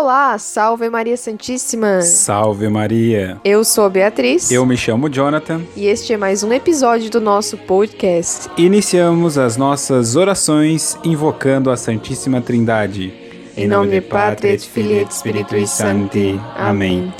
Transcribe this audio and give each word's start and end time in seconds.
Olá, 0.00 0.38
salve 0.38 0.88
Maria 0.88 1.16
Santíssima! 1.16 2.02
Salve 2.02 2.68
Maria! 2.68 3.40
Eu 3.44 3.64
sou 3.64 3.90
Beatriz. 3.90 4.48
Eu 4.48 4.64
me 4.64 4.76
chamo 4.76 5.10
Jonathan. 5.10 5.62
E 5.74 5.88
este 5.88 6.12
é 6.12 6.16
mais 6.16 6.44
um 6.44 6.52
episódio 6.52 7.10
do 7.10 7.20
nosso 7.20 7.56
podcast. 7.56 8.48
Iniciamos 8.56 9.36
as 9.36 9.56
nossas 9.56 10.14
orações 10.14 10.96
invocando 11.02 11.68
a 11.68 11.76
Santíssima 11.76 12.40
Trindade. 12.40 13.12
Em 13.56 13.66
nome 13.66 13.90
de 13.90 14.00
Pátria 14.00 14.52
et 14.52 14.64
Filii 14.64 15.00
et 15.00 15.12
Spiritui 15.12 15.66
Sancti. 15.66 16.40
Amém. 16.56 17.12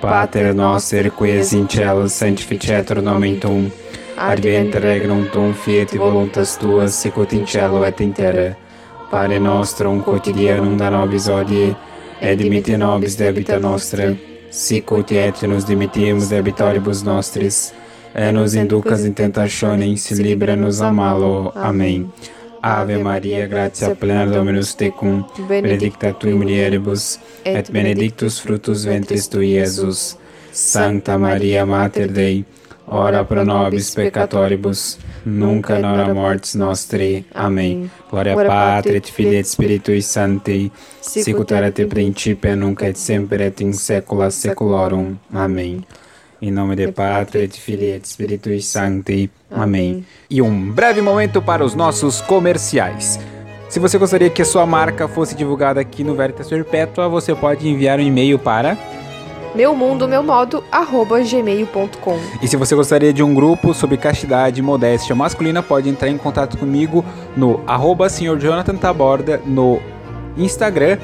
Pater 0.00 0.54
noster 0.54 1.10
qui 1.10 1.28
es 1.28 1.52
in 1.52 1.68
cielo 1.68 2.08
sanctificetur 2.08 3.02
nomen 3.02 3.38
tuum. 3.38 3.70
Advent 4.16 4.74
regnum 4.76 5.26
tuum 5.26 5.52
fiat 5.52 5.94
voluntas 5.94 6.56
tuas 6.56 6.94
sicut 6.94 7.34
in 7.34 7.46
cielo 7.46 7.84
et 7.84 8.00
in 8.00 8.12
terra. 8.12 8.56
Pane 9.10 9.38
nostrum 9.38 10.00
quotidianum 10.00 10.74
da 10.78 10.90
nobis 10.90 11.28
hodie 11.28 11.76
et 12.20 12.76
nobis 12.78 13.16
debita 13.16 13.58
nostra, 13.58 14.14
sicut 14.50 15.12
et 15.12 15.42
nos 15.46 15.64
dimittimus 15.64 16.28
debitoribus 16.28 17.02
nostris, 17.02 17.72
et 18.14 18.32
nos 18.32 18.54
inducas 18.54 19.04
in 19.04 19.14
tentationem, 19.14 19.96
se 19.96 20.14
libra-nos 20.14 20.80
a 20.80 20.92
malo. 20.92 21.52
Amém. 21.54 22.08
Ave 22.62 22.96
Maria, 22.96 23.46
gratia 23.46 23.94
plena 23.94 24.26
Dominus 24.26 24.74
tecum, 24.74 25.24
benedicta 25.48 26.12
tui 26.12 26.32
mulieribus, 26.32 27.18
et 27.44 27.70
benedictus 27.70 28.40
fructus 28.40 28.84
ventris 28.84 29.28
tui, 29.28 29.52
Iesus. 29.56 30.16
Santa 30.54 31.18
Maria, 31.18 31.66
Mater 31.66 32.08
Dei, 32.08 32.44
ora 32.86 33.24
pro 33.24 33.44
nobis 33.44 33.94
peccatoribus, 33.94 34.98
nunca 35.24 35.78
nora 35.78 36.12
mortis 36.12 36.54
nostri. 36.54 37.24
Amém. 37.34 37.90
Glória 38.10 38.34
Patri 38.34 38.96
et 38.96 39.10
Filii 39.10 39.38
et 39.38 39.46
Spiritui 39.46 40.02
Sancti, 40.02 40.70
sicut 41.00 41.50
erat 41.50 41.78
in 41.78 41.88
principio 41.88 42.54
nunc 42.56 42.82
et 42.82 42.96
semper 42.96 43.40
et 43.40 43.60
in 43.60 43.72
saecula 43.72 44.30
saeculorum. 44.30 45.16
Amém. 45.32 45.84
Em 46.42 46.50
nome 46.50 46.76
de 46.76 46.92
Pátria, 46.92 47.48
de 47.48 47.58
Filho 47.58 47.84
e 47.84 47.98
de 47.98 48.06
Espírito 48.06 48.60
Santo. 48.60 49.12
Amém. 49.50 50.04
E 50.28 50.42
um 50.42 50.70
breve 50.72 51.00
momento 51.00 51.40
para 51.40 51.64
os 51.64 51.74
nossos 51.74 52.20
comerciais. 52.20 53.18
Se 53.70 53.80
você 53.80 53.96
gostaria 53.96 54.28
que 54.28 54.42
a 54.42 54.44
sua 54.44 54.66
marca 54.66 55.08
fosse 55.08 55.34
divulgada 55.34 55.80
aqui 55.80 56.04
no 56.04 56.14
Veritas 56.14 56.48
Perpétua, 56.48 57.08
você 57.08 57.34
pode 57.34 57.66
enviar 57.66 57.98
um 57.98 58.02
e-mail 58.02 58.38
para 58.38 58.76
meu 59.54 59.74
mundo, 59.74 60.08
meu 60.08 60.22
modo, 60.22 60.64
arroba 60.70 61.20
gmail.com. 61.20 62.18
E 62.42 62.48
se 62.48 62.56
você 62.56 62.74
gostaria 62.74 63.12
de 63.12 63.22
um 63.22 63.32
grupo 63.32 63.72
sobre 63.72 63.96
castidade 63.96 64.60
e 64.60 64.62
modéstia 64.62 65.14
masculina, 65.14 65.62
pode 65.62 65.88
entrar 65.88 66.08
em 66.08 66.18
contato 66.18 66.58
comigo 66.58 67.04
no 67.36 67.62
arroba 67.66 68.08
Sr. 68.08 68.36
Jonathan 68.38 68.76
Taborda 68.76 69.40
no 69.46 69.80
Instagram 70.36 70.98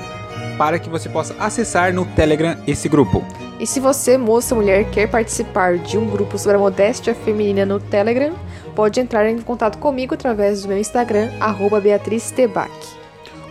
para 0.58 0.78
que 0.78 0.90
você 0.90 1.08
possa 1.08 1.34
acessar 1.38 1.94
no 1.94 2.04
Telegram 2.04 2.56
esse 2.66 2.88
grupo. 2.88 3.24
E 3.58 3.66
se 3.66 3.78
você, 3.78 4.18
moça 4.18 4.54
mulher, 4.54 4.90
quer 4.90 5.06
participar 5.06 5.78
de 5.78 5.96
um 5.96 6.06
grupo 6.06 6.36
sobre 6.38 6.56
a 6.56 6.60
modéstia 6.60 7.14
feminina 7.14 7.64
no 7.64 7.78
Telegram, 7.78 8.32
pode 8.74 8.98
entrar 9.00 9.28
em 9.28 9.38
contato 9.40 9.78
comigo 9.78 10.14
através 10.14 10.62
do 10.62 10.68
meu 10.68 10.78
Instagram, 10.78 11.28
Beatriz 11.82 12.30
Tebac. 12.30 12.70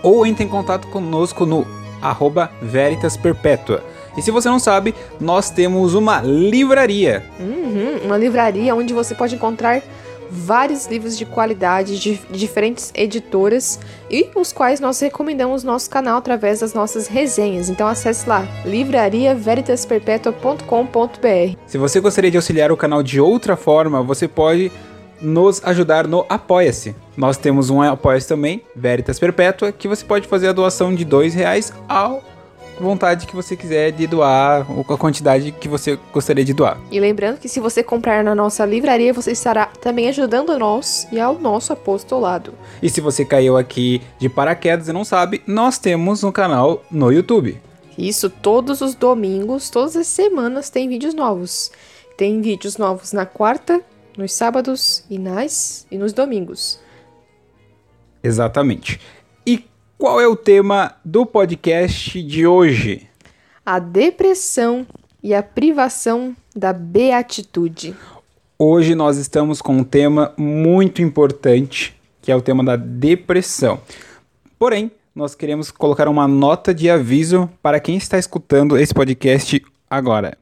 Ou 0.03 0.25
entre 0.25 0.43
em 0.43 0.47
contato 0.47 0.87
conosco 0.87 1.45
no 1.45 1.65
arroba 2.01 2.51
Veritas 2.61 3.15
Perpétua. 3.15 3.83
E 4.19 4.21
se 4.21 4.29
você 4.31 4.49
não 4.49 4.59
sabe, 4.59 4.93
nós 5.19 5.49
temos 5.49 5.93
uma 5.93 6.21
livraria. 6.21 7.23
Uhum, 7.39 7.99
uma 8.05 8.17
livraria 8.17 8.75
onde 8.75 8.93
você 8.93 9.15
pode 9.15 9.35
encontrar 9.35 9.81
vários 10.29 10.87
livros 10.87 11.17
de 11.17 11.25
qualidade 11.25 11.97
de 11.97 12.19
diferentes 12.29 12.91
editoras 12.93 13.79
e 14.11 14.27
os 14.35 14.51
quais 14.51 14.81
nós 14.81 14.99
recomendamos 14.99 15.63
no 15.63 15.71
nosso 15.71 15.89
canal 15.89 16.17
através 16.17 16.59
das 16.59 16.73
nossas 16.73 17.07
resenhas. 17.07 17.69
Então 17.69 17.87
acesse 17.87 18.27
lá 18.27 18.45
livrariaveritasperpetua.com.br. 18.65 21.57
Se 21.65 21.77
você 21.77 22.01
gostaria 22.01 22.29
de 22.29 22.35
auxiliar 22.37 22.73
o 22.73 22.77
canal 22.77 23.01
de 23.01 23.21
outra 23.21 23.55
forma, 23.55 24.03
você 24.03 24.27
pode 24.27 24.69
nos 25.21 25.65
ajudar 25.65 26.07
no 26.07 26.25
Apoia-se. 26.29 26.95
Nós 27.17 27.37
temos 27.37 27.69
um 27.69 27.81
Apoia-se 27.81 28.27
também, 28.27 28.63
Veritas 28.75 29.17
Perpétua, 29.17 29.71
que 29.71 29.87
você 29.87 30.03
pode 30.05 30.27
fazer 30.27 30.49
a 30.49 30.53
doação 30.53 30.93
de 30.93 31.05
dois 31.05 31.33
reais 31.33 31.71
ao 31.87 32.21
vontade 32.79 33.27
que 33.27 33.35
você 33.35 33.55
quiser 33.55 33.91
de 33.91 34.07
doar, 34.07 34.65
ou 34.71 34.85
a 34.93 34.97
quantidade 34.97 35.51
que 35.51 35.67
você 35.67 35.99
gostaria 36.13 36.45
de 36.45 36.53
doar. 36.53 36.79
E 36.91 36.99
lembrando 36.99 37.37
que 37.37 37.49
se 37.49 37.59
você 37.59 37.83
comprar 37.83 38.23
na 38.23 38.33
nossa 38.33 38.65
livraria, 38.65 39.13
você 39.13 39.31
estará 39.31 39.65
também 39.65 40.07
ajudando 40.09 40.57
nós 40.57 41.07
e 41.11 41.19
ao 41.19 41.37
nosso 41.37 41.73
apostolado. 41.73 42.53
E 42.81 42.89
se 42.89 43.01
você 43.01 43.25
caiu 43.25 43.57
aqui 43.57 44.01
de 44.17 44.29
paraquedas 44.29 44.87
e 44.87 44.93
não 44.93 45.03
sabe, 45.03 45.41
nós 45.45 45.77
temos 45.77 46.23
um 46.23 46.31
canal 46.31 46.83
no 46.89 47.11
YouTube. 47.11 47.59
Isso, 47.97 48.29
todos 48.29 48.81
os 48.81 48.95
domingos, 48.95 49.69
todas 49.69 49.95
as 49.95 50.07
semanas 50.07 50.69
tem 50.69 50.87
vídeos 50.87 51.13
novos. 51.13 51.71
Tem 52.15 52.41
vídeos 52.41 52.77
novos 52.77 53.11
na 53.11 53.25
quarta, 53.25 53.81
nos 54.17 54.33
sábados 54.33 55.03
e 55.09 55.17
nas 55.19 55.85
e 55.91 55.97
nos 55.97 56.13
domingos. 56.13 56.79
Exatamente. 58.23 58.99
Qual 59.99 60.21
é 60.21 60.25
o 60.25 60.33
tema 60.33 60.95
do 61.03 61.25
podcast 61.25 62.23
de 62.23 62.47
hoje? 62.47 63.05
A 63.65 63.79
depressão 63.79 64.87
e 65.21 65.33
a 65.33 65.43
privação 65.43 66.33
da 66.55 66.71
beatitude. 66.71 67.93
Hoje 68.57 68.95
nós 68.95 69.17
estamos 69.17 69.61
com 69.61 69.73
um 69.73 69.83
tema 69.83 70.33
muito 70.37 71.01
importante, 71.01 71.93
que 72.21 72.31
é 72.31 72.35
o 72.35 72.41
tema 72.41 72.63
da 72.63 72.77
depressão. 72.77 73.81
Porém, 74.57 74.89
nós 75.13 75.35
queremos 75.35 75.69
colocar 75.69 76.07
uma 76.07 76.29
nota 76.29 76.73
de 76.73 76.89
aviso 76.89 77.49
para 77.61 77.77
quem 77.81 77.97
está 77.97 78.17
escutando 78.17 78.77
esse 78.77 78.93
podcast 78.93 79.61
agora. 79.89 80.37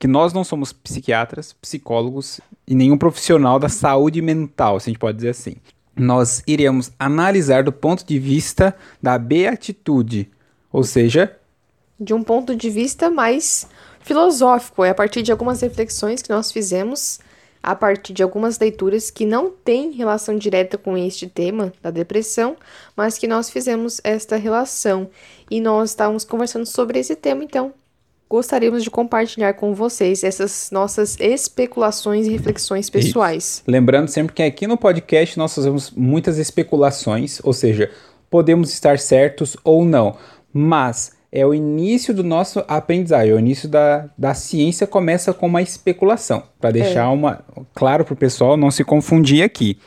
Que 0.00 0.08
nós 0.08 0.32
não 0.32 0.42
somos 0.42 0.72
psiquiatras, 0.72 1.52
psicólogos 1.52 2.40
e 2.66 2.74
nenhum 2.74 2.98
profissional 2.98 3.60
da 3.60 3.68
saúde 3.68 4.20
mental, 4.20 4.80
se 4.80 4.90
a 4.90 4.92
gente 4.92 4.98
pode 4.98 5.18
dizer 5.18 5.30
assim 5.30 5.54
nós 5.96 6.42
iremos 6.46 6.92
analisar 6.98 7.64
do 7.64 7.72
ponto 7.72 8.04
de 8.04 8.18
vista 8.18 8.76
da 9.02 9.18
beatitude, 9.18 10.30
ou 10.70 10.84
seja, 10.84 11.34
de 11.98 12.12
um 12.12 12.22
ponto 12.22 12.54
de 12.54 12.68
vista 12.68 13.10
mais 13.10 13.66
filosófico, 14.00 14.84
é 14.84 14.90
a 14.90 14.94
partir 14.94 15.22
de 15.22 15.32
algumas 15.32 15.60
reflexões 15.60 16.20
que 16.20 16.30
nós 16.30 16.52
fizemos, 16.52 17.18
a 17.62 17.74
partir 17.74 18.12
de 18.12 18.22
algumas 18.22 18.58
leituras 18.58 19.10
que 19.10 19.24
não 19.24 19.50
têm 19.50 19.92
relação 19.92 20.36
direta 20.36 20.78
com 20.78 20.96
este 20.96 21.26
tema 21.26 21.72
da 21.82 21.90
depressão, 21.90 22.56
mas 22.94 23.18
que 23.18 23.26
nós 23.26 23.50
fizemos 23.50 24.00
esta 24.04 24.36
relação. 24.36 25.10
E 25.50 25.60
nós 25.60 25.90
estávamos 25.90 26.24
conversando 26.24 26.66
sobre 26.66 26.98
esse 26.98 27.16
tema, 27.16 27.42
então 27.42 27.72
gostaríamos 28.28 28.82
de 28.82 28.90
compartilhar 28.90 29.54
com 29.54 29.74
vocês 29.74 30.24
essas 30.24 30.70
nossas 30.70 31.18
especulações 31.20 32.26
e 32.26 32.30
reflexões 32.30 32.90
pessoais. 32.90 33.44
Isso. 33.44 33.62
Lembrando 33.66 34.08
sempre 34.08 34.34
que 34.34 34.42
aqui 34.42 34.66
no 34.66 34.76
podcast 34.76 35.38
nós 35.38 35.54
fazemos 35.54 35.90
muitas 35.90 36.38
especulações, 36.38 37.40
ou 37.44 37.52
seja, 37.52 37.90
podemos 38.28 38.72
estar 38.72 38.98
certos 38.98 39.56
ou 39.62 39.84
não, 39.84 40.16
mas 40.52 41.12
é 41.30 41.44
o 41.46 41.54
início 41.54 42.14
do 42.14 42.24
nosso 42.24 42.64
aprendizagem, 42.66 43.32
o 43.32 43.38
início 43.38 43.68
da, 43.68 44.08
da 44.16 44.34
ciência 44.34 44.86
começa 44.86 45.32
com 45.32 45.46
uma 45.46 45.62
especulação, 45.62 46.42
para 46.60 46.70
deixar 46.70 47.04
é. 47.04 47.08
uma 47.08 47.44
claro 47.74 48.04
para 48.04 48.14
o 48.14 48.16
pessoal 48.16 48.56
não 48.56 48.70
se 48.70 48.82
confundir 48.82 49.42
aqui, 49.42 49.78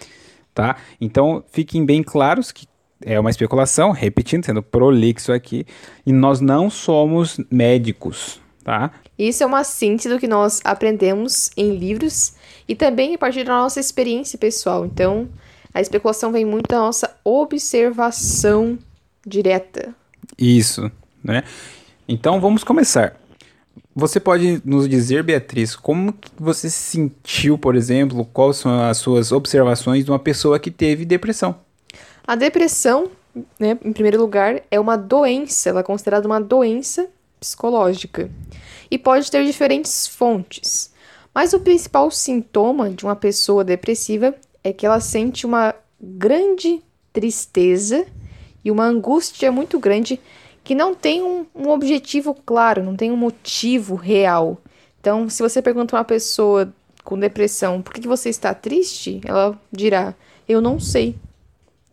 tá? 0.53 0.77
Então 1.01 1.43
fiquem 1.51 1.85
bem 1.85 2.03
claros 2.03 2.51
que 2.51 2.67
é 3.03 3.19
uma 3.19 3.29
especulação, 3.29 3.91
repetindo, 3.91 4.45
sendo 4.45 4.61
prolixo 4.61 5.31
aqui, 5.31 5.65
e 6.05 6.11
nós 6.11 6.39
não 6.39 6.69
somos 6.69 7.39
médicos, 7.49 8.41
tá? 8.63 8.91
Isso 9.17 9.43
é 9.43 9.45
uma 9.45 9.63
síntese 9.63 10.09
do 10.09 10.19
que 10.19 10.27
nós 10.27 10.61
aprendemos 10.63 11.49
em 11.57 11.75
livros 11.75 12.33
e 12.67 12.75
também 12.75 13.15
a 13.15 13.17
partir 13.17 13.43
da 13.43 13.53
nossa 13.53 13.79
experiência 13.79 14.37
pessoal. 14.37 14.85
Então, 14.85 15.27
a 15.73 15.81
especulação 15.81 16.31
vem 16.31 16.45
muito 16.45 16.67
da 16.67 16.79
nossa 16.79 17.15
observação 17.23 18.77
direta. 19.25 19.93
Isso, 20.37 20.89
né? 21.23 21.43
Então, 22.07 22.39
vamos 22.39 22.63
começar. 22.63 23.15
Você 23.95 24.19
pode 24.19 24.61
nos 24.63 24.87
dizer, 24.87 25.23
Beatriz, 25.23 25.75
como 25.75 26.13
você 26.37 26.69
se 26.69 26.77
sentiu, 26.77 27.57
por 27.57 27.75
exemplo, 27.75 28.23
quais 28.25 28.57
são 28.57 28.81
as 28.81 28.97
suas 28.97 29.31
observações 29.31 30.05
de 30.05 30.11
uma 30.11 30.19
pessoa 30.19 30.59
que 30.59 30.71
teve 30.71 31.03
depressão? 31.05 31.55
A 32.29 32.35
depressão, 32.35 33.09
né, 33.59 33.75
em 33.83 33.91
primeiro 33.91 34.21
lugar, 34.21 34.61
é 34.69 34.79
uma 34.79 34.95
doença, 34.95 35.71
ela 35.71 35.79
é 35.79 35.83
considerada 35.83 36.27
uma 36.27 36.39
doença 36.39 37.09
psicológica 37.39 38.29
e 38.91 38.99
pode 38.99 39.31
ter 39.31 39.43
diferentes 39.43 40.05
fontes. 40.07 40.93
Mas 41.33 41.53
o 41.53 41.59
principal 41.59 42.11
sintoma 42.11 42.91
de 42.91 43.03
uma 43.03 43.15
pessoa 43.15 43.63
depressiva 43.63 44.35
é 44.63 44.71
que 44.71 44.85
ela 44.85 44.99
sente 44.99 45.43
uma 45.43 45.73
grande 45.99 46.83
tristeza 47.11 48.05
e 48.63 48.69
uma 48.69 48.85
angústia 48.85 49.51
muito 49.51 49.79
grande 49.79 50.19
que 50.63 50.75
não 50.75 50.93
tem 50.93 51.23
um, 51.23 51.47
um 51.55 51.69
objetivo 51.71 52.35
claro, 52.45 52.83
não 52.83 52.95
tem 52.95 53.11
um 53.11 53.17
motivo 53.17 53.95
real. 53.95 54.59
Então, 55.01 55.27
se 55.31 55.41
você 55.41 55.63
pergunta 55.63 55.95
a 55.95 55.97
uma 55.97 56.05
pessoa 56.05 56.71
com 57.03 57.17
depressão 57.17 57.81
por 57.81 57.91
que 57.91 58.07
você 58.07 58.29
está 58.29 58.53
triste, 58.53 59.19
ela 59.25 59.59
dirá: 59.71 60.13
Eu 60.47 60.61
não 60.61 60.79
sei. 60.79 61.15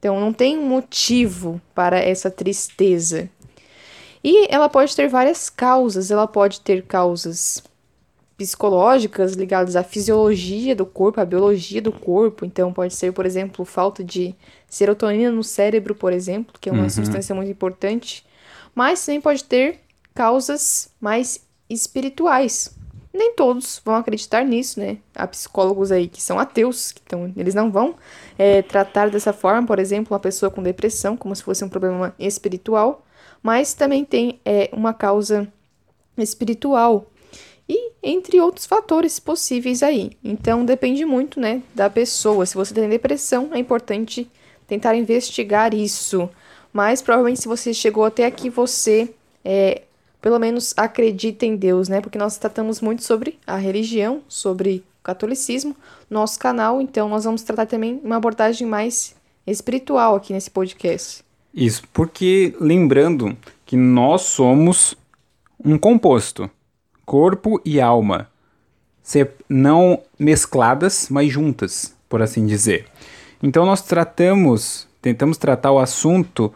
Então 0.06 0.20
não 0.20 0.32
tem 0.32 0.56
motivo 0.56 1.60
para 1.74 1.98
essa 1.98 2.30
tristeza. 2.30 3.28
E 4.22 4.46
ela 4.54 4.68
pode 4.68 4.94
ter 4.94 5.08
várias 5.08 5.50
causas. 5.50 6.12
Ela 6.12 6.28
pode 6.28 6.60
ter 6.60 6.84
causas 6.84 7.60
psicológicas 8.38 9.32
ligadas 9.32 9.74
à 9.74 9.82
fisiologia 9.82 10.76
do 10.76 10.86
corpo, 10.86 11.20
à 11.20 11.24
biologia 11.24 11.82
do 11.82 11.90
corpo. 11.90 12.44
Então, 12.44 12.72
pode 12.72 12.94
ser, 12.94 13.12
por 13.12 13.26
exemplo, 13.26 13.64
falta 13.64 14.04
de 14.04 14.32
serotonina 14.68 15.32
no 15.32 15.42
cérebro, 15.42 15.92
por 15.92 16.12
exemplo, 16.12 16.54
que 16.60 16.68
é 16.68 16.72
uma 16.72 16.84
uhum. 16.84 16.88
substância 16.88 17.34
muito 17.34 17.50
importante. 17.50 18.24
Mas 18.72 19.04
também 19.04 19.20
pode 19.20 19.42
ter 19.42 19.80
causas 20.14 20.88
mais 21.00 21.44
espirituais. 21.68 22.75
Nem 23.16 23.34
todos 23.34 23.80
vão 23.82 23.94
acreditar 23.94 24.44
nisso, 24.44 24.78
né? 24.78 24.98
Há 25.14 25.26
psicólogos 25.26 25.90
aí 25.90 26.06
que 26.06 26.22
são 26.22 26.38
ateus, 26.38 26.94
então 27.06 27.32
eles 27.34 27.54
não 27.54 27.70
vão 27.70 27.94
é, 28.38 28.60
tratar 28.60 29.08
dessa 29.08 29.32
forma, 29.32 29.66
por 29.66 29.78
exemplo, 29.78 30.12
uma 30.12 30.20
pessoa 30.20 30.50
com 30.50 30.62
depressão, 30.62 31.16
como 31.16 31.34
se 31.34 31.42
fosse 31.42 31.64
um 31.64 31.68
problema 31.68 32.14
espiritual. 32.18 33.06
Mas 33.42 33.72
também 33.72 34.04
tem 34.04 34.38
é, 34.44 34.68
uma 34.72 34.92
causa 34.92 35.48
espiritual 36.18 37.06
e 37.68 37.92
entre 38.02 38.38
outros 38.40 38.66
fatores 38.66 39.18
possíveis 39.18 39.82
aí. 39.82 40.12
Então 40.22 40.64
depende 40.64 41.04
muito, 41.04 41.40
né, 41.40 41.62
da 41.74 41.88
pessoa. 41.88 42.44
Se 42.44 42.54
você 42.54 42.74
tem 42.74 42.88
depressão, 42.88 43.50
é 43.52 43.58
importante 43.58 44.30
tentar 44.66 44.94
investigar 44.94 45.72
isso. 45.72 46.28
Mas 46.72 47.00
provavelmente 47.00 47.40
se 47.40 47.48
você 47.48 47.72
chegou 47.72 48.04
até 48.04 48.26
aqui, 48.26 48.50
você 48.50 49.08
é, 49.42 49.82
pelo 50.26 50.40
menos 50.40 50.75
acredita 50.76 51.46
em 51.46 51.55
Deus, 51.55 51.88
né? 51.88 52.00
Porque 52.00 52.19
nós 52.19 52.37
tratamos 52.37 52.81
muito 52.81 53.05
sobre 53.05 53.38
a 53.46 53.55
religião, 53.55 54.23
sobre 54.26 54.82
o 54.99 55.05
catolicismo, 55.05 55.76
nosso 56.11 56.37
canal. 56.37 56.81
Então 56.81 57.08
nós 57.08 57.23
vamos 57.23 57.44
tratar 57.44 57.67
também 57.67 58.00
uma 58.02 58.17
abordagem 58.17 58.67
mais 58.67 59.14
espiritual 59.46 60.17
aqui 60.17 60.32
nesse 60.32 60.50
podcast. 60.50 61.23
Isso, 61.55 61.84
porque 61.93 62.56
lembrando 62.61 63.37
que 63.64 63.76
nós 63.76 64.23
somos 64.23 64.96
um 65.64 65.78
composto 65.78 66.50
corpo 67.05 67.61
e 67.64 67.81
alma, 67.81 68.28
não 69.49 70.02
mescladas, 70.19 71.06
mas 71.08 71.31
juntas, 71.31 71.94
por 72.08 72.20
assim 72.20 72.44
dizer. 72.44 72.88
Então 73.40 73.64
nós 73.64 73.81
tratamos, 73.81 74.88
tentamos 75.00 75.38
tratar 75.38 75.70
o 75.70 75.78
assunto 75.78 76.52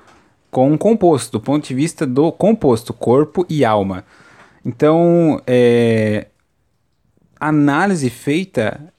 com 0.50 0.70
um 0.72 0.76
composto, 0.78 1.32
do 1.32 1.40
ponto 1.40 1.66
de 1.66 1.74
vista 1.74 2.06
do 2.06 2.32
composto, 2.32 2.92
corpo 2.92 3.46
e 3.48 3.64
alma. 3.64 4.04
Então, 4.64 5.40
é, 5.46 6.26
a 7.38 7.48
análise 7.48 8.10
feita 8.10 8.92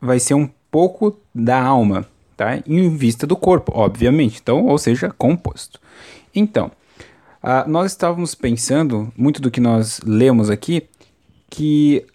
vai 0.00 0.18
ser 0.18 0.34
um 0.34 0.48
pouco 0.70 1.18
da 1.34 1.62
alma, 1.62 2.06
tá? 2.36 2.62
Em 2.66 2.88
vista 2.96 3.26
do 3.26 3.36
corpo, 3.36 3.72
obviamente. 3.74 4.40
Então, 4.40 4.66
ou 4.66 4.78
seja, 4.78 5.10
composto. 5.10 5.80
Então, 6.34 6.70
uh, 7.42 7.68
nós 7.68 7.92
estávamos 7.92 8.34
pensando, 8.34 9.12
muito 9.16 9.40
do 9.40 9.50
que 9.50 9.60
nós 9.60 10.00
lemos 10.04 10.48
aqui, 10.48 10.88
que 11.50 12.06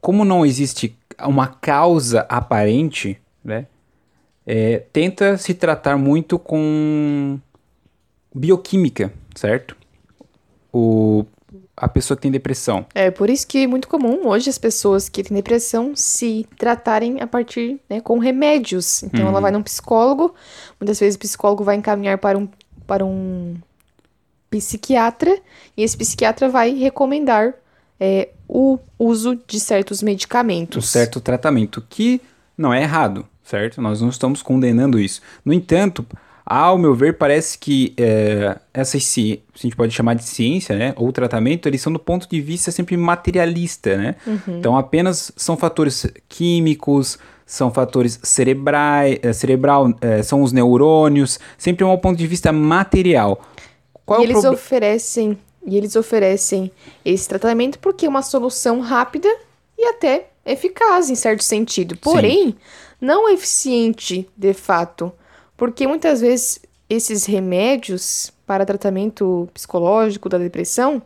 como 0.00 0.24
não 0.24 0.46
existe 0.46 0.96
uma 1.26 1.48
causa 1.48 2.20
aparente, 2.28 3.18
né, 3.44 3.66
é, 4.46 4.78
tenta 4.92 5.36
se 5.36 5.52
tratar 5.52 5.98
muito 5.98 6.38
com 6.38 7.38
bioquímica, 8.38 9.12
certo? 9.34 9.76
O, 10.72 11.24
a 11.76 11.88
pessoa 11.88 12.16
que 12.16 12.22
tem 12.22 12.30
depressão. 12.30 12.86
É 12.94 13.10
por 13.10 13.30
isso 13.30 13.46
que 13.46 13.64
é 13.64 13.66
muito 13.66 13.88
comum 13.88 14.26
hoje 14.26 14.50
as 14.50 14.58
pessoas 14.58 15.08
que 15.08 15.22
têm 15.22 15.36
depressão 15.36 15.92
se 15.94 16.46
tratarem 16.58 17.20
a 17.20 17.26
partir, 17.26 17.80
né, 17.88 18.00
com 18.00 18.18
remédios. 18.18 19.02
Então 19.02 19.22
uhum. 19.22 19.28
ela 19.28 19.40
vai 19.40 19.50
num 19.50 19.62
psicólogo, 19.62 20.34
muitas 20.80 20.98
vezes 20.98 21.16
o 21.16 21.18
psicólogo 21.18 21.64
vai 21.64 21.76
encaminhar 21.76 22.18
para 22.18 22.38
um, 22.38 22.48
para 22.86 23.04
um 23.04 23.56
psiquiatra 24.50 25.38
e 25.76 25.82
esse 25.82 25.96
psiquiatra 25.96 26.48
vai 26.48 26.74
recomendar 26.74 27.54
é, 28.00 28.30
o 28.48 28.78
uso 28.98 29.38
de 29.46 29.60
certos 29.60 30.02
medicamentos. 30.02 30.84
Um 30.84 30.86
certo 30.86 31.20
tratamento, 31.20 31.84
que 31.88 32.20
não 32.56 32.72
é 32.72 32.82
errado, 32.82 33.26
certo? 33.44 33.80
Nós 33.80 34.00
não 34.00 34.08
estamos 34.08 34.42
condenando 34.42 34.98
isso. 34.98 35.20
No 35.44 35.52
entanto, 35.52 36.04
ao 36.50 36.78
meu 36.78 36.94
ver, 36.94 37.18
parece 37.18 37.58
que 37.58 37.92
é, 37.98 38.56
essas, 38.72 39.04
se 39.04 39.42
a 39.54 39.58
gente 39.58 39.76
pode 39.76 39.92
chamar 39.92 40.14
de 40.14 40.24
ciência, 40.24 40.74
né, 40.74 40.94
ou 40.96 41.12
tratamento, 41.12 41.68
eles 41.68 41.82
são 41.82 41.92
do 41.92 41.98
ponto 41.98 42.26
de 42.26 42.40
vista 42.40 42.70
sempre 42.70 42.96
materialista, 42.96 43.98
né? 43.98 44.16
Uhum. 44.26 44.58
Então, 44.58 44.74
apenas 44.74 45.30
são 45.36 45.58
fatores 45.58 46.06
químicos, 46.26 47.18
são 47.44 47.70
fatores 47.70 48.18
cerebrais, 48.22 49.18
é, 49.22 49.30
cerebral, 49.34 49.92
é, 50.00 50.22
são 50.22 50.42
os 50.42 50.50
neurônios, 50.50 51.38
sempre 51.58 51.84
é 51.84 51.86
um 51.86 51.98
ponto 51.98 52.16
de 52.16 52.26
vista 52.26 52.50
material. 52.50 53.42
Qual 54.06 54.20
e 54.20 54.24
é 54.24 54.30
eles 54.30 54.42
oferecem 54.44 55.38
e 55.66 55.76
eles 55.76 55.96
oferecem 55.96 56.72
esse 57.04 57.28
tratamento 57.28 57.78
porque 57.78 58.06
é 58.06 58.08
uma 58.08 58.22
solução 58.22 58.80
rápida 58.80 59.28
e 59.76 59.84
até 59.84 60.28
eficaz 60.46 61.10
em 61.10 61.14
certo 61.14 61.44
sentido. 61.44 61.94
Porém, 61.98 62.46
Sim. 62.46 62.54
não 62.98 63.28
eficiente 63.28 64.26
de 64.34 64.54
fato, 64.54 65.12
porque 65.58 65.88
muitas 65.88 66.20
vezes 66.20 66.60
esses 66.88 67.26
remédios 67.26 68.32
para 68.46 68.64
tratamento 68.64 69.46
psicológico 69.52 70.28
da 70.28 70.38
depressão, 70.38 71.02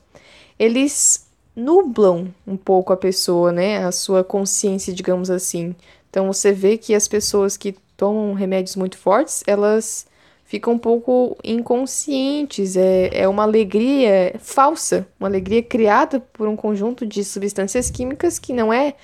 eles 0.58 1.26
nublam 1.56 2.32
um 2.46 2.56
pouco 2.56 2.92
a 2.92 2.96
pessoa, 2.96 3.50
né? 3.50 3.84
A 3.84 3.90
sua 3.90 4.22
consciência, 4.22 4.92
digamos 4.92 5.30
assim. 5.30 5.74
Então 6.08 6.26
você 6.26 6.52
vê 6.52 6.76
que 6.76 6.94
as 6.94 7.08
pessoas 7.08 7.56
que 7.56 7.74
tomam 7.96 8.34
remédios 8.34 8.76
muito 8.76 8.98
fortes, 8.98 9.42
elas 9.46 10.06
ficam 10.44 10.74
um 10.74 10.78
pouco 10.78 11.34
inconscientes. 11.42 12.76
É, 12.76 13.22
é 13.22 13.28
uma 13.28 13.44
alegria 13.44 14.34
falsa, 14.38 15.06
uma 15.18 15.28
alegria 15.30 15.62
criada 15.62 16.20
por 16.20 16.46
um 16.46 16.56
conjunto 16.56 17.06
de 17.06 17.24
substâncias 17.24 17.90
químicas 17.90 18.38
que 18.38 18.52
não 18.52 18.70
é 18.70 18.94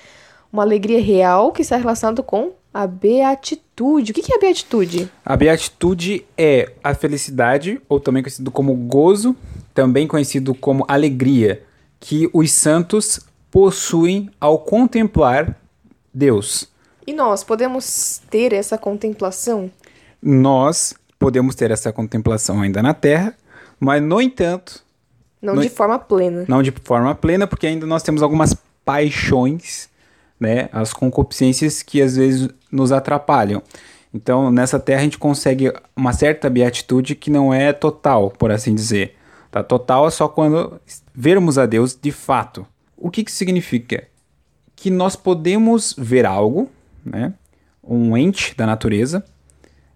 uma 0.52 0.62
alegria 0.62 1.00
real 1.00 1.52
que 1.52 1.62
está 1.62 1.76
relacionada 1.76 2.22
com 2.22 2.52
a 2.72 2.86
beatitude. 2.86 4.12
O 4.12 4.14
que 4.14 4.32
é 4.32 4.36
a 4.36 4.38
beatitude? 4.38 5.10
A 5.24 5.36
beatitude 5.36 6.24
é 6.36 6.72
a 6.82 6.94
felicidade, 6.94 7.80
ou 7.88 7.98
também 7.98 8.22
conhecido 8.22 8.50
como 8.50 8.74
gozo, 8.74 9.36
também 9.74 10.06
conhecido 10.06 10.54
como 10.54 10.84
alegria, 10.88 11.62
que 12.00 12.28
os 12.32 12.52
santos 12.52 13.20
possuem 13.50 14.30
ao 14.40 14.58
contemplar 14.58 15.56
Deus. 16.12 16.68
E 17.06 17.12
nós 17.12 17.42
podemos 17.42 18.20
ter 18.30 18.52
essa 18.52 18.76
contemplação? 18.76 19.70
Nós 20.20 20.94
podemos 21.18 21.54
ter 21.54 21.70
essa 21.70 21.92
contemplação 21.92 22.60
ainda 22.60 22.82
na 22.82 22.92
Terra, 22.92 23.34
mas, 23.80 24.02
no 24.02 24.20
entanto. 24.20 24.84
Não 25.40 25.54
no... 25.54 25.62
de 25.62 25.68
forma 25.68 25.98
plena. 25.98 26.44
Não 26.48 26.62
de 26.62 26.72
forma 26.82 27.14
plena, 27.14 27.46
porque 27.46 27.66
ainda 27.66 27.86
nós 27.86 28.02
temos 28.02 28.22
algumas 28.22 28.54
paixões, 28.84 29.88
né? 30.38 30.68
As 30.72 30.92
concupiscências 30.92 31.82
que 31.82 32.00
às 32.00 32.16
vezes 32.16 32.48
nos 32.70 32.92
atrapalham. 32.92 33.62
Então, 34.12 34.50
nessa 34.50 34.78
terra 34.78 35.00
a 35.00 35.04
gente 35.04 35.18
consegue 35.18 35.72
uma 35.94 36.12
certa 36.12 36.48
beatitude 36.48 37.14
que 37.14 37.30
não 37.30 37.52
é 37.52 37.72
total, 37.72 38.30
por 38.30 38.50
assim 38.50 38.74
dizer. 38.74 39.16
Tá? 39.50 39.62
Total 39.62 40.06
é 40.06 40.10
só 40.10 40.28
quando 40.28 40.80
vermos 41.14 41.58
a 41.58 41.66
Deus 41.66 41.98
de 42.00 42.10
fato. 42.10 42.66
O 42.96 43.10
que, 43.10 43.24
que 43.24 43.32
significa? 43.32 44.04
Que 44.74 44.90
nós 44.90 45.14
podemos 45.14 45.94
ver 45.98 46.24
algo, 46.24 46.70
né? 47.04 47.34
um 47.82 48.16
ente 48.16 48.54
da 48.56 48.66
natureza, 48.66 49.24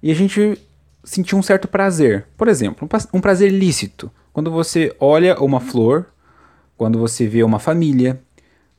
e 0.03 0.11
a 0.11 0.15
gente 0.15 0.59
sentir 1.05 1.37
um 1.37 1.43
certo 1.43 1.69
prazer. 1.69 2.27
Por 2.37 2.49
exemplo, 2.49 2.89
um 3.13 3.21
prazer 3.21 3.51
lícito. 3.51 4.11
Quando 4.33 4.51
você 4.51 4.95
olha 4.99 5.39
uma 5.41 5.61
flor, 5.61 6.07
quando 6.77 6.99
você 6.99 7.27
vê 7.27 7.43
uma 7.43 7.59
família, 7.59 8.21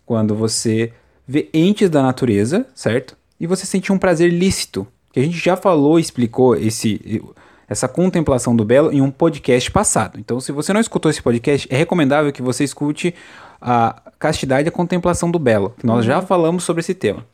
quando 0.05 0.35
você 0.35 0.91
vê 1.27 1.49
entes 1.53 1.89
da 1.89 2.01
natureza, 2.01 2.65
certo? 2.75 3.15
E 3.39 3.47
você 3.47 3.65
sente 3.65 3.91
um 3.91 3.97
prazer 3.97 4.31
lícito. 4.31 4.87
Que 5.11 5.19
a 5.19 5.23
gente 5.23 5.37
já 5.37 5.55
falou 5.55 5.99
explicou 5.99 6.55
esse, 6.55 7.21
essa 7.67 7.87
contemplação 7.87 8.55
do 8.55 8.65
belo 8.65 8.91
em 8.91 9.01
um 9.01 9.11
podcast 9.11 9.69
passado. 9.69 10.19
Então, 10.19 10.39
se 10.39 10.51
você 10.51 10.73
não 10.73 10.81
escutou 10.81 11.09
esse 11.09 11.21
podcast, 11.21 11.67
é 11.69 11.77
recomendável 11.77 12.31
que 12.31 12.41
você 12.41 12.63
escute 12.63 13.13
a 13.61 14.01
castidade 14.19 14.67
e 14.67 14.69
a 14.69 14.71
contemplação 14.71 15.29
do 15.31 15.39
belo, 15.39 15.73
que 15.77 15.85
nós 15.85 16.05
já 16.05 16.21
falamos 16.21 16.63
sobre 16.63 16.81
esse 16.81 16.93
tema. 16.93 17.25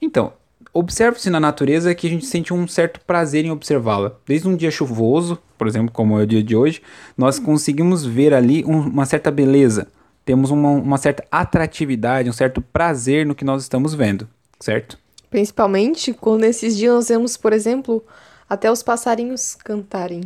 Então, 0.00 0.32
observa-se 0.72 1.30
na 1.30 1.40
natureza 1.40 1.94
que 1.94 2.06
a 2.06 2.10
gente 2.10 2.26
sente 2.26 2.52
um 2.52 2.66
certo 2.68 3.00
prazer 3.06 3.44
em 3.44 3.50
observá-la. 3.50 4.12
Desde 4.26 4.48
um 4.48 4.56
dia 4.56 4.70
chuvoso, 4.70 5.38
por 5.56 5.66
exemplo, 5.66 5.92
como 5.92 6.18
é 6.18 6.22
o 6.22 6.26
dia 6.26 6.42
de 6.42 6.54
hoje, 6.54 6.82
nós 7.16 7.38
conseguimos 7.38 8.04
ver 8.04 8.34
ali 8.34 8.64
um, 8.64 8.80
uma 8.80 9.06
certa 9.06 9.30
beleza. 9.30 9.88
Temos 10.24 10.50
uma, 10.50 10.70
uma 10.70 10.98
certa 10.98 11.24
atratividade, 11.30 12.30
um 12.30 12.32
certo 12.32 12.60
prazer 12.60 13.26
no 13.26 13.34
que 13.34 13.44
nós 13.44 13.62
estamos 13.62 13.94
vendo, 13.94 14.28
certo? 14.58 14.98
Principalmente 15.30 16.12
quando 16.12 16.42
nesses 16.42 16.76
dias 16.76 16.94
nós 16.94 17.08
vemos, 17.08 17.36
por 17.36 17.52
exemplo, 17.52 18.04
até 18.48 18.70
os 18.70 18.82
passarinhos 18.82 19.54
cantarem. 19.56 20.22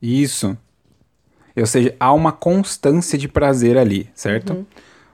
Isso. 0.00 0.56
Ou 1.56 1.66
seja, 1.66 1.94
há 2.00 2.12
uma 2.12 2.32
constância 2.32 3.18
de 3.18 3.28
prazer 3.28 3.76
ali, 3.76 4.08
certo? 4.14 4.54
Uhum. 4.54 4.66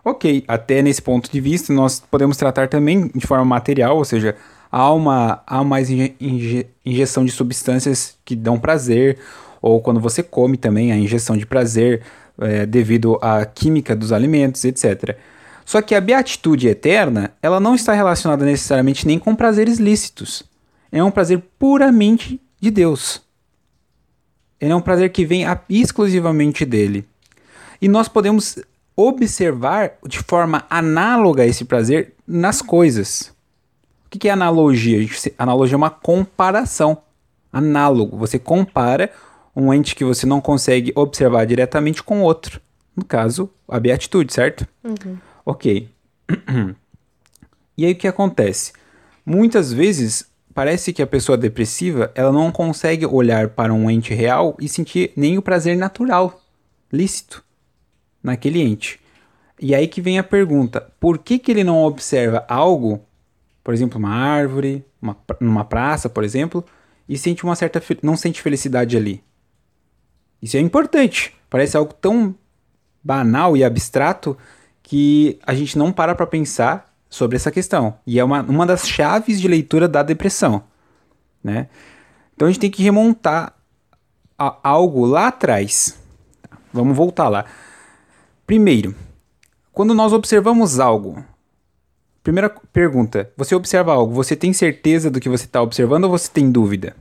Ok, 0.05 0.45
até 0.47 0.81
nesse 0.81 1.03
ponto 1.03 1.31
de 1.31 1.41
vista, 1.41 1.73
nós 1.73 2.01
podemos 2.01 2.37
tratar 2.37 2.69
também 2.69 3.09
de 3.15 3.27
forma 3.27 3.45
material, 3.45 3.97
ou 3.97 4.05
seja, 4.05 4.37
há 4.71 4.93
uma, 4.93 5.43
há 5.47 5.65
mais 5.65 5.91
inje, 5.91 6.15
inje, 6.21 6.67
injeção 6.87 7.25
de 7.25 7.33
substâncias 7.33 8.17
que 8.25 8.37
dão 8.37 8.59
prazer, 8.59 9.19
ou 9.61 9.81
quando 9.81 10.01
você 10.01 10.23
come 10.23 10.57
também, 10.57 10.93
a 10.93 10.97
injeção 10.97 11.37
de 11.37 11.45
prazer 11.45 12.03
é, 12.41 12.67
devido 12.67 13.19
à 13.21 13.45
química 13.45 13.95
dos 13.95 14.13
alimentos, 14.13 14.65
etc. 14.65 15.17
Só 15.65 15.83
que 15.83 15.95
a 15.95 16.01
beatitude 16.01 16.69
eterna, 16.69 17.33
ela 17.43 17.61
não 17.61 17.75
está 17.75 17.93
relacionada 17.93 18.45
necessariamente 18.45 19.07
nem 19.07 19.19
com 19.19 19.35
prazeres 19.35 19.79
lícitos. 19.79 20.43
É 20.91 21.03
um 21.05 21.11
prazer 21.11 21.43
puramente 21.59 22.41
de 22.61 22.71
Deus. 22.71 23.23
Ele 24.61 24.73
é 24.73 24.75
um 24.75 24.81
prazer 24.81 25.11
que 25.11 25.25
vem 25.25 25.45
exclusivamente 25.69 26.65
dele. 26.65 27.07
E 27.81 27.87
nós 27.87 28.09
podemos 28.09 28.59
observar 28.97 29.93
de 30.07 30.19
forma 30.19 30.65
análoga 30.69 31.47
esse 31.47 31.65
prazer 31.65 32.15
nas 32.27 32.61
coisas. 32.61 33.33
O 34.07 34.19
que 34.19 34.29
é 34.29 34.33
analogia? 34.33 35.07
Analogia 35.39 35.75
é 35.75 35.77
uma 35.77 35.91
comparação. 35.91 36.99
Análogo. 37.53 38.17
Você 38.17 38.39
compara 38.39 39.13
um 39.59 39.75
ente 39.75 39.97
que 39.97 40.05
você 40.05 40.25
não 40.25 40.41
consegue 40.41 40.93
observar 40.95 41.45
diretamente 41.45 42.01
com 42.01 42.23
outro. 42.23 42.61
No 42.97 43.05
caso, 43.05 43.51
a 43.67 43.81
beatitude, 43.81 44.33
certo? 44.33 44.67
Uhum. 44.85 45.19
Ok. 45.45 45.89
e 47.77 47.85
aí 47.85 47.93
o 47.93 47.97
que 47.97 48.07
acontece? 48.07 48.73
Muitas 49.27 49.73
vezes 49.73 50.29
parece 50.55 50.93
que 50.93 51.03
a 51.03 51.07
pessoa 51.07 51.37
depressiva 51.37 52.13
ela 52.15 52.31
não 52.31 52.53
consegue 52.53 53.05
olhar 53.05 53.49
para 53.49 53.75
um 53.75 53.91
ente 53.91 54.15
real 54.15 54.57
e 54.61 54.69
sentir 54.69 55.13
nem 55.17 55.37
o 55.37 55.43
prazer 55.43 55.77
natural, 55.77 56.41
lícito, 56.93 57.45
naquele 58.23 58.63
ente. 58.63 59.01
E 59.61 59.75
aí 59.75 59.89
que 59.89 60.01
vem 60.01 60.21
a 60.21 60.25
pergunta: 60.25 60.81
por 61.01 61.19
que, 61.19 61.37
que 61.37 61.51
ele 61.51 61.65
não 61.65 61.83
observa 61.83 62.45
algo, 62.49 63.05
por 63.65 63.75
exemplo, 63.75 63.99
uma 63.99 64.15
árvore, 64.15 64.85
uma, 65.03 65.17
numa 65.41 65.65
praça, 65.65 66.09
por 66.09 66.23
exemplo, 66.23 66.65
e 67.09 67.19
sente 67.19 67.43
uma 67.43 67.57
certa 67.57 67.83
não 68.03 68.17
sente 68.17 68.41
felicidade 68.41 68.97
ali? 68.97 69.23
Isso 70.43 70.57
é 70.57 70.61
importante. 70.61 71.35
Parece 71.51 71.77
algo 71.77 71.93
tão 71.93 72.35
banal 73.03 73.57
e 73.57 73.65
abstrato 73.65 74.37
que 74.83 75.39
a 75.47 75.55
gente 75.55 75.77
não 75.77 75.93
para 75.93 76.15
para 76.15 76.27
pensar 76.27 76.95
sobre 77.09 77.37
essa 77.37 77.51
questão. 77.51 77.99
E 78.07 78.19
é 78.19 78.25
uma, 78.25 78.43
uma 78.43 78.67
das 78.67 78.87
chaves 78.87 79.41
de 79.41 79.49
leitura 79.49 79.89
da 79.89 80.03
depressão. 80.03 80.63
Né? 81.43 81.69
Então 82.35 82.47
a 82.47 82.51
gente 82.51 82.61
tem 82.61 82.71
que 82.71 82.83
remontar 82.83 83.55
a 84.39 84.59
algo 84.63 85.05
lá 85.05 85.29
atrás. 85.29 85.99
Vamos 86.73 86.97
voltar 86.97 87.29
lá. 87.29 87.45
Primeiro, 88.47 88.95
quando 89.73 89.95
nós 89.95 90.13
observamos 90.13 90.79
algo, 90.79 91.25
primeira 92.23 92.49
pergunta: 92.73 93.31
você 93.37 93.55
observa 93.55 93.93
algo, 93.93 94.15
você 94.15 94.37
tem 94.37 94.53
certeza 94.53 95.11
do 95.11 95.21
que 95.21 95.29
você 95.29 95.45
está 95.45 95.63
observando 95.63 96.05
ou 96.05 96.11
você 96.11 96.31
tem 96.31 96.51
dúvida? 96.51 96.97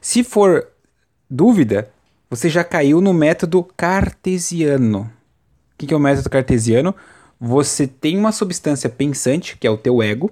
Se 0.00 0.24
for 0.24 0.68
dúvida, 1.28 1.90
você 2.30 2.48
já 2.48 2.62
caiu 2.62 3.00
no 3.00 3.14
método 3.14 3.62
cartesiano. 3.76 5.10
O 5.74 5.86
que 5.86 5.92
é 5.92 5.96
o 5.96 6.00
método 6.00 6.28
cartesiano? 6.28 6.94
Você 7.40 7.86
tem 7.86 8.18
uma 8.18 8.32
substância 8.32 8.90
pensante, 8.90 9.56
que 9.56 9.66
é 9.66 9.70
o 9.70 9.78
teu 9.78 10.02
ego, 10.02 10.30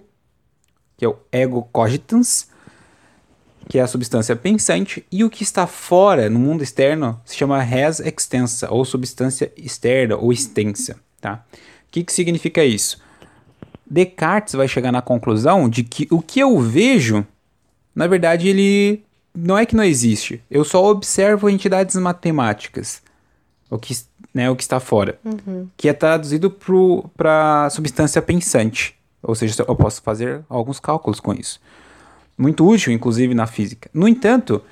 que 0.97 1.05
é 1.05 1.09
o 1.09 1.17
ego 1.31 1.69
cogitans, 1.73 2.49
que 3.69 3.79
é 3.79 3.83
a 3.83 3.87
substância 3.87 4.37
pensante, 4.37 5.07
e 5.11 5.25
o 5.25 5.31
que 5.31 5.43
está 5.43 5.67
fora, 5.67 6.29
no 6.29 6.39
mundo 6.39 6.63
externo, 6.63 7.21
se 7.25 7.37
chama 7.37 7.63
res 7.63 8.01
extensa, 8.01 8.71
ou 8.71 8.85
substância 8.85 9.53
externa, 9.57 10.17
ou 10.17 10.33
extensa. 10.33 10.97
Tá? 11.21 11.45
O 11.53 11.91
que, 11.91 12.05
que 12.05 12.13
significa 12.13 12.65
isso? 12.65 13.01
Descartes 13.89 14.55
vai 14.55 14.69
chegar 14.69 14.93
na 14.93 15.01
conclusão 15.01 15.69
de 15.69 15.85
que 15.85 16.07
o 16.11 16.21
que 16.21 16.41
eu 16.41 16.59
vejo, 16.59 17.27
na 17.95 18.07
verdade, 18.07 18.49
ele 18.49 19.05
não 19.37 19.59
é 19.59 19.67
que 19.67 19.77
não 19.77 19.85
existe. 19.85 20.43
Eu 20.51 20.65
só 20.65 20.85
observo 20.85 21.51
entidades 21.51 21.95
matemáticas. 21.97 23.03
O 23.69 23.79
que 23.79 23.95
né, 24.37 24.51
o 24.51 24.55
que 24.55 24.63
está 24.63 24.79
fora, 24.79 25.19
uhum. 25.25 25.67
que 25.79 25.89
é 25.89 25.95
traduzido 25.95 26.55
para 27.17 27.71
substância 27.71 28.21
pensante. 28.21 28.95
Ou 29.23 29.35
seja, 29.35 29.65
eu 29.67 29.75
posso 29.75 30.03
fazer 30.03 30.45
alguns 30.47 30.79
cálculos 30.79 31.21
com 31.21 31.33
isso. 31.33 31.59
Muito 32.37 32.69
útil, 32.69 32.93
inclusive, 32.93 33.35
na 33.35 33.47
física. 33.47 33.89
No 33.95 34.07
entanto, 34.07 34.63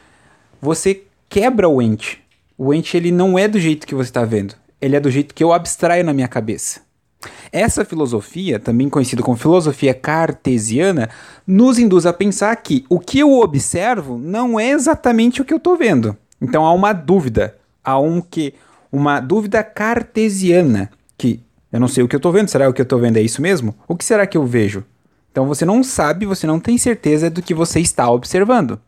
você 0.61 1.03
quebra 1.31 1.67
o 1.67 1.81
ente. 1.81 2.23
O 2.59 2.75
ente 2.75 2.95
ele 2.95 3.11
não 3.11 3.39
é 3.39 3.49
do 3.49 3.59
jeito 3.59 3.87
que 3.87 3.95
você 3.95 4.11
está 4.11 4.23
vendo. 4.23 4.55
Ele 4.79 4.97
é 4.97 5.01
do 5.01 5.11
jeito 5.11 5.35
que 5.35 5.43
eu 5.43 5.51
abstraio 5.51 6.05
na 6.05 6.13
minha 6.13 6.29
cabeça. 6.29 6.83
Essa 7.53 7.85
filosofia, 7.85 8.59
também 8.59 8.89
conhecida 8.89 9.23
como 9.23 9.37
filosofia 9.37 9.95
cartesiana, 9.95 11.09
nos 11.47 11.79
induz 11.79 12.07
a 12.07 12.13
pensar 12.13 12.55
que 12.57 12.85
o 12.89 12.99
que 12.99 13.19
eu 13.19 13.33
observo 13.33 14.19
não 14.19 14.59
é 14.59 14.71
exatamente 14.71 15.41
o 15.41 15.45
que 15.45 15.53
eu 15.53 15.59
estou 15.59 15.77
vendo. 15.77 16.17
Então 16.41 16.65
há 16.65 16.73
uma 16.73 16.93
dúvida, 16.93 17.57
há 17.83 17.99
um 17.99 18.21
que 18.21 18.55
uma 18.91 19.21
dúvida 19.21 19.63
cartesiana, 19.63 20.91
que 21.17 21.41
eu 21.73 21.81
não 21.81 21.89
sei 21.89 22.05
o 22.05 22.09
que 22.09 22.15
eu 22.15 22.19
estou 22.19 22.33
vendo, 22.33 22.49
será 22.49 22.69
o 22.69 22.73
que 22.73 22.81
eu 22.81 22.85
estou 22.85 23.01
vendo 23.01 23.17
é 23.17 23.23
isso 23.23 23.43
mesmo? 23.43 23.75
O 23.89 23.97
que 23.97 24.05
será 24.05 24.27
que 24.27 24.37
eu 24.37 24.47
vejo? 24.47 24.85
Então 25.33 25.47
você 25.47 25.65
não 25.65 25.83
sabe, 25.83 26.27
você 26.27 26.47
não 26.47 26.61
tem 26.61 26.79
certeza 26.79 27.29
do 27.29 27.43
que 27.43 27.53
você 27.53 27.81
está 27.81 28.09
observando. 28.09 28.81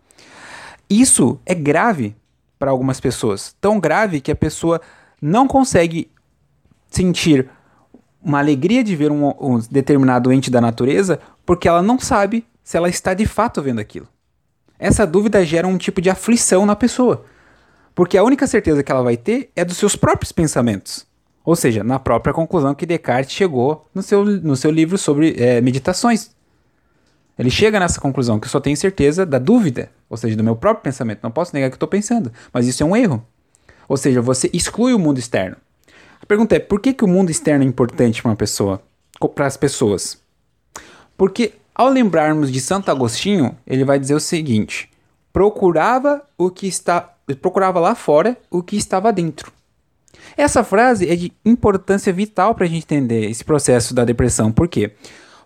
Isso 0.88 1.40
é 1.44 1.54
grave 1.54 2.14
para 2.58 2.70
algumas 2.70 3.00
pessoas, 3.00 3.54
tão 3.60 3.80
grave 3.80 4.20
que 4.20 4.30
a 4.30 4.36
pessoa 4.36 4.80
não 5.20 5.48
consegue 5.48 6.08
sentir 6.88 7.50
uma 8.26 8.40
alegria 8.40 8.82
de 8.82 8.96
ver 8.96 9.12
um, 9.12 9.32
um 9.40 9.60
determinado 9.70 10.32
ente 10.32 10.50
da 10.50 10.60
natureza 10.60 11.20
porque 11.46 11.68
ela 11.68 11.80
não 11.80 11.96
sabe 11.96 12.44
se 12.64 12.76
ela 12.76 12.88
está 12.88 13.14
de 13.14 13.24
fato 13.24 13.62
vendo 13.62 13.78
aquilo. 13.78 14.08
Essa 14.76 15.06
dúvida 15.06 15.44
gera 15.44 15.68
um 15.68 15.78
tipo 15.78 16.00
de 16.00 16.10
aflição 16.10 16.66
na 16.66 16.74
pessoa. 16.74 17.24
Porque 17.94 18.18
a 18.18 18.24
única 18.24 18.44
certeza 18.48 18.82
que 18.82 18.90
ela 18.90 19.04
vai 19.04 19.16
ter 19.16 19.50
é 19.54 19.64
dos 19.64 19.76
seus 19.76 19.94
próprios 19.94 20.32
pensamentos. 20.32 21.06
Ou 21.44 21.54
seja, 21.54 21.84
na 21.84 22.00
própria 22.00 22.34
conclusão 22.34 22.74
que 22.74 22.84
Descartes 22.84 23.32
chegou 23.32 23.88
no 23.94 24.02
seu, 24.02 24.24
no 24.24 24.56
seu 24.56 24.72
livro 24.72 24.98
sobre 24.98 25.36
é, 25.38 25.60
meditações. 25.60 26.32
Ele 27.38 27.48
chega 27.48 27.78
nessa 27.78 28.00
conclusão 28.00 28.40
que 28.40 28.46
eu 28.46 28.50
só 28.50 28.58
tenho 28.58 28.76
certeza 28.76 29.24
da 29.24 29.38
dúvida, 29.38 29.92
ou 30.10 30.16
seja, 30.16 30.34
do 30.34 30.42
meu 30.42 30.56
próprio 30.56 30.82
pensamento. 30.82 31.20
Não 31.22 31.30
posso 31.30 31.54
negar 31.54 31.70
que 31.70 31.76
estou 31.76 31.88
pensando, 31.88 32.32
mas 32.52 32.66
isso 32.66 32.82
é 32.82 32.86
um 32.86 32.96
erro. 32.96 33.24
Ou 33.88 33.96
seja, 33.96 34.20
você 34.20 34.50
exclui 34.52 34.92
o 34.92 34.98
mundo 34.98 35.20
externo. 35.20 35.56
A 36.26 36.28
pergunta 36.28 36.56
é: 36.56 36.58
por 36.58 36.80
que, 36.80 36.92
que 36.92 37.04
o 37.04 37.08
mundo 37.08 37.30
externo 37.30 37.62
é 37.62 37.66
importante 37.68 38.20
para 38.20 38.30
uma 38.30 38.36
pessoa, 38.36 38.82
para 39.32 39.46
as 39.46 39.56
pessoas? 39.56 40.18
Porque 41.16 41.52
ao 41.72 41.88
lembrarmos 41.88 42.50
de 42.50 42.60
Santo 42.60 42.90
Agostinho, 42.90 43.56
ele 43.64 43.84
vai 43.84 43.96
dizer 43.96 44.16
o 44.16 44.20
seguinte: 44.20 44.90
procurava 45.32 46.20
o 46.36 46.50
que 46.50 46.66
está 46.66 47.12
procurava 47.40 47.78
lá 47.78 47.94
fora 47.94 48.36
o 48.50 48.60
que 48.60 48.76
estava 48.76 49.12
dentro. 49.12 49.52
Essa 50.36 50.64
frase 50.64 51.08
é 51.08 51.14
de 51.14 51.32
importância 51.44 52.12
vital 52.12 52.56
para 52.56 52.64
a 52.64 52.68
gente 52.68 52.82
entender 52.82 53.30
esse 53.30 53.44
processo 53.44 53.94
da 53.94 54.04
depressão. 54.04 54.50
Por 54.50 54.66
quê? 54.66 54.92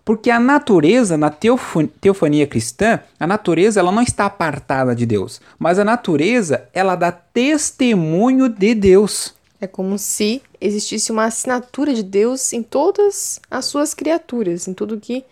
Porque 0.03 0.31
a 0.31 0.39
natureza, 0.39 1.15
na 1.15 1.29
teofania 1.29 2.47
cristã, 2.47 2.99
a 3.19 3.27
natureza 3.27 3.79
ela 3.79 3.91
não 3.91 4.01
está 4.01 4.25
apartada 4.25 4.95
de 4.95 5.05
Deus, 5.05 5.39
mas 5.59 5.77
a 5.77 5.85
natureza 5.85 6.67
ela 6.73 6.95
dá 6.95 7.11
testemunho 7.11 8.49
de 8.49 8.73
Deus. 8.73 9.35
É 9.61 9.67
como 9.67 9.99
se 9.99 10.41
existisse 10.59 11.11
uma 11.11 11.25
assinatura 11.25 11.93
de 11.93 12.01
Deus 12.01 12.51
em 12.51 12.63
todas 12.63 13.39
as 13.49 13.65
suas 13.65 13.93
criaturas, 13.93 14.67
em 14.67 14.73
tudo 14.73 14.99
que 14.99 15.23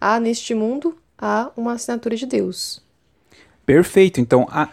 há 0.00 0.18
neste 0.18 0.56
mundo, 0.56 0.96
há 1.16 1.52
uma 1.56 1.74
assinatura 1.74 2.16
de 2.16 2.26
Deus. 2.26 2.82
Perfeito. 3.64 4.20
Então, 4.20 4.48
a, 4.50 4.68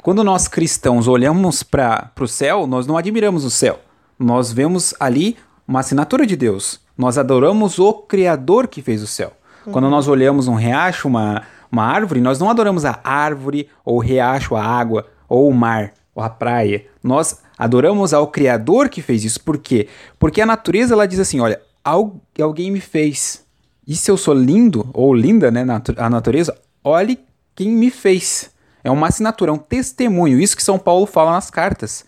quando 0.00 0.22
nós 0.22 0.46
cristãos 0.46 1.08
olhamos 1.08 1.64
para 1.64 2.12
o 2.20 2.28
céu, 2.28 2.64
nós 2.68 2.86
não 2.86 2.96
admiramos 2.96 3.44
o 3.44 3.50
céu. 3.50 3.80
Nós 4.16 4.52
vemos 4.52 4.94
ali 5.00 5.36
uma 5.66 5.80
assinatura 5.80 6.24
de 6.24 6.36
Deus. 6.36 6.80
Nós 6.96 7.18
adoramos 7.18 7.80
o 7.80 7.92
Criador 7.92 8.68
que 8.68 8.80
fez 8.80 9.02
o 9.02 9.08
céu. 9.08 9.32
Uhum. 9.66 9.72
Quando 9.72 9.90
nós 9.90 10.06
olhamos 10.06 10.46
um 10.46 10.54
riacho, 10.54 11.08
uma, 11.08 11.42
uma 11.70 11.84
árvore, 11.84 12.20
nós 12.20 12.38
não 12.38 12.48
adoramos 12.48 12.84
a 12.84 13.00
árvore, 13.02 13.68
ou 13.84 13.96
o 13.96 14.00
riacho, 14.00 14.54
a 14.54 14.64
água, 14.64 15.08
ou 15.28 15.48
o 15.48 15.52
mar, 15.52 15.94
ou 16.14 16.22
a 16.22 16.30
praia. 16.30 16.86
Nós 17.02 17.41
adoramos 17.56 18.12
ao 18.12 18.26
Criador 18.28 18.88
que 18.88 19.02
fez 19.02 19.24
isso. 19.24 19.40
Por 19.40 19.58
quê? 19.58 19.88
Porque 20.18 20.40
a 20.40 20.46
natureza 20.46 20.94
ela 20.94 21.06
diz 21.06 21.18
assim: 21.18 21.40
olha, 21.40 21.60
alguém 21.84 22.70
me 22.70 22.80
fez. 22.80 23.44
E 23.86 23.96
se 23.96 24.10
eu 24.10 24.16
sou 24.16 24.34
lindo, 24.34 24.88
ou 24.92 25.12
linda, 25.12 25.50
né, 25.50 25.64
a 25.96 26.10
natureza, 26.10 26.56
olhe 26.84 27.18
quem 27.54 27.70
me 27.70 27.90
fez. 27.90 28.50
É 28.84 28.90
uma 28.90 29.08
assinatura, 29.08 29.50
é 29.50 29.54
um 29.54 29.58
testemunho. 29.58 30.40
Isso 30.40 30.56
que 30.56 30.62
São 30.62 30.78
Paulo 30.78 31.06
fala 31.06 31.32
nas 31.32 31.50
cartas, 31.50 32.04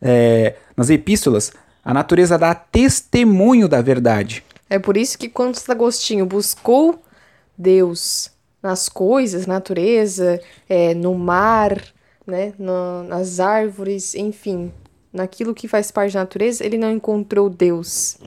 é, 0.00 0.56
nas 0.76 0.90
epístolas. 0.90 1.52
A 1.84 1.94
natureza 1.94 2.38
dá 2.38 2.54
testemunho 2.54 3.68
da 3.68 3.80
verdade. 3.80 4.44
É 4.68 4.78
por 4.78 4.96
isso 4.96 5.18
que 5.18 5.28
quando 5.28 5.56
Santo 5.56 5.72
Agostinho 5.72 6.26
buscou 6.26 7.02
Deus 7.56 8.30
nas 8.62 8.88
coisas, 8.88 9.46
natureza, 9.46 10.40
é, 10.68 10.94
no 10.94 11.14
mar, 11.14 11.80
né, 12.28 12.52
nas 13.08 13.40
árvores, 13.40 14.14
enfim, 14.14 14.70
naquilo 15.12 15.54
que 15.54 15.66
faz 15.66 15.90
parte 15.90 16.12
da 16.12 16.20
natureza, 16.20 16.64
ele 16.64 16.76
não 16.76 16.90
encontrou 16.90 17.48
Deus. 17.48 18.18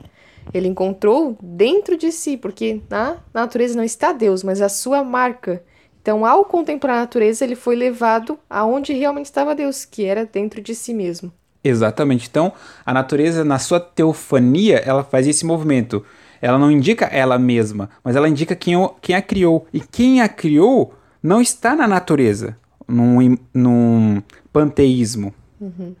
Ele 0.52 0.66
encontrou 0.66 1.38
dentro 1.40 1.96
de 1.96 2.10
si, 2.10 2.36
porque 2.36 2.80
na 2.90 3.18
natureza 3.32 3.76
não 3.76 3.84
está 3.84 4.12
Deus, 4.12 4.42
mas 4.42 4.60
a 4.60 4.68
sua 4.68 5.04
marca. 5.04 5.62
Então, 6.02 6.26
ao 6.26 6.44
contemplar 6.44 6.96
a 6.96 7.00
natureza, 7.00 7.44
ele 7.44 7.54
foi 7.54 7.76
levado 7.76 8.36
aonde 8.50 8.92
realmente 8.92 9.26
estava 9.26 9.54
Deus, 9.54 9.84
que 9.84 10.04
era 10.04 10.26
dentro 10.26 10.60
de 10.60 10.74
si 10.74 10.92
mesmo. 10.92 11.32
Exatamente. 11.62 12.28
Então, 12.28 12.52
a 12.84 12.92
natureza, 12.92 13.44
na 13.44 13.60
sua 13.60 13.78
teofania, 13.78 14.78
ela 14.78 15.04
faz 15.04 15.28
esse 15.28 15.46
movimento. 15.46 16.04
Ela 16.40 16.58
não 16.58 16.72
indica 16.72 17.04
ela 17.04 17.38
mesma, 17.38 17.88
mas 18.02 18.16
ela 18.16 18.28
indica 18.28 18.56
quem, 18.56 18.74
quem 19.00 19.14
a 19.14 19.22
criou. 19.22 19.64
E 19.72 19.80
quem 19.80 20.20
a 20.20 20.28
criou 20.28 20.92
não 21.22 21.40
está 21.40 21.76
na 21.76 21.86
natureza, 21.86 22.58
num, 22.88 23.36
num 23.52 24.22
panteísmo, 24.52 25.34
uhum. 25.60 25.94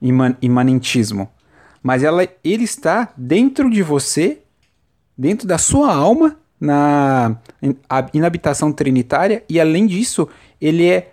iman, 0.00 0.36
imanentismo. 0.40 1.28
Mas 1.82 2.02
ela, 2.02 2.26
ele 2.42 2.64
está 2.64 3.12
dentro 3.16 3.70
de 3.70 3.82
você, 3.82 4.40
dentro 5.16 5.46
da 5.46 5.58
sua 5.58 5.94
alma, 5.94 6.36
na 6.60 7.36
inabitação 8.12 8.72
trinitária, 8.72 9.44
e 9.48 9.60
além 9.60 9.86
disso, 9.86 10.28
ele 10.60 10.86
é 10.86 11.12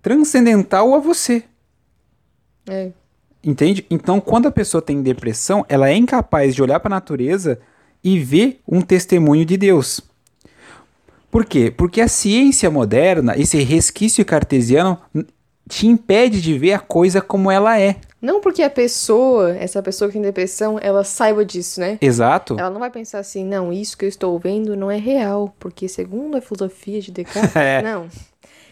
transcendental 0.00 0.94
a 0.94 0.98
você. 0.98 1.44
É. 2.68 2.90
Entende? 3.44 3.84
Então, 3.90 4.20
quando 4.20 4.46
a 4.46 4.52
pessoa 4.52 4.80
tem 4.80 5.02
depressão, 5.02 5.64
ela 5.68 5.88
é 5.88 5.96
incapaz 5.96 6.54
de 6.54 6.62
olhar 6.62 6.80
para 6.80 6.88
a 6.88 6.98
natureza 6.98 7.60
e 8.02 8.18
ver 8.18 8.60
um 8.66 8.80
testemunho 8.80 9.44
de 9.44 9.56
Deus. 9.56 10.00
Por 11.32 11.46
quê? 11.46 11.72
Porque 11.74 12.02
a 12.02 12.08
ciência 12.08 12.70
moderna, 12.70 13.34
esse 13.38 13.56
resquício 13.62 14.22
cartesiano, 14.22 14.98
te 15.66 15.86
impede 15.86 16.42
de 16.42 16.58
ver 16.58 16.74
a 16.74 16.78
coisa 16.78 17.22
como 17.22 17.50
ela 17.50 17.80
é. 17.80 17.96
Não 18.20 18.38
porque 18.38 18.62
a 18.62 18.68
pessoa, 18.68 19.56
essa 19.56 19.82
pessoa 19.82 20.08
que 20.08 20.12
tem 20.12 20.20
depressão, 20.20 20.78
ela 20.78 21.02
saiba 21.04 21.42
disso, 21.42 21.80
né? 21.80 21.96
Exato. 22.02 22.54
Ela 22.60 22.68
não 22.68 22.78
vai 22.78 22.90
pensar 22.90 23.18
assim, 23.18 23.46
não, 23.46 23.72
isso 23.72 23.96
que 23.96 24.04
eu 24.04 24.10
estou 24.10 24.38
vendo 24.38 24.76
não 24.76 24.90
é 24.90 24.98
real, 24.98 25.56
porque 25.58 25.88
segundo 25.88 26.36
a 26.36 26.42
filosofia 26.42 27.00
de 27.00 27.10
Descartes, 27.10 27.56
é. 27.56 27.80
não. 27.80 28.08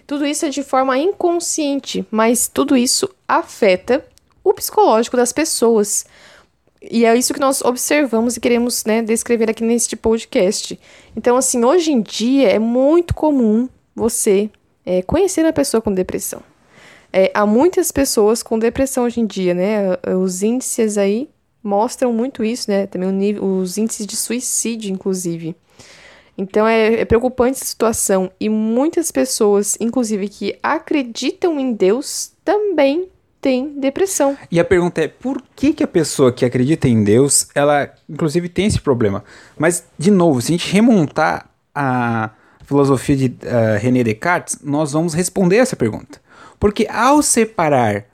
Tudo 0.06 0.26
isso 0.26 0.44
é 0.44 0.50
de 0.50 0.62
forma 0.62 0.98
inconsciente, 0.98 2.06
mas 2.10 2.46
tudo 2.46 2.76
isso 2.76 3.08
afeta 3.26 4.04
o 4.44 4.52
psicológico 4.52 5.16
das 5.16 5.32
pessoas. 5.32 6.04
E 6.82 7.04
é 7.04 7.14
isso 7.14 7.34
que 7.34 7.40
nós 7.40 7.60
observamos 7.62 8.36
e 8.36 8.40
queremos 8.40 8.84
né, 8.84 9.02
descrever 9.02 9.50
aqui 9.50 9.62
neste 9.62 9.96
podcast. 9.96 10.78
Então, 11.14 11.36
assim, 11.36 11.64
hoje 11.64 11.92
em 11.92 12.00
dia 12.00 12.48
é 12.48 12.58
muito 12.58 13.14
comum 13.14 13.68
você 13.94 14.48
é, 14.84 15.02
conhecer 15.02 15.44
uma 15.44 15.52
pessoa 15.52 15.82
com 15.82 15.92
depressão. 15.92 16.42
É, 17.12 17.30
há 17.34 17.44
muitas 17.44 17.92
pessoas 17.92 18.42
com 18.42 18.58
depressão 18.58 19.04
hoje 19.04 19.20
em 19.20 19.26
dia, 19.26 19.52
né? 19.52 19.98
Os 20.22 20.42
índices 20.42 20.96
aí 20.96 21.28
mostram 21.62 22.12
muito 22.12 22.42
isso, 22.44 22.70
né? 22.70 22.86
Também 22.86 23.10
nível, 23.12 23.44
os 23.44 23.76
índices 23.76 24.06
de 24.06 24.16
suicídio, 24.16 24.92
inclusive. 24.92 25.54
Então 26.38 26.66
é, 26.66 27.00
é 27.00 27.04
preocupante 27.04 27.58
essa 27.58 27.66
situação. 27.66 28.30
E 28.40 28.48
muitas 28.48 29.10
pessoas, 29.10 29.76
inclusive, 29.80 30.28
que 30.28 30.58
acreditam 30.62 31.58
em 31.60 31.72
Deus, 31.72 32.32
também 32.44 33.08
têm 33.40 33.78
depressão. 33.80 34.36
E 34.50 34.60
a 34.60 34.64
pergunta 34.64 35.00
é, 35.00 35.08
por 35.08 35.42
que, 35.56 35.72
que 35.72 35.82
a 35.82 35.88
pessoa 35.88 36.32
que 36.32 36.44
acredita 36.44 36.88
em 36.88 37.02
Deus, 37.02 37.48
ela, 37.54 37.92
inclusive, 38.08 38.48
tem 38.48 38.66
esse 38.66 38.80
problema? 38.80 39.24
Mas, 39.58 39.84
de 39.98 40.10
novo, 40.10 40.40
se 40.40 40.52
a 40.52 40.56
gente 40.56 40.72
remontar 40.72 41.48
a 41.74 42.30
filosofia 42.64 43.16
de 43.16 43.26
uh, 43.26 43.78
René 43.80 44.04
Descartes, 44.04 44.58
nós 44.62 44.92
vamos 44.92 45.14
responder 45.14 45.56
essa 45.56 45.74
pergunta. 45.74 46.20
Porque 46.58 46.86
ao 46.90 47.22
separar 47.22 48.04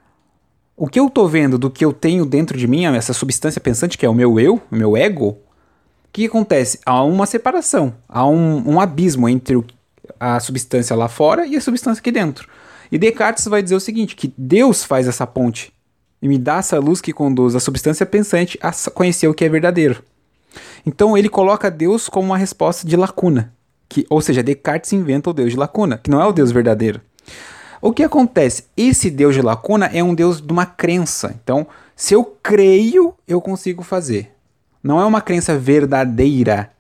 o 0.77 0.87
que 0.87 1.01
eu 1.01 1.11
tô 1.11 1.27
vendo 1.27 1.59
do 1.59 1.71
que 1.71 1.85
eu 1.85 1.93
tenho 1.93 2.25
dentro 2.25 2.57
de 2.57 2.67
mim, 2.67 2.85
essa 2.85 3.13
substância 3.13 3.61
pensante 3.61 3.99
que 3.99 4.07
é 4.07 4.09
o 4.09 4.15
meu 4.15 4.39
eu, 4.39 4.61
o 4.71 4.77
meu 4.77 4.97
ego, 4.97 5.29
o 5.29 5.39
que 6.13 6.27
acontece? 6.27 6.79
Há 6.87 7.03
uma 7.03 7.27
separação, 7.27 7.95
há 8.09 8.27
um, 8.27 8.75
um 8.75 8.81
abismo 8.81 9.29
entre 9.29 9.63
a 10.21 10.39
substância 10.39 10.95
lá 10.95 11.09
fora 11.09 11.47
e 11.47 11.57
a 11.57 11.61
substância 11.61 12.01
aqui 12.01 12.13
dentro. 12.13 12.49
E 12.91 12.99
Descartes 12.99 13.47
vai 13.47 13.63
dizer 13.63 13.75
o 13.75 13.81
seguinte, 13.81 14.17
que 14.17 14.33
Deus 14.37 14.85
faz 14.85 15.09
essa 15.09 15.27
ponte 15.27 15.73
e 16.21 16.29
me 16.29 16.39
dá 16.39 16.59
essa 16.59 16.79
luz 16.79 17.01
que 17.01 17.13
conduz 17.13 17.55
a 17.55 17.61
substância 17.61 18.07
pensante 18.07 18.59
a 18.63 18.73
conhecer 18.91 19.29
o 19.29 19.35
que 19.35 19.45
é 19.45 19.49
verdadeiro. 19.49 20.03
Então 20.85 21.17
ele 21.17 21.29
coloca 21.29 21.71
Deus 21.71 22.09
como 22.09 22.29
uma 22.29 22.39
resposta 22.39 22.87
de 22.87 22.97
lacuna, 22.97 23.53
que, 23.89 24.07
ou 24.09 24.21
seja, 24.21 24.43
Descartes 24.43 24.93
inventa 24.93 25.31
o 25.31 25.33
Deus 25.33 25.51
de 25.51 25.57
lacuna, 25.57 25.99
que 25.99 26.11
não 26.11 26.21
é 26.21 26.27
o 26.27 26.33
Deus 26.33 26.51
verdadeiro. 26.51 27.01
O 27.81 27.93
que 27.93 28.03
acontece? 28.03 28.65
Esse 28.77 29.11
Deus 29.11 29.35
de 29.35 29.43
lacuna 29.43 29.87
é 29.87 30.03
um 30.03 30.15
Deus 30.15 30.41
de 30.41 30.51
uma 30.53 30.65
crença. 30.65 31.39
Então, 31.43 31.67
se 31.95 32.15
eu 32.15 32.25
creio, 32.43 33.15
eu 33.29 33.41
consigo 33.41 33.83
fazer. 33.83 34.33
Não 34.83 35.01
é 35.01 35.05
uma 35.05 35.21
crença 35.21 35.59
verdadeira. 35.59 36.71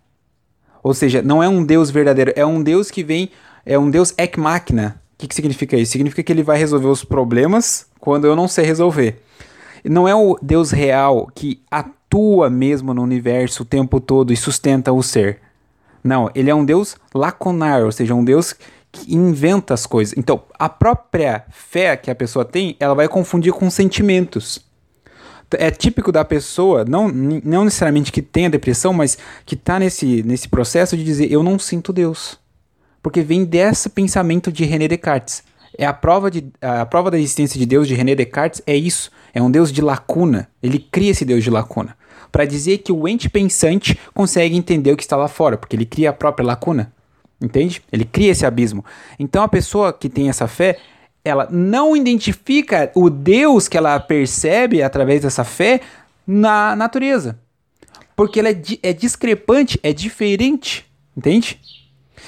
Ou 0.82 0.94
seja, 0.94 1.20
não 1.20 1.42
é 1.42 1.48
um 1.48 1.64
Deus 1.64 1.90
verdadeiro, 1.90 2.32
é 2.36 2.46
um 2.46 2.62
Deus 2.62 2.90
que 2.90 3.02
vem, 3.02 3.30
é 3.64 3.78
um 3.78 3.90
Deus 3.90 4.14
ek 4.16 4.38
machina. 4.38 5.00
O 5.16 5.18
que, 5.18 5.28
que 5.28 5.34
significa 5.34 5.76
isso? 5.78 5.92
Significa 5.92 6.22
que 6.22 6.30
ele 6.30 6.42
vai 6.42 6.58
resolver 6.58 6.88
os 6.88 7.02
problemas 7.02 7.86
quando 7.98 8.26
eu 8.26 8.36
não 8.36 8.46
sei 8.46 8.66
resolver. 8.66 9.22
Não 9.82 10.06
é 10.06 10.14
o 10.14 10.38
Deus 10.42 10.70
real 10.70 11.30
que 11.34 11.62
atua 11.70 12.50
mesmo 12.50 12.92
no 12.92 13.02
universo 13.02 13.62
o 13.62 13.66
tempo 13.66 13.98
todo 13.98 14.30
e 14.30 14.36
sustenta 14.36 14.92
o 14.92 15.02
ser. 15.02 15.40
Não, 16.04 16.30
ele 16.34 16.50
é 16.50 16.54
um 16.54 16.64
Deus 16.64 16.96
lacunar, 17.14 17.82
ou 17.82 17.90
seja, 17.90 18.14
um 18.14 18.22
Deus 18.22 18.54
que 18.92 19.14
inventa 19.14 19.72
as 19.72 19.86
coisas. 19.86 20.14
Então, 20.18 20.42
a 20.58 20.68
própria 20.68 21.44
fé 21.50 21.96
que 21.96 22.10
a 22.10 22.14
pessoa 22.14 22.44
tem, 22.44 22.76
ela 22.78 22.94
vai 22.94 23.08
confundir 23.08 23.52
com 23.54 23.70
sentimentos. 23.70 24.64
É 25.52 25.70
típico 25.70 26.12
da 26.12 26.24
pessoa, 26.24 26.84
não, 26.84 27.08
não 27.08 27.64
necessariamente 27.64 28.12
que 28.12 28.20
tenha 28.20 28.50
depressão, 28.50 28.92
mas 28.92 29.16
que 29.46 29.54
está 29.54 29.78
nesse, 29.78 30.22
nesse 30.24 30.48
processo 30.48 30.94
de 30.94 31.04
dizer: 31.04 31.32
Eu 31.32 31.42
não 31.42 31.58
sinto 31.58 31.92
Deus. 31.92 32.38
Porque 33.06 33.22
vem 33.22 33.44
desse 33.44 33.88
pensamento 33.88 34.50
de 34.50 34.64
René 34.64 34.88
Descartes. 34.88 35.44
É 35.78 35.86
a 35.86 35.92
prova, 35.92 36.28
de, 36.28 36.44
a 36.60 36.84
prova 36.84 37.08
da 37.08 37.16
existência 37.16 37.56
de 37.56 37.64
Deus 37.64 37.86
de 37.86 37.94
René 37.94 38.16
Descartes 38.16 38.60
é 38.66 38.74
isso. 38.74 39.12
É 39.32 39.40
um 39.40 39.48
Deus 39.48 39.70
de 39.70 39.80
lacuna. 39.80 40.48
Ele 40.60 40.80
cria 40.80 41.12
esse 41.12 41.24
Deus 41.24 41.44
de 41.44 41.48
lacuna. 41.48 41.96
Para 42.32 42.44
dizer 42.44 42.78
que 42.78 42.90
o 42.90 43.06
ente 43.06 43.30
pensante 43.30 43.96
consegue 44.12 44.56
entender 44.56 44.90
o 44.90 44.96
que 44.96 45.04
está 45.04 45.16
lá 45.16 45.28
fora, 45.28 45.56
porque 45.56 45.76
ele 45.76 45.86
cria 45.86 46.10
a 46.10 46.12
própria 46.12 46.44
lacuna. 46.44 46.92
Entende? 47.40 47.80
Ele 47.92 48.04
cria 48.04 48.32
esse 48.32 48.44
abismo. 48.44 48.84
Então 49.20 49.44
a 49.44 49.48
pessoa 49.48 49.92
que 49.92 50.08
tem 50.08 50.28
essa 50.28 50.48
fé, 50.48 50.76
ela 51.24 51.46
não 51.48 51.96
identifica 51.96 52.90
o 52.92 53.08
Deus 53.08 53.68
que 53.68 53.78
ela 53.78 54.00
percebe 54.00 54.82
através 54.82 55.22
dessa 55.22 55.44
fé 55.44 55.80
na 56.26 56.74
natureza. 56.74 57.38
Porque 58.16 58.40
ela 58.40 58.48
é, 58.48 58.60
é 58.82 58.92
discrepante, 58.92 59.78
é 59.80 59.92
diferente. 59.92 60.84
Entende? 61.16 61.60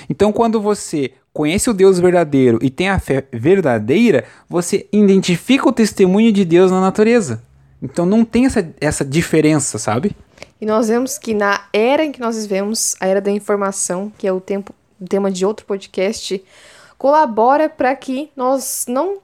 Então 0.08 0.32
quando 0.32 0.61
você 0.61 1.12
conhece 1.32 1.70
o 1.70 1.74
Deus 1.74 1.98
verdadeiro 1.98 2.58
e 2.62 2.70
tem 2.70 2.88
a 2.88 2.98
fé 2.98 3.24
verdadeira, 3.32 4.24
você 4.48 4.88
identifica 4.92 5.68
o 5.68 5.72
testemunho 5.72 6.32
de 6.32 6.44
Deus 6.44 6.70
na 6.70 6.80
natureza. 6.80 7.42
Então 7.82 8.04
não 8.04 8.24
tem 8.24 8.46
essa, 8.46 8.74
essa 8.80 9.04
diferença, 9.04 9.78
sabe? 9.78 10.16
E 10.61 10.66
nós 10.66 10.88
vemos 10.88 11.16
que 11.16 11.34
na 11.34 11.64
era 11.72 12.04
em 12.04 12.11
que 12.11 12.20
nós 12.20 12.37
vivemos, 12.42 12.96
a 12.98 13.06
era 13.06 13.20
da 13.20 13.30
informação, 13.30 14.12
que 14.18 14.26
é 14.26 14.32
o 14.32 14.40
tempo 14.40 14.74
tema 15.08 15.30
de 15.30 15.46
outro 15.46 15.64
podcast, 15.64 16.42
colabora 16.96 17.68
para 17.68 17.94
que 17.94 18.30
nós 18.34 18.84
não 18.88 19.18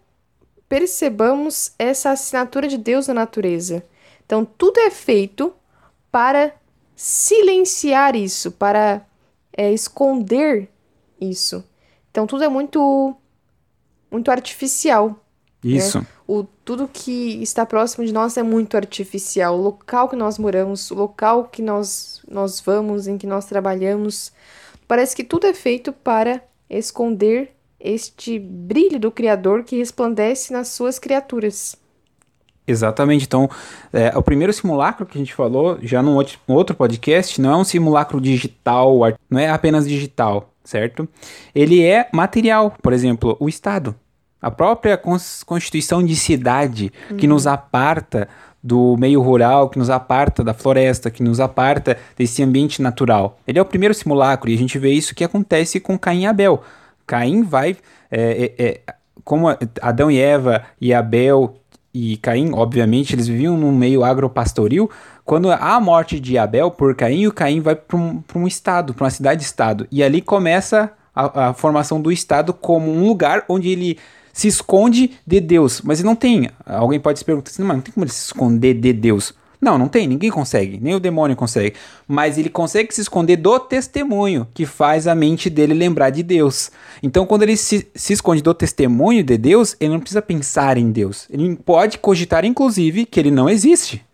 percebamos 0.68 1.72
essa 1.78 2.10
assinatura 2.10 2.68
de 2.68 2.78
Deus 2.78 3.08
na 3.08 3.14
natureza. 3.14 3.84
Então, 4.24 4.44
tudo 4.44 4.78
é 4.78 4.90
feito 4.90 5.52
para 6.10 6.52
silenciar 6.94 8.14
isso, 8.14 8.52
para 8.52 9.02
é, 9.56 9.72
esconder 9.72 10.68
isso. 11.20 11.64
Então, 12.10 12.26
tudo 12.26 12.44
é 12.44 12.48
muito, 12.48 13.14
muito 14.10 14.30
artificial. 14.30 15.10
Né? 15.62 15.76
Isso. 15.76 16.00
Né? 16.00 16.06
O, 16.26 16.44
tudo 16.64 16.88
que 16.92 17.42
está 17.42 17.64
próximo 17.64 18.04
de 18.04 18.12
nós 18.12 18.36
é 18.36 18.42
muito 18.42 18.76
artificial. 18.76 19.58
O 19.58 19.62
local 19.62 20.08
que 20.08 20.16
nós 20.16 20.38
moramos, 20.38 20.90
o 20.90 20.94
local 20.94 21.44
que 21.44 21.62
nós, 21.62 22.22
nós 22.28 22.60
vamos, 22.60 23.06
em 23.06 23.16
que 23.16 23.26
nós 23.26 23.46
trabalhamos, 23.46 24.32
Parece 24.86 25.16
que 25.16 25.24
tudo 25.24 25.46
é 25.46 25.54
feito 25.54 25.92
para 25.92 26.42
esconder 26.68 27.52
este 27.80 28.38
brilho 28.38 28.98
do 28.98 29.10
Criador 29.10 29.64
que 29.64 29.76
resplandece 29.76 30.52
nas 30.52 30.68
suas 30.68 30.98
criaturas. 30.98 31.76
Exatamente. 32.66 33.26
Então, 33.26 33.48
é, 33.92 34.16
o 34.16 34.22
primeiro 34.22 34.52
simulacro 34.52 35.04
que 35.04 35.18
a 35.18 35.20
gente 35.20 35.34
falou, 35.34 35.78
já 35.82 36.02
num 36.02 36.16
outro 36.48 36.74
podcast, 36.74 37.40
não 37.40 37.50
é 37.50 37.56
um 37.56 37.64
simulacro 37.64 38.20
digital, 38.20 38.98
não 39.28 39.38
é 39.38 39.50
apenas 39.50 39.86
digital, 39.86 40.50
certo? 40.62 41.08
Ele 41.54 41.82
é 41.82 42.08
material. 42.12 42.74
Por 42.82 42.92
exemplo, 42.92 43.36
o 43.38 43.48
Estado. 43.48 43.94
A 44.40 44.50
própria 44.50 45.00
constituição 45.46 46.02
de 46.02 46.14
cidade 46.14 46.92
que 47.16 47.26
nos 47.26 47.46
aparta 47.46 48.28
do 48.64 48.96
meio 48.96 49.20
rural, 49.20 49.68
que 49.68 49.78
nos 49.78 49.90
aparta 49.90 50.42
da 50.42 50.54
floresta, 50.54 51.10
que 51.10 51.22
nos 51.22 51.38
aparta 51.38 51.98
desse 52.16 52.42
ambiente 52.42 52.80
natural. 52.80 53.38
Ele 53.46 53.58
é 53.58 53.62
o 53.62 53.66
primeiro 53.66 53.92
simulacro 53.92 54.50
e 54.50 54.54
a 54.54 54.58
gente 54.58 54.78
vê 54.78 54.90
isso 54.90 55.14
que 55.14 55.22
acontece 55.22 55.78
com 55.80 55.98
Caim 55.98 56.22
e 56.22 56.26
Abel. 56.26 56.62
Caim 57.06 57.42
vai, 57.42 57.76
é, 58.10 58.52
é, 58.58 58.64
é, 58.64 58.80
como 59.22 59.48
Adão 59.82 60.10
e 60.10 60.18
Eva 60.18 60.64
e 60.80 60.94
Abel 60.94 61.56
e 61.94 62.16
Caim, 62.16 62.50
obviamente, 62.52 63.14
eles 63.14 63.28
viviam 63.28 63.56
num 63.56 63.70
meio 63.70 64.02
agropastoril. 64.02 64.90
Quando 65.24 65.48
há 65.50 65.76
a 65.76 65.80
morte 65.80 66.18
de 66.18 66.36
Abel 66.36 66.70
por 66.70 66.94
Caim, 66.96 67.28
o 67.28 67.32
Caim 67.32 67.60
vai 67.60 67.76
para 67.76 67.96
um, 67.96 68.22
um 68.34 68.46
estado, 68.48 68.92
para 68.92 69.04
uma 69.04 69.10
cidade-estado. 69.10 69.86
E 69.92 70.02
ali 70.02 70.20
começa 70.20 70.90
a, 71.14 71.50
a 71.50 71.54
formação 71.54 72.00
do 72.00 72.10
estado 72.10 72.52
como 72.52 72.90
um 72.90 73.06
lugar 73.06 73.44
onde 73.48 73.68
ele 73.68 73.96
se 74.32 74.48
esconde 74.48 75.12
de 75.24 75.40
Deus, 75.40 75.80
mas 75.82 76.00
ele 76.00 76.08
não 76.08 76.16
tem. 76.16 76.50
Alguém 76.66 76.98
pode 76.98 77.20
se 77.20 77.24
perguntar 77.24 77.50
assim, 77.50 77.62
mas 77.62 77.76
não 77.76 77.82
tem 77.82 77.94
como 77.94 78.04
ele 78.04 78.12
se 78.12 78.24
esconder 78.24 78.74
de 78.74 78.92
Deus. 78.92 79.32
Não, 79.64 79.78
não 79.78 79.88
tem, 79.88 80.06
ninguém 80.06 80.30
consegue, 80.30 80.78
nem 80.80 80.94
o 80.94 81.00
demônio 81.00 81.34
consegue. 81.34 81.74
Mas 82.06 82.36
ele 82.36 82.50
consegue 82.50 82.94
se 82.94 83.00
esconder 83.00 83.36
do 83.36 83.58
testemunho, 83.58 84.46
que 84.52 84.66
faz 84.66 85.06
a 85.06 85.14
mente 85.14 85.48
dele 85.48 85.72
lembrar 85.72 86.10
de 86.10 86.22
Deus. 86.22 86.70
Então, 87.02 87.24
quando 87.24 87.44
ele 87.44 87.56
se, 87.56 87.88
se 87.94 88.12
esconde 88.12 88.42
do 88.42 88.52
testemunho 88.52 89.24
de 89.24 89.38
Deus, 89.38 89.74
ele 89.80 89.94
não 89.94 90.00
precisa 90.00 90.20
pensar 90.20 90.76
em 90.76 90.90
Deus. 90.90 91.26
Ele 91.30 91.56
pode 91.56 91.96
cogitar, 91.96 92.44
inclusive, 92.44 93.06
que 93.06 93.18
ele 93.18 93.30
não 93.30 93.48
existe. 93.48 94.04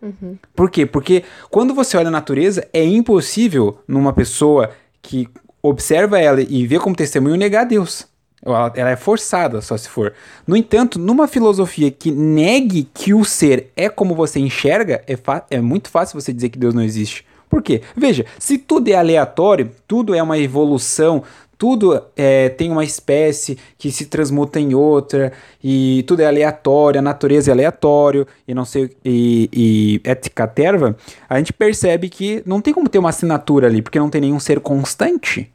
Uhum. 0.00 0.38
Por 0.56 0.70
quê? 0.70 0.86
Porque 0.86 1.22
quando 1.50 1.74
você 1.74 1.96
olha 1.98 2.08
a 2.08 2.10
natureza, 2.10 2.66
é 2.72 2.82
impossível 2.82 3.78
numa 3.86 4.12
pessoa 4.12 4.70
que 5.02 5.28
observa 5.62 6.18
ela 6.18 6.40
e 6.40 6.66
vê 6.66 6.78
como 6.78 6.96
testemunho 6.96 7.36
negar 7.36 7.64
Deus. 7.64 8.06
Ela, 8.44 8.72
ela, 8.76 8.90
é 8.90 8.96
forçada, 8.96 9.60
só 9.60 9.76
se 9.76 9.88
for. 9.88 10.12
No 10.46 10.56
entanto, 10.56 10.98
numa 10.98 11.26
filosofia 11.26 11.90
que 11.90 12.10
negue 12.10 12.88
que 12.92 13.14
o 13.14 13.24
ser 13.24 13.70
é 13.74 13.88
como 13.88 14.14
você 14.14 14.38
enxerga, 14.38 15.02
é, 15.08 15.16
é 15.50 15.60
muito 15.60 15.88
fácil 15.88 16.20
você 16.20 16.32
dizer 16.32 16.50
que 16.50 16.58
Deus 16.58 16.74
não 16.74 16.82
existe. 16.82 17.24
Por 17.48 17.62
quê? 17.62 17.82
Veja, 17.96 18.26
se 18.38 18.58
tudo 18.58 18.88
é 18.88 18.94
aleatório, 18.94 19.70
tudo 19.86 20.14
é 20.14 20.22
uma 20.22 20.38
evolução, 20.38 21.22
tudo 21.56 22.02
é, 22.16 22.48
tem 22.48 22.70
uma 22.70 22.84
espécie 22.84 23.56
que 23.78 23.90
se 23.90 24.06
transmuta 24.06 24.58
em 24.60 24.74
outra, 24.74 25.32
e 25.62 26.04
tudo 26.06 26.20
é 26.20 26.26
aleatório, 26.26 26.98
a 26.98 27.02
natureza 27.02 27.50
é 27.50 27.52
aleatório, 27.52 28.26
e 28.46 28.52
não 28.52 28.64
sei, 28.64 28.90
e, 29.04 29.48
e 29.52 30.00
ética 30.04 30.46
terva, 30.46 30.96
a 31.28 31.38
gente 31.38 31.52
percebe 31.52 32.08
que 32.08 32.42
não 32.44 32.60
tem 32.60 32.74
como 32.74 32.88
ter 32.88 32.98
uma 32.98 33.10
assinatura 33.10 33.68
ali, 33.68 33.80
porque 33.80 33.98
não 33.98 34.10
tem 34.10 34.20
nenhum 34.20 34.40
ser 34.40 34.60
constante. 34.60 35.50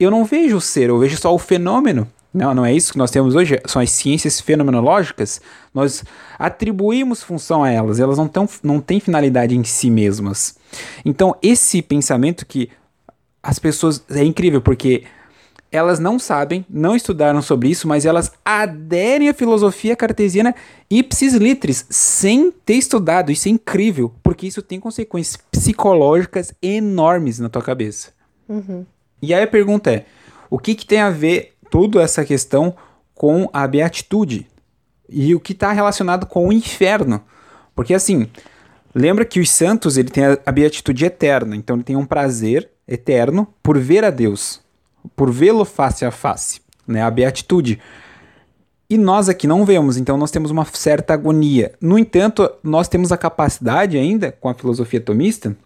Eu 0.00 0.10
não 0.10 0.24
vejo 0.24 0.56
o 0.56 0.60
ser, 0.60 0.88
eu 0.88 0.98
vejo 0.98 1.16
só 1.16 1.32
o 1.32 1.38
fenômeno. 1.38 2.08
Não, 2.36 2.52
não 2.52 2.66
é 2.66 2.72
isso 2.72 2.92
que 2.92 2.98
nós 2.98 3.10
temos 3.10 3.34
hoje, 3.34 3.58
são 3.64 3.80
as 3.80 3.90
ciências 3.90 4.40
fenomenológicas. 4.40 5.40
Nós 5.72 6.04
atribuímos 6.38 7.22
função 7.22 7.64
a 7.64 7.70
elas, 7.70 7.98
elas 7.98 8.18
não, 8.18 8.28
tão, 8.28 8.46
não 8.62 8.78
têm 8.78 9.00
finalidade 9.00 9.56
em 9.56 9.64
si 9.64 9.90
mesmas. 9.90 10.58
Então, 11.02 11.34
esse 11.42 11.80
pensamento 11.80 12.44
que 12.44 12.68
as 13.42 13.58
pessoas. 13.58 14.04
É 14.10 14.22
incrível, 14.22 14.60
porque 14.60 15.04
elas 15.70 15.98
não 15.98 16.18
sabem, 16.18 16.64
não 16.68 16.94
estudaram 16.94 17.40
sobre 17.40 17.70
isso, 17.70 17.88
mas 17.88 18.04
elas 18.04 18.30
aderem 18.44 19.28
à 19.28 19.34
filosofia 19.34 19.96
cartesiana 19.96 20.54
ipsis 20.90 21.34
litris, 21.34 21.86
sem 21.88 22.50
ter 22.50 22.74
estudado. 22.74 23.32
Isso 23.32 23.48
é 23.48 23.50
incrível, 23.50 24.12
porque 24.22 24.46
isso 24.46 24.60
tem 24.60 24.78
consequências 24.78 25.38
psicológicas 25.50 26.52
enormes 26.60 27.38
na 27.38 27.48
tua 27.48 27.62
cabeça. 27.62 28.12
Uhum. 28.46 28.84
E 29.22 29.32
aí 29.32 29.42
a 29.42 29.46
pergunta 29.46 29.90
é: 29.90 30.04
o 30.50 30.58
que, 30.58 30.74
que 30.74 30.86
tem 30.86 31.00
a 31.00 31.10
ver 31.10 31.55
tudo 31.70 32.00
essa 32.00 32.24
questão 32.24 32.74
com 33.14 33.48
a 33.52 33.66
beatitude 33.66 34.46
e 35.08 35.34
o 35.34 35.40
que 35.40 35.52
está 35.52 35.72
relacionado 35.72 36.26
com 36.26 36.48
o 36.48 36.52
inferno. 36.52 37.22
Porque 37.74 37.94
assim, 37.94 38.28
lembra 38.94 39.24
que 39.24 39.40
os 39.40 39.50
santos 39.50 39.96
ele 39.96 40.10
tem 40.10 40.24
a, 40.24 40.52
beatitude 40.52 41.04
eterna, 41.04 41.56
então 41.56 41.76
ele 41.76 41.84
tem 41.84 41.96
um 41.96 42.06
prazer 42.06 42.70
eterno 42.86 43.46
por 43.62 43.78
ver 43.78 44.04
a 44.04 44.10
Deus, 44.10 44.60
por 45.14 45.30
vê-lo 45.30 45.64
face 45.64 46.04
a 46.04 46.10
face, 46.10 46.60
né? 46.86 47.02
A 47.02 47.10
beatitude. 47.10 47.80
E 48.88 48.96
nós 48.96 49.28
aqui 49.28 49.48
não 49.48 49.64
vemos, 49.64 49.96
então 49.96 50.16
nós 50.16 50.30
temos 50.30 50.50
uma 50.50 50.64
certa 50.64 51.14
agonia. 51.14 51.72
No 51.80 51.98
entanto, 51.98 52.48
nós 52.62 52.86
temos 52.86 53.10
a 53.10 53.16
capacidade 53.16 53.98
ainda, 53.98 54.30
com 54.30 54.48
a 54.48 54.54
filosofia 54.54 55.00
tomista, 55.00 55.56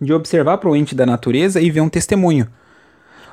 de 0.00 0.12
observar 0.14 0.56
para 0.56 0.70
o 0.70 0.74
ente 0.74 0.94
da 0.94 1.04
natureza 1.04 1.60
e 1.60 1.70
ver 1.70 1.82
um 1.82 1.88
testemunho. 1.90 2.48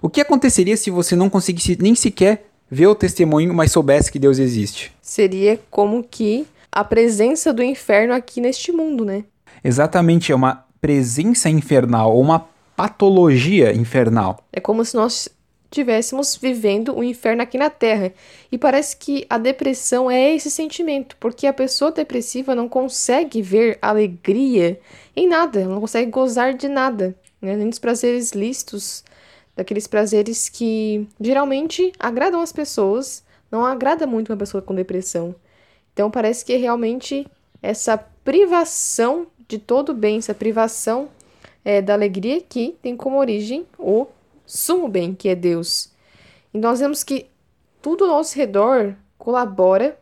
O 0.01 0.09
que 0.09 0.21
aconteceria 0.21 0.77
se 0.77 0.91
você 0.91 1.15
não 1.15 1.29
conseguisse 1.29 1.77
nem 1.81 1.95
sequer 1.95 2.49
ver 2.69 2.87
o 2.87 2.95
testemunho, 2.95 3.53
mas 3.53 3.71
soubesse 3.71 4.11
que 4.11 4.19
Deus 4.19 4.37
existe? 4.37 4.93
Seria 5.01 5.59
como 5.71 6.03
que 6.03 6.45
a 6.71 6.83
presença 6.83 7.53
do 7.53 7.63
inferno 7.63 8.13
aqui 8.13 8.39
neste 8.39 8.71
mundo, 8.71 9.03
né? 9.03 9.23
Exatamente, 9.63 10.31
é 10.31 10.35
uma 10.35 10.65
presença 10.79 11.49
infernal, 11.49 12.13
ou 12.13 12.21
uma 12.21 12.47
patologia 12.75 13.73
infernal. 13.73 14.43
É 14.53 14.59
como 14.59 14.85
se 14.85 14.95
nós 14.95 15.29
estivéssemos 15.71 16.35
vivendo 16.35 16.93
o 16.93 16.99
um 16.99 17.03
inferno 17.03 17.41
aqui 17.41 17.57
na 17.57 17.69
Terra. 17.69 18.13
E 18.51 18.57
parece 18.57 18.95
que 18.95 19.25
a 19.29 19.37
depressão 19.37 20.09
é 20.09 20.35
esse 20.35 20.49
sentimento, 20.49 21.17
porque 21.19 21.45
a 21.45 21.53
pessoa 21.53 21.91
depressiva 21.91 22.55
não 22.55 22.69
consegue 22.69 23.41
ver 23.41 23.77
alegria 23.81 24.79
em 25.15 25.27
nada, 25.27 25.65
não 25.65 25.81
consegue 25.81 26.09
gozar 26.09 26.53
de 26.53 26.67
nada, 26.67 27.15
né? 27.41 27.55
nem 27.55 27.69
dos 27.69 27.79
prazeres 27.79 28.31
lícitos, 28.31 29.03
daqueles 29.57 29.87
prazeres 29.87 30.47
que 30.47 31.07
geralmente 31.19 31.91
agradam 31.99 32.41
as 32.41 32.53
pessoas, 32.53 33.23
não 33.51 33.65
agrada 33.65 34.05
muito 34.05 34.31
uma 34.31 34.37
pessoa 34.37 34.61
com 34.61 34.75
depressão. 34.75 35.33
Então 35.91 36.11
parece 36.11 36.45
que 36.45 36.55
realmente 36.55 37.25
essa 37.61 37.97
privação 37.97 39.25
de 39.47 39.57
todo 39.57 39.95
bem, 39.95 40.19
essa 40.19 40.35
privação 40.35 41.09
é, 41.65 41.81
da 41.81 41.93
alegria 41.93 42.39
que 42.39 42.77
tem 42.83 42.95
como 42.95 43.17
origem 43.17 43.65
o 43.79 44.05
sumo 44.45 44.87
bem, 44.87 45.15
que 45.15 45.27
é 45.27 45.33
Deus. 45.33 45.89
E 46.53 46.59
nós 46.59 46.79
vemos 46.79 47.03
que 47.03 47.25
tudo 47.81 48.03
ao 48.03 48.11
nosso 48.11 48.37
redor 48.37 48.95
colabora 49.17 49.97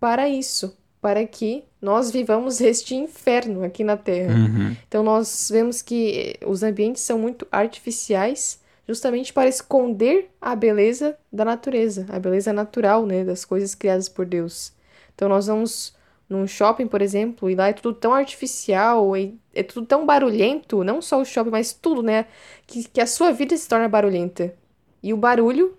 para 0.00 0.26
isso, 0.26 0.74
para 1.02 1.26
que 1.26 1.64
nós 1.82 2.10
vivamos 2.10 2.62
este 2.62 2.94
inferno 2.94 3.62
aqui 3.62 3.84
na 3.84 3.96
Terra. 3.96 4.34
Uhum. 4.34 4.74
Então 4.88 5.02
nós 5.02 5.50
vemos 5.52 5.82
que 5.82 6.34
os 6.46 6.62
ambientes 6.62 7.02
são 7.02 7.18
muito 7.18 7.46
artificiais 7.52 8.64
justamente 8.86 9.32
para 9.32 9.48
esconder 9.48 10.30
a 10.40 10.54
beleza 10.54 11.16
da 11.32 11.44
natureza, 11.44 12.06
a 12.08 12.18
beleza 12.18 12.52
natural, 12.52 13.04
né, 13.04 13.24
das 13.24 13.44
coisas 13.44 13.74
criadas 13.74 14.08
por 14.08 14.24
Deus. 14.24 14.72
Então 15.14 15.28
nós 15.28 15.46
vamos 15.46 15.94
num 16.28 16.46
shopping, 16.46 16.86
por 16.86 17.00
exemplo, 17.00 17.48
e 17.48 17.54
lá 17.54 17.68
é 17.68 17.72
tudo 17.72 17.94
tão 17.94 18.12
artificial, 18.12 19.12
é 19.54 19.62
tudo 19.62 19.86
tão 19.86 20.04
barulhento, 20.04 20.82
não 20.82 21.00
só 21.00 21.20
o 21.20 21.24
shopping, 21.24 21.50
mas 21.50 21.72
tudo, 21.72 22.02
né, 22.02 22.26
que, 22.66 22.84
que 22.84 23.00
a 23.00 23.06
sua 23.06 23.32
vida 23.32 23.56
se 23.56 23.68
torna 23.68 23.88
barulhenta. 23.88 24.54
E 25.02 25.12
o 25.12 25.16
barulho, 25.16 25.76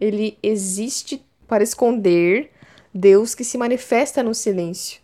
ele 0.00 0.38
existe 0.42 1.24
para 1.48 1.62
esconder 1.62 2.50
Deus 2.92 3.34
que 3.34 3.44
se 3.44 3.56
manifesta 3.56 4.22
no 4.22 4.34
silêncio. 4.34 5.00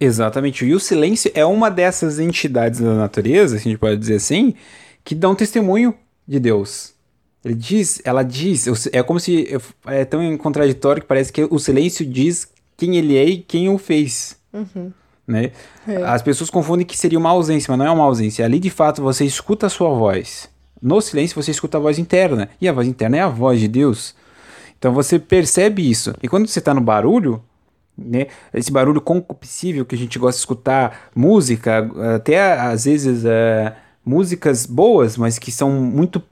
Exatamente. 0.00 0.64
E 0.64 0.74
o 0.74 0.78
silêncio 0.78 1.30
é 1.34 1.44
uma 1.44 1.70
dessas 1.70 2.20
entidades 2.20 2.80
da 2.80 2.94
natureza, 2.94 3.56
a 3.56 3.58
gente 3.58 3.78
pode 3.78 3.96
dizer 3.96 4.16
assim, 4.16 4.54
que 5.04 5.14
dão 5.14 5.34
testemunho 5.34 5.94
de 6.28 6.38
Deus. 6.38 6.92
Ele 7.42 7.54
diz, 7.54 8.02
ela 8.04 8.22
diz, 8.22 8.66
é 8.92 9.02
como 9.02 9.18
se 9.18 9.48
é 9.86 10.04
tão 10.04 10.36
contraditório 10.36 11.00
que 11.00 11.08
parece 11.08 11.32
que 11.32 11.48
o 11.50 11.58
silêncio 11.58 12.04
diz 12.04 12.48
quem 12.76 12.96
ele 12.96 13.16
é 13.16 13.24
e 13.24 13.38
quem 13.38 13.70
o 13.70 13.78
fez. 13.78 14.36
Uhum. 14.52 14.92
Né? 15.26 15.52
É. 15.86 15.96
As 16.04 16.20
pessoas 16.20 16.50
confundem 16.50 16.86
que 16.86 16.96
seria 16.96 17.18
uma 17.18 17.30
ausência, 17.30 17.70
mas 17.70 17.78
não 17.78 17.86
é 17.86 17.90
uma 17.90 18.04
ausência. 18.04 18.44
Ali 18.44 18.58
de 18.58 18.70
fato 18.70 19.02
você 19.02 19.24
escuta 19.24 19.66
a 19.66 19.70
sua 19.70 19.90
voz. 19.90 20.48
No 20.80 21.00
silêncio 21.00 21.40
você 21.40 21.50
escuta 21.50 21.78
a 21.78 21.80
voz 21.80 21.98
interna. 21.98 22.50
E 22.60 22.68
a 22.68 22.72
voz 22.72 22.86
interna 22.86 23.16
é 23.16 23.20
a 23.20 23.28
voz 23.28 23.60
de 23.60 23.68
Deus. 23.68 24.14
Então 24.78 24.92
você 24.92 25.18
percebe 25.18 25.88
isso. 25.88 26.14
E 26.22 26.28
quando 26.28 26.46
você 26.46 26.58
está 26.58 26.74
no 26.74 26.80
barulho, 26.80 27.42
né, 27.96 28.26
esse 28.52 28.70
barulho 28.70 29.00
concupiscível 29.00 29.84
que 29.84 29.94
a 29.94 29.98
gente 29.98 30.18
gosta 30.18 30.36
de 30.36 30.40
escutar, 30.40 31.10
música, 31.14 31.90
até 32.14 32.52
às 32.52 32.84
vezes. 32.84 33.24
Uh, 33.24 33.87
músicas 34.08 34.64
boas, 34.64 35.16
mas 35.16 35.38
que 35.38 35.52
são 35.52 35.70
muito. 35.70 36.22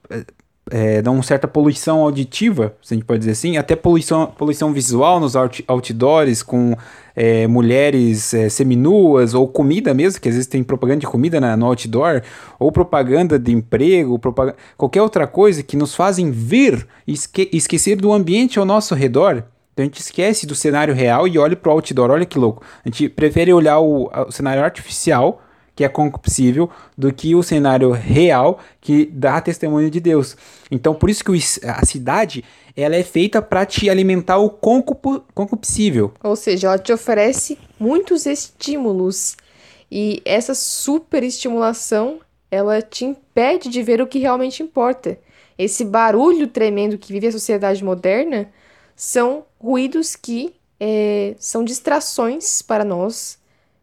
É, 0.68 1.00
dão 1.00 1.14
uma 1.14 1.22
certa 1.22 1.46
poluição 1.46 2.00
auditiva, 2.00 2.74
se 2.82 2.92
a 2.92 2.96
gente 2.96 3.06
pode 3.06 3.20
dizer 3.20 3.30
assim, 3.30 3.56
até 3.56 3.76
poluição, 3.76 4.26
poluição 4.26 4.72
visual 4.72 5.20
nos 5.20 5.36
out, 5.36 5.64
outdoors, 5.68 6.42
com 6.42 6.76
é, 7.14 7.46
mulheres 7.46 8.34
é, 8.34 8.48
seminuas, 8.48 9.32
ou 9.32 9.46
comida 9.46 9.94
mesmo, 9.94 10.20
que 10.20 10.28
às 10.28 10.34
vezes 10.34 10.48
tem 10.48 10.64
propaganda 10.64 10.98
de 10.98 11.06
comida 11.06 11.40
na, 11.40 11.56
no 11.56 11.66
outdoor, 11.66 12.20
ou 12.58 12.72
propaganda 12.72 13.38
de 13.38 13.52
emprego, 13.52 14.18
propaganda, 14.18 14.56
qualquer 14.76 15.02
outra 15.02 15.24
coisa 15.28 15.62
que 15.62 15.76
nos 15.76 15.94
fazem 15.94 16.32
ver 16.32 16.84
e 17.06 17.12
esque, 17.12 17.48
esquecer 17.52 17.94
do 17.94 18.12
ambiente 18.12 18.58
ao 18.58 18.64
nosso 18.64 18.92
redor. 18.92 19.44
Então 19.72 19.84
a 19.84 19.86
gente 19.86 20.00
esquece 20.00 20.46
do 20.46 20.54
cenário 20.56 20.94
real 20.94 21.28
e 21.28 21.38
olha 21.38 21.54
para 21.54 21.70
o 21.70 21.74
outdoor, 21.74 22.10
olha 22.10 22.26
que 22.26 22.40
louco. 22.40 22.64
A 22.84 22.88
gente 22.88 23.08
prefere 23.08 23.52
olhar 23.52 23.78
o, 23.78 24.10
o 24.26 24.32
cenário 24.32 24.64
artificial 24.64 25.42
que 25.76 25.84
é 25.84 25.88
concupiscível, 25.88 26.70
do 26.96 27.12
que 27.12 27.34
o 27.34 27.42
cenário 27.42 27.92
real 27.92 28.58
que 28.80 29.04
dá 29.04 29.40
testemunho 29.42 29.90
de 29.90 30.00
Deus. 30.00 30.34
Então, 30.70 30.94
por 30.94 31.10
isso 31.10 31.22
que 31.22 31.32
a 31.68 31.84
cidade 31.84 32.42
ela 32.74 32.96
é 32.96 33.02
feita 33.02 33.42
para 33.42 33.66
te 33.66 33.88
alimentar 33.90 34.38
o 34.38 34.48
concupiscível. 34.50 36.14
Ou 36.24 36.34
seja, 36.34 36.68
ela 36.68 36.78
te 36.78 36.92
oferece 36.92 37.58
muitos 37.78 38.24
estímulos 38.24 39.36
e 39.90 40.22
essa 40.24 40.54
superestimulação 40.54 42.20
ela 42.50 42.80
te 42.80 43.04
impede 43.04 43.68
de 43.68 43.82
ver 43.82 44.00
o 44.00 44.06
que 44.06 44.18
realmente 44.18 44.62
importa. 44.62 45.18
Esse 45.58 45.84
barulho 45.84 46.48
tremendo 46.48 46.98
que 46.98 47.12
vive 47.12 47.26
a 47.26 47.32
sociedade 47.32 47.84
moderna 47.84 48.48
são 48.94 49.44
ruídos 49.58 50.16
que 50.16 50.54
é, 50.80 51.34
são 51.38 51.64
distrações 51.64 52.62
para 52.62 52.84
nós, 52.84 53.38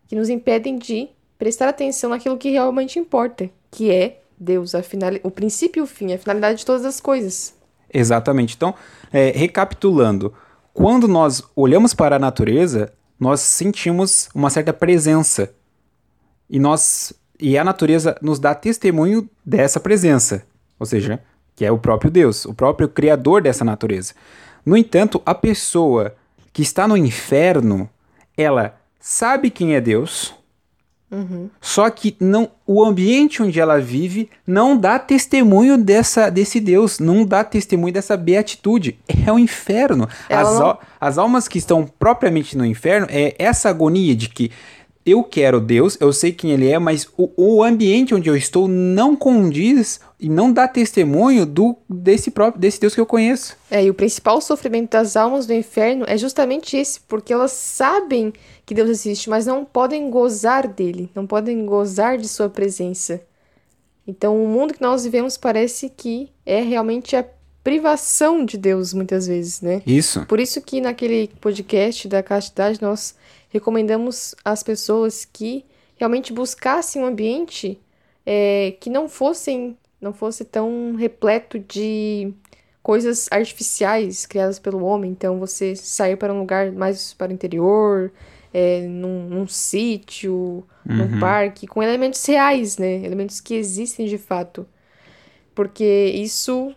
que 0.07 0.15
nos 0.15 0.29
impedem 0.29 0.77
de 0.77 1.09
prestar 1.37 1.69
atenção 1.69 2.09
naquilo 2.09 2.37
que 2.37 2.51
realmente 2.51 2.99
importa, 2.99 3.49
que 3.71 3.91
é 3.91 4.21
Deus, 4.37 4.75
a 4.75 4.83
final, 4.83 5.11
o 5.23 5.31
princípio 5.31 5.81
e 5.81 5.83
o 5.83 5.87
fim, 5.87 6.13
a 6.13 6.17
finalidade 6.17 6.59
de 6.59 6.65
todas 6.65 6.85
as 6.85 6.99
coisas. 6.99 7.53
Exatamente. 7.93 8.55
Então, 8.55 8.73
é, 9.11 9.31
recapitulando, 9.31 10.33
quando 10.73 11.07
nós 11.07 11.43
olhamos 11.55 11.93
para 11.93 12.15
a 12.15 12.19
natureza, 12.19 12.91
nós 13.19 13.39
sentimos 13.39 14.29
uma 14.33 14.49
certa 14.49 14.73
presença. 14.73 15.53
E 16.49 16.59
nós 16.59 17.13
e 17.39 17.57
a 17.57 17.63
natureza 17.63 18.17
nos 18.21 18.39
dá 18.39 18.55
testemunho 18.55 19.29
dessa 19.45 19.79
presença, 19.79 20.45
ou 20.79 20.85
seja, 20.85 21.21
que 21.55 21.65
é 21.65 21.71
o 21.71 21.77
próprio 21.77 22.09
Deus, 22.09 22.45
o 22.45 22.53
próprio 22.53 22.87
criador 22.87 23.41
dessa 23.41 23.65
natureza. 23.65 24.13
No 24.65 24.77
entanto, 24.77 25.21
a 25.25 25.35
pessoa 25.35 26.15
que 26.53 26.61
está 26.61 26.87
no 26.87 26.95
inferno, 26.95 27.89
ela 28.37 28.79
sabe 28.99 29.49
quem 29.49 29.75
é 29.75 29.81
Deus, 29.81 30.33
Uhum. 31.13 31.47
só 31.61 31.87
que 31.91 32.15
não, 32.19 32.49
o 32.65 32.83
ambiente 32.83 33.43
onde 33.43 33.59
ela 33.59 33.79
vive 33.79 34.29
não 34.47 34.75
dá 34.75 34.97
testemunho 34.97 35.77
dessa, 35.77 36.31
desse 36.31 36.59
Deus, 36.59 36.97
não 36.97 37.23
dá 37.23 37.43
testemunho 37.43 37.93
dessa 37.93 38.17
beatitude. 38.17 38.97
É 39.27 39.31
o 39.31 39.37
inferno. 39.37 40.09
As, 40.27 40.59
não- 40.59 40.77
as 40.99 41.17
almas 41.19 41.47
que 41.47 41.59
estão 41.59 41.85
propriamente 41.99 42.57
no 42.57 42.65
inferno 42.65 43.05
é 43.11 43.35
essa 43.37 43.69
agonia 43.69 44.15
de 44.15 44.27
que 44.27 44.49
eu 45.05 45.23
quero 45.23 45.59
Deus, 45.59 45.97
eu 45.99 46.13
sei 46.13 46.31
quem 46.31 46.51
ele 46.51 46.69
é, 46.69 46.79
mas 46.79 47.07
o, 47.17 47.29
o 47.35 47.63
ambiente 47.63 48.15
onde 48.15 48.29
eu 48.29 48.35
estou 48.35 48.67
não 48.67 49.15
condiz 49.15 49.99
e 50.19 50.29
não 50.29 50.51
dá 50.51 50.67
testemunho 50.67 51.45
do 51.45 51.75
desse 51.89 52.31
próprio 52.31 52.61
desse 52.61 52.79
Deus 52.79 52.95
que 52.95 53.01
eu 53.01 53.05
conheço. 53.05 53.57
É, 53.69 53.83
e 53.83 53.89
o 53.89 53.93
principal 53.93 54.39
sofrimento 54.39 54.91
das 54.91 55.17
almas 55.17 55.45
do 55.45 55.53
inferno 55.53 56.05
é 56.07 56.17
justamente 56.17 56.77
esse, 56.77 56.99
porque 57.01 57.33
elas 57.33 57.51
sabem 57.51 58.31
que 58.65 58.73
Deus 58.73 58.89
existe, 58.89 59.29
mas 59.29 59.45
não 59.45 59.65
podem 59.65 60.09
gozar 60.09 60.67
dele, 60.67 61.09
não 61.13 61.27
podem 61.27 61.65
gozar 61.65 62.17
de 62.17 62.27
sua 62.27 62.49
presença. 62.49 63.21
Então, 64.07 64.41
o 64.41 64.47
mundo 64.47 64.73
que 64.73 64.81
nós 64.81 65.03
vivemos 65.03 65.37
parece 65.37 65.89
que 65.89 66.29
é 66.45 66.61
realmente 66.61 67.15
a 67.15 67.25
privação 67.63 68.43
de 68.43 68.57
Deus, 68.57 68.93
muitas 68.93 69.25
vezes, 69.25 69.61
né? 69.61 69.81
Isso. 69.87 70.25
Por 70.25 70.39
isso 70.39 70.61
que 70.61 70.81
naquele 70.81 71.29
podcast 71.39 72.07
da 72.09 72.21
castidade 72.21 72.81
nós 72.81 73.15
recomendamos 73.53 74.33
às 74.43 74.63
pessoas 74.63 75.23
que 75.23 75.63
realmente 75.95 76.33
buscassem 76.33 77.01
um 77.01 77.05
ambiente 77.05 77.79
é, 78.25 78.75
que 78.81 78.89
não 78.89 79.07
fossem 79.07 79.77
não 80.01 80.11
fosse 80.11 80.43
tão 80.43 80.95
repleto 80.95 81.57
de 81.57 82.33
coisas 82.81 83.29
artificiais 83.31 84.25
criadas 84.25 84.59
pelo 84.59 84.83
homem. 84.83 85.11
Então 85.11 85.39
você 85.39 85.77
sair 85.77 86.17
para 86.17 86.33
um 86.33 86.39
lugar 86.39 86.73
mais 86.73 87.13
para 87.13 87.31
o 87.31 87.33
interior, 87.33 88.11
é, 88.53 88.81
num, 88.81 89.29
num 89.29 89.47
sítio, 89.47 90.67
num 90.85 91.19
parque, 91.19 91.65
com 91.65 91.81
elementos 91.81 92.25
reais, 92.25 92.77
né? 92.77 92.95
Elementos 93.05 93.39
que 93.39 93.53
existem 93.53 94.07
de 94.07 94.17
fato. 94.17 94.67
Porque 95.55 96.11
isso 96.13 96.75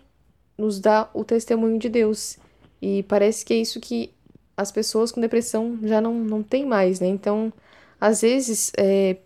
nos 0.56 0.78
dá 0.78 1.10
o 1.12 1.24
testemunho 1.24 1.78
de 1.78 1.88
Deus. 1.88 2.38
E 2.80 3.02
parece 3.02 3.44
que 3.44 3.52
é 3.52 3.56
isso 3.56 3.80
que 3.80 4.12
as 4.56 4.72
pessoas 4.72 5.12
com 5.12 5.20
depressão 5.20 5.78
já 5.82 6.00
não, 6.00 6.14
não 6.14 6.42
têm 6.42 6.64
mais, 6.64 6.98
né? 6.98 7.06
Então, 7.06 7.52
às 8.00 8.22
vezes, 8.22 8.72
é, 8.76 9.16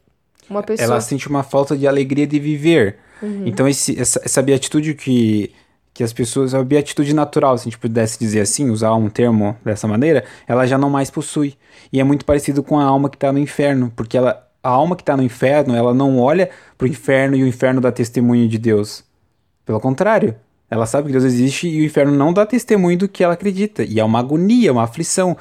uma 0.49 0.63
pessoa. 0.63 0.85
Ela 0.85 1.01
sente 1.01 1.29
uma 1.29 1.43
falta 1.43 1.77
de 1.77 1.87
alegria 1.87 2.27
de 2.27 2.39
viver. 2.41 2.97
Uhum. 3.23 3.47
Então, 3.47 3.69
esse, 3.69 3.99
essa, 3.99 4.21
essa 4.25 4.43
beatitude 4.43 4.95
que, 4.95 5.53
que 5.95 6.03
as 6.03 6.13
pessoas. 6.13 6.55
A 6.55 6.63
beatitude 6.65 7.15
natural, 7.15 7.57
se 7.57 7.63
a 7.63 7.65
gente 7.71 7.79
pudesse 7.79 8.19
dizer 8.19 8.41
assim, 8.41 8.71
usar 8.71 8.95
um 8.95 9.09
termo 9.09 9.57
dessa 9.65 9.87
maneira, 9.87 10.25
ela 10.49 10.67
já 10.67 10.77
não 10.77 10.91
mais 10.91 11.11
possui. 11.11 11.55
E 11.93 12.01
é 12.01 12.05
muito 12.05 12.25
parecido 12.25 12.63
com 12.63 12.79
a 12.79 12.85
alma 12.85 13.09
que 13.09 13.17
está 13.17 13.33
no 13.33 13.39
inferno, 13.39 13.93
porque 13.95 14.17
ela, 14.17 14.49
a 14.63 14.69
alma 14.69 14.97
que 14.97 15.03
está 15.03 15.17
no 15.17 15.23
inferno, 15.23 15.77
ela 15.77 15.95
não 15.95 16.19
olha 16.19 16.51
para 16.77 16.87
o 16.87 16.89
inferno 16.89 17.37
e 17.37 17.43
o 17.45 17.47
inferno 17.47 17.81
dá 17.81 17.93
testemunho 17.93 18.49
de 18.49 18.59
Deus. 18.59 19.05
Pelo 19.65 19.79
contrário, 19.79 20.35
ela 20.71 20.87
sabe 20.87 21.07
que 21.07 21.13
Deus 21.13 21.25
existe 21.25 21.69
e 21.69 21.81
o 21.81 21.85
inferno 21.85 22.13
não 22.17 22.33
dá 22.33 22.47
testemunho 22.47 22.97
do 22.97 23.09
que 23.09 23.25
ela 23.25 23.35
acredita. 23.35 23.83
E 23.83 23.99
é 23.99 24.05
uma 24.05 24.19
agonia, 24.21 24.73
uma 24.73 24.85
aflição. 24.85 25.37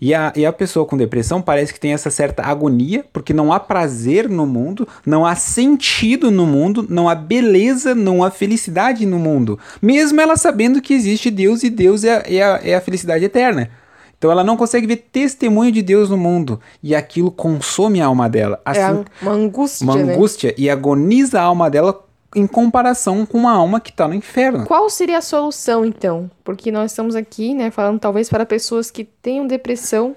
E 0.00 0.12
a, 0.12 0.32
e 0.36 0.44
a 0.44 0.52
pessoa 0.52 0.84
com 0.84 0.96
depressão 0.96 1.40
parece 1.40 1.72
que 1.72 1.80
tem 1.80 1.92
essa 1.94 2.10
certa 2.10 2.42
agonia, 2.42 3.04
porque 3.12 3.32
não 3.32 3.52
há 3.52 3.58
prazer 3.60 4.28
no 4.28 4.44
mundo, 4.44 4.86
não 5.06 5.24
há 5.24 5.34
sentido 5.34 6.30
no 6.30 6.44
mundo, 6.44 6.84
não 6.90 7.08
há 7.08 7.14
beleza, 7.14 7.94
não 7.94 8.22
há 8.22 8.30
felicidade 8.30 9.06
no 9.06 9.18
mundo. 9.18 9.58
Mesmo 9.80 10.20
ela 10.20 10.36
sabendo 10.36 10.82
que 10.82 10.92
existe 10.92 11.30
Deus 11.30 11.62
e 11.62 11.70
Deus 11.70 12.04
é, 12.04 12.16
a- 12.18 12.22
é, 12.26 12.42
a, 12.42 12.60
é 12.62 12.74
a 12.74 12.80
felicidade 12.80 13.24
eterna. 13.24 13.70
Então 14.18 14.30
ela 14.30 14.44
não 14.44 14.56
consegue 14.56 14.86
ver 14.86 14.96
testemunho 15.10 15.70
de 15.72 15.80
Deus 15.80 16.10
no 16.10 16.16
mundo. 16.18 16.60
E 16.82 16.94
aquilo 16.94 17.30
consome 17.30 18.00
a 18.02 18.06
alma 18.06 18.28
dela. 18.28 18.60
é 18.66 18.70
Assim, 18.70 18.80
a- 19.00 19.04
uma 19.22 19.32
angústia, 19.32 19.84
uma 19.84 19.96
né? 19.96 20.14
angústia 20.14 20.54
e 20.58 20.68
agoniza 20.68 21.40
a 21.40 21.44
alma 21.44 21.70
dela 21.70 22.04
em 22.34 22.46
comparação 22.46 23.24
com 23.24 23.38
uma 23.38 23.52
alma 23.52 23.80
que 23.80 23.90
está 23.90 24.08
no 24.08 24.14
inferno. 24.14 24.66
Qual 24.66 24.90
seria 24.90 25.18
a 25.18 25.22
solução, 25.22 25.84
então? 25.84 26.30
Porque 26.42 26.72
nós 26.72 26.90
estamos 26.90 27.14
aqui, 27.14 27.54
né, 27.54 27.70
falando 27.70 28.00
talvez 28.00 28.28
para 28.28 28.44
pessoas 28.44 28.90
que 28.90 29.04
tenham 29.04 29.46
depressão, 29.46 30.16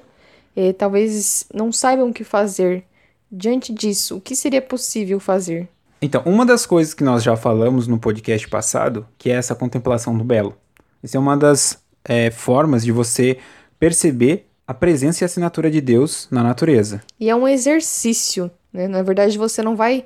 eh, 0.56 0.74
talvez 0.74 1.46
não 1.54 1.72
saibam 1.72 2.10
o 2.10 2.14
que 2.14 2.24
fazer. 2.24 2.84
Diante 3.32 3.74
disso, 3.74 4.18
o 4.18 4.22
que 4.22 4.36
seria 4.36 4.62
possível 4.62 5.20
fazer? 5.20 5.70
Então, 6.02 6.22
uma 6.26 6.46
das 6.46 6.66
coisas 6.66 6.94
que 6.94 7.04
nós 7.04 7.24
já 7.24 7.36
falamos 7.36 7.88
no 7.88 8.00
podcast 8.00 8.48
passado, 8.48 9.06
que 9.18 9.30
é 9.30 9.34
essa 9.34 9.56
contemplação 9.56 10.18
do 10.18 10.24
belo. 10.24 10.56
Essa 11.04 11.18
é 11.18 11.20
uma 11.20 11.36
das 11.36 11.80
é, 12.06 12.32
formas 12.32 12.84
de 12.84 12.92
você 12.92 13.38
perceber 13.80 14.48
a 14.68 14.74
presença 14.74 15.24
e 15.24 15.26
a 15.26 15.28
assinatura 15.28 15.72
de 15.72 15.82
Deus 15.82 16.28
na 16.30 16.44
natureza. 16.44 17.02
E 17.20 17.30
é 17.30 17.36
um 17.36 17.48
exercício, 17.48 18.52
né? 18.72 18.88
Na 18.88 19.02
verdade, 19.02 19.38
você 19.38 19.62
não 19.62 19.76
vai 19.76 20.06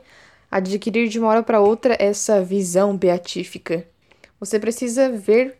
adquirir 0.52 1.08
de 1.08 1.18
uma 1.18 1.30
hora 1.30 1.42
para 1.44 1.62
outra 1.62 1.96
essa 1.98 2.44
visão 2.44 2.98
beatífica. 2.98 3.88
Você 4.40 4.60
precisa 4.60 5.10
ver 5.10 5.56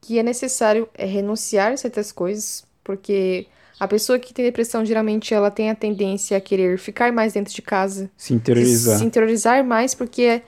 que 0.00 0.18
é 0.18 0.22
necessário 0.22 0.88
é, 0.94 1.04
renunciar 1.04 1.72
a 1.72 1.76
certas 1.76 2.10
coisas, 2.10 2.64
porque 2.82 3.46
a 3.78 3.86
pessoa 3.86 4.18
que 4.18 4.32
tem 4.32 4.44
depressão, 4.44 4.84
geralmente, 4.84 5.34
ela 5.34 5.50
tem 5.50 5.70
a 5.70 5.74
tendência 5.74 6.36
a 6.36 6.40
querer 6.40 6.78
ficar 6.78 7.12
mais 7.12 7.34
dentro 7.34 7.52
de 7.52 7.60
casa, 7.60 8.10
Se 8.16 8.32
interiorizar. 8.32 8.98
se 8.98 9.04
interiorizar 9.04 9.64
mais, 9.64 9.94
porque 9.94 10.42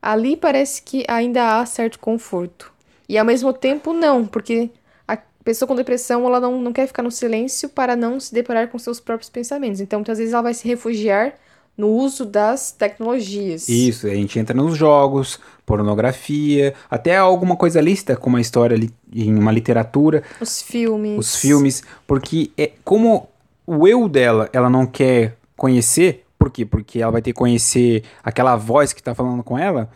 ali 0.00 0.36
parece 0.36 0.80
que 0.82 1.04
ainda 1.06 1.60
há 1.60 1.66
certo 1.66 1.98
conforto. 1.98 2.72
E 3.08 3.18
ao 3.18 3.24
mesmo 3.24 3.52
tempo, 3.52 3.92
não, 3.92 4.26
porque 4.26 4.70
a 5.06 5.18
pessoa 5.44 5.66
com 5.66 5.74
depressão, 5.74 6.24
ela 6.26 6.40
não, 6.40 6.60
não 6.60 6.72
quer 6.72 6.86
ficar 6.86 7.02
no 7.02 7.10
silêncio 7.10 7.68
para 7.68 7.96
não 7.96 8.18
se 8.18 8.32
deparar 8.32 8.68
com 8.68 8.78
seus 8.78 9.00
próprios 9.00 9.28
pensamentos. 9.28 9.80
Então, 9.80 9.98
muitas 9.98 10.16
vezes 10.18 10.32
ela 10.32 10.42
vai 10.42 10.54
se 10.54 10.66
refugiar 10.66 11.34
no 11.80 11.88
uso 11.88 12.24
das 12.24 12.70
tecnologias. 12.72 13.68
Isso, 13.68 14.06
a 14.06 14.14
gente 14.14 14.38
entra 14.38 14.54
nos 14.54 14.76
jogos, 14.76 15.40
pornografia, 15.64 16.74
até 16.90 17.16
alguma 17.16 17.56
coisa 17.56 17.80
lícita, 17.80 18.16
como 18.16 18.36
a 18.36 18.40
história 18.40 18.76
li- 18.76 18.90
em 19.12 19.34
uma 19.36 19.50
literatura, 19.52 20.22
Os 20.40 20.60
filmes. 20.62 21.18
os 21.18 21.36
filmes, 21.36 21.82
porque 22.06 22.50
é 22.56 22.70
como 22.84 23.28
o 23.66 23.86
eu 23.88 24.08
dela, 24.08 24.48
ela 24.52 24.68
não 24.70 24.86
quer 24.86 25.36
conhecer, 25.56 26.24
por 26.38 26.50
quê? 26.50 26.64
Porque 26.64 27.00
ela 27.00 27.12
vai 27.12 27.22
ter 27.22 27.32
que 27.32 27.38
conhecer 27.38 28.02
aquela 28.22 28.56
voz 28.56 28.92
que 28.92 29.02
tá 29.02 29.14
falando 29.14 29.42
com 29.42 29.58
ela, 29.58 29.90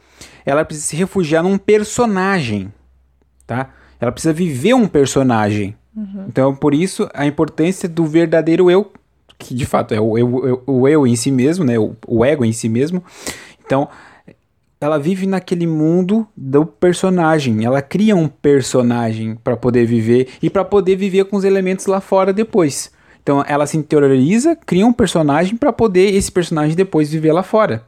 ela 0.44 0.64
precisa 0.64 0.86
se 0.88 0.96
refugiar 0.96 1.42
num 1.42 1.56
personagem, 1.58 2.72
tá? 3.46 3.70
Ela 4.00 4.12
precisa 4.12 4.32
viver 4.32 4.74
um 4.74 4.86
personagem. 4.88 5.76
Então, 6.28 6.54
por 6.56 6.74
isso, 6.74 7.08
a 7.14 7.24
importância 7.24 7.88
do 7.88 8.04
verdadeiro 8.04 8.68
eu, 8.70 8.92
que 9.44 9.54
de 9.54 9.66
fato 9.66 9.92
é 9.92 10.00
o 10.00 10.16
eu, 10.16 10.62
o, 10.66 10.88
eu 10.88 11.06
em 11.06 11.14
si 11.14 11.30
mesmo, 11.30 11.64
né? 11.64 11.78
O, 11.78 11.94
o 12.06 12.24
ego 12.24 12.44
em 12.44 12.52
si 12.52 12.68
mesmo. 12.68 13.02
Então, 13.64 13.88
ela 14.80 14.98
vive 14.98 15.26
naquele 15.26 15.66
mundo 15.66 16.26
do 16.36 16.64
personagem. 16.64 17.64
Ela 17.64 17.82
cria 17.82 18.16
um 18.16 18.28
personagem 18.28 19.36
para 19.36 19.56
poder 19.56 19.86
viver 19.86 20.28
e 20.42 20.48
para 20.48 20.64
poder 20.64 20.96
viver 20.96 21.24
com 21.26 21.36
os 21.36 21.44
elementos 21.44 21.86
lá 21.86 22.00
fora 22.00 22.32
depois. 22.32 22.90
Então 23.22 23.42
ela 23.46 23.66
se 23.66 23.76
interioriza, 23.76 24.54
cria 24.54 24.86
um 24.86 24.92
personagem 24.92 25.56
para 25.56 25.72
poder 25.72 26.14
esse 26.14 26.30
personagem 26.30 26.76
depois 26.76 27.10
viver 27.10 27.32
lá 27.32 27.42
fora. 27.42 27.84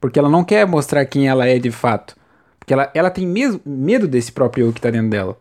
Porque 0.00 0.18
ela 0.18 0.28
não 0.28 0.44
quer 0.44 0.66
mostrar 0.66 1.04
quem 1.04 1.28
ela 1.28 1.46
é 1.46 1.58
de 1.58 1.70
fato. 1.70 2.16
Porque 2.58 2.72
ela, 2.72 2.90
ela 2.94 3.10
tem 3.10 3.26
mesmo 3.26 3.60
medo 3.66 4.06
desse 4.06 4.30
próprio 4.30 4.66
eu 4.66 4.72
que 4.72 4.80
tá 4.80 4.90
dentro 4.90 5.10
dela. 5.10 5.36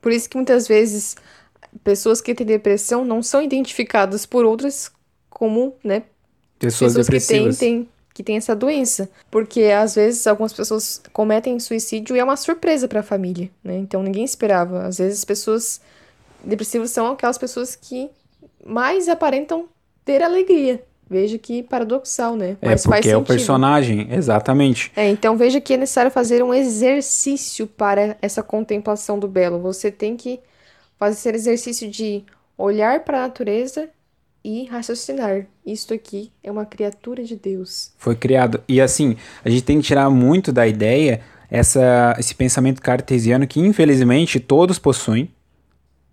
Por 0.00 0.12
isso 0.12 0.30
que 0.30 0.36
muitas 0.36 0.66
vezes 0.66 1.16
pessoas 1.84 2.20
que 2.20 2.34
têm 2.34 2.46
depressão 2.46 3.04
não 3.04 3.22
são 3.22 3.42
identificadas 3.42 4.24
por 4.26 4.44
outras 4.44 4.90
como, 5.30 5.74
né, 5.84 6.02
Pessoas, 6.58 6.94
pessoas 6.94 7.06
que 7.08 7.26
têm, 7.26 7.38
depressivas. 7.48 7.58
têm, 7.58 7.88
que 8.14 8.22
têm 8.22 8.36
essa 8.38 8.56
doença. 8.56 9.10
Porque 9.30 9.64
às 9.64 9.94
vezes 9.94 10.26
algumas 10.26 10.52
pessoas 10.52 11.02
cometem 11.12 11.58
suicídio 11.60 12.16
e 12.16 12.18
é 12.18 12.24
uma 12.24 12.36
surpresa 12.36 12.88
para 12.88 13.00
a 13.00 13.02
família, 13.02 13.50
né? 13.62 13.76
Então 13.76 14.02
ninguém 14.02 14.24
esperava. 14.24 14.86
Às 14.86 14.96
vezes 14.98 15.18
as 15.18 15.24
pessoas 15.24 15.80
depressivas 16.42 16.90
são 16.90 17.08
aquelas 17.08 17.36
pessoas 17.36 17.76
que 17.76 18.08
mais 18.64 19.08
aparentam 19.08 19.66
ter 20.04 20.22
alegria. 20.22 20.82
Veja 21.08 21.38
que 21.38 21.62
paradoxal, 21.62 22.34
né? 22.34 22.56
É 22.62 22.70
Mas 22.70 22.84
faz 22.84 23.00
porque 23.00 23.10
é 23.10 23.16
o 23.16 23.20
sentido. 23.20 23.26
personagem, 23.28 24.08
exatamente. 24.10 24.90
É, 24.96 25.08
então 25.08 25.36
veja 25.36 25.60
que 25.60 25.74
é 25.74 25.76
necessário 25.76 26.10
fazer 26.10 26.42
um 26.42 26.52
exercício 26.52 27.66
para 27.66 28.16
essa 28.22 28.42
contemplação 28.42 29.18
do 29.18 29.28
belo. 29.28 29.60
Você 29.60 29.90
tem 29.90 30.16
que 30.16 30.40
fazer 30.98 31.34
esse 31.34 31.48
exercício 31.50 31.90
de 31.90 32.24
olhar 32.56 33.04
para 33.04 33.18
a 33.18 33.22
natureza 33.22 33.88
e 34.44 34.64
raciocinar. 34.66 35.46
Isto 35.64 35.92
aqui 35.92 36.30
é 36.42 36.50
uma 36.50 36.64
criatura 36.64 37.24
de 37.24 37.34
Deus. 37.34 37.92
Foi 37.98 38.14
criado. 38.14 38.62
E 38.68 38.80
assim, 38.80 39.16
a 39.44 39.50
gente 39.50 39.62
tem 39.62 39.80
que 39.80 39.86
tirar 39.86 40.08
muito 40.08 40.52
da 40.52 40.66
ideia 40.66 41.20
essa, 41.50 42.14
esse 42.18 42.34
pensamento 42.34 42.80
cartesiano 42.80 43.46
que 43.46 43.60
infelizmente 43.60 44.38
todos 44.38 44.78
possuem. 44.78 45.28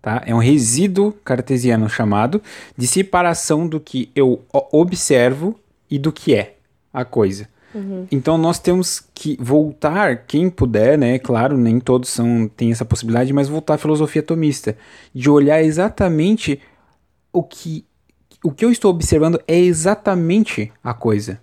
tá? 0.02 0.22
É 0.26 0.34
um 0.34 0.38
resíduo 0.38 1.12
cartesiano 1.24 1.88
chamado 1.88 2.42
de 2.76 2.86
separação 2.86 3.68
do 3.68 3.78
que 3.78 4.10
eu 4.14 4.42
observo 4.72 5.58
e 5.90 5.98
do 5.98 6.12
que 6.12 6.34
é 6.34 6.56
a 6.92 7.04
coisa. 7.04 7.48
Uhum. 7.74 8.06
Então 8.10 8.38
nós 8.38 8.58
temos 8.58 9.02
que 9.12 9.36
voltar, 9.40 10.24
quem 10.26 10.48
puder, 10.48 10.96
né? 10.96 11.18
Claro, 11.18 11.56
nem 11.56 11.80
todos 11.80 12.08
são 12.08 12.48
têm 12.48 12.70
essa 12.70 12.84
possibilidade, 12.84 13.32
mas 13.32 13.48
voltar 13.48 13.74
à 13.74 13.78
filosofia 13.78 14.22
atomista, 14.22 14.76
de 15.12 15.28
olhar 15.28 15.62
exatamente 15.62 16.60
o 17.32 17.42
que 17.42 17.84
o 18.44 18.50
que 18.50 18.64
eu 18.64 18.70
estou 18.70 18.90
observando 18.90 19.40
é 19.48 19.58
exatamente 19.58 20.70
a 20.82 20.92
coisa. 20.92 21.40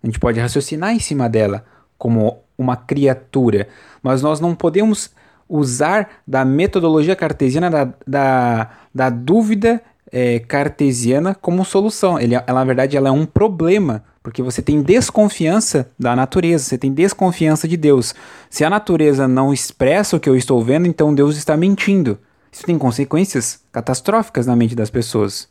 A 0.00 0.06
gente 0.06 0.20
pode 0.20 0.38
raciocinar 0.38 0.94
em 0.94 1.00
cima 1.00 1.28
dela 1.28 1.64
como 1.98 2.38
uma 2.56 2.76
criatura, 2.76 3.68
mas 4.02 4.22
nós 4.22 4.38
não 4.38 4.54
podemos 4.54 5.10
usar 5.48 6.22
da 6.26 6.44
metodologia 6.44 7.16
cartesiana 7.16 7.68
da, 7.68 7.92
da, 8.06 8.70
da 8.94 9.10
dúvida 9.10 9.82
é, 10.10 10.38
cartesiana 10.38 11.34
como 11.34 11.64
solução. 11.64 12.18
Ele, 12.18 12.34
ela, 12.34 12.60
na 12.60 12.64
verdade, 12.64 12.96
ela 12.96 13.08
é 13.08 13.12
um 13.12 13.26
problema, 13.26 14.04
porque 14.22 14.42
você 14.42 14.62
tem 14.62 14.82
desconfiança 14.82 15.90
da 15.98 16.14
natureza, 16.14 16.64
você 16.64 16.78
tem 16.78 16.92
desconfiança 16.92 17.66
de 17.66 17.76
Deus. 17.76 18.14
Se 18.48 18.64
a 18.64 18.70
natureza 18.70 19.26
não 19.26 19.52
expressa 19.52 20.16
o 20.16 20.20
que 20.20 20.28
eu 20.28 20.36
estou 20.36 20.62
vendo, 20.62 20.86
então 20.86 21.14
Deus 21.14 21.36
está 21.36 21.56
mentindo. 21.56 22.18
Isso 22.50 22.64
tem 22.64 22.78
consequências 22.78 23.60
catastróficas 23.72 24.46
na 24.46 24.54
mente 24.54 24.74
das 24.74 24.90
pessoas. 24.90 25.48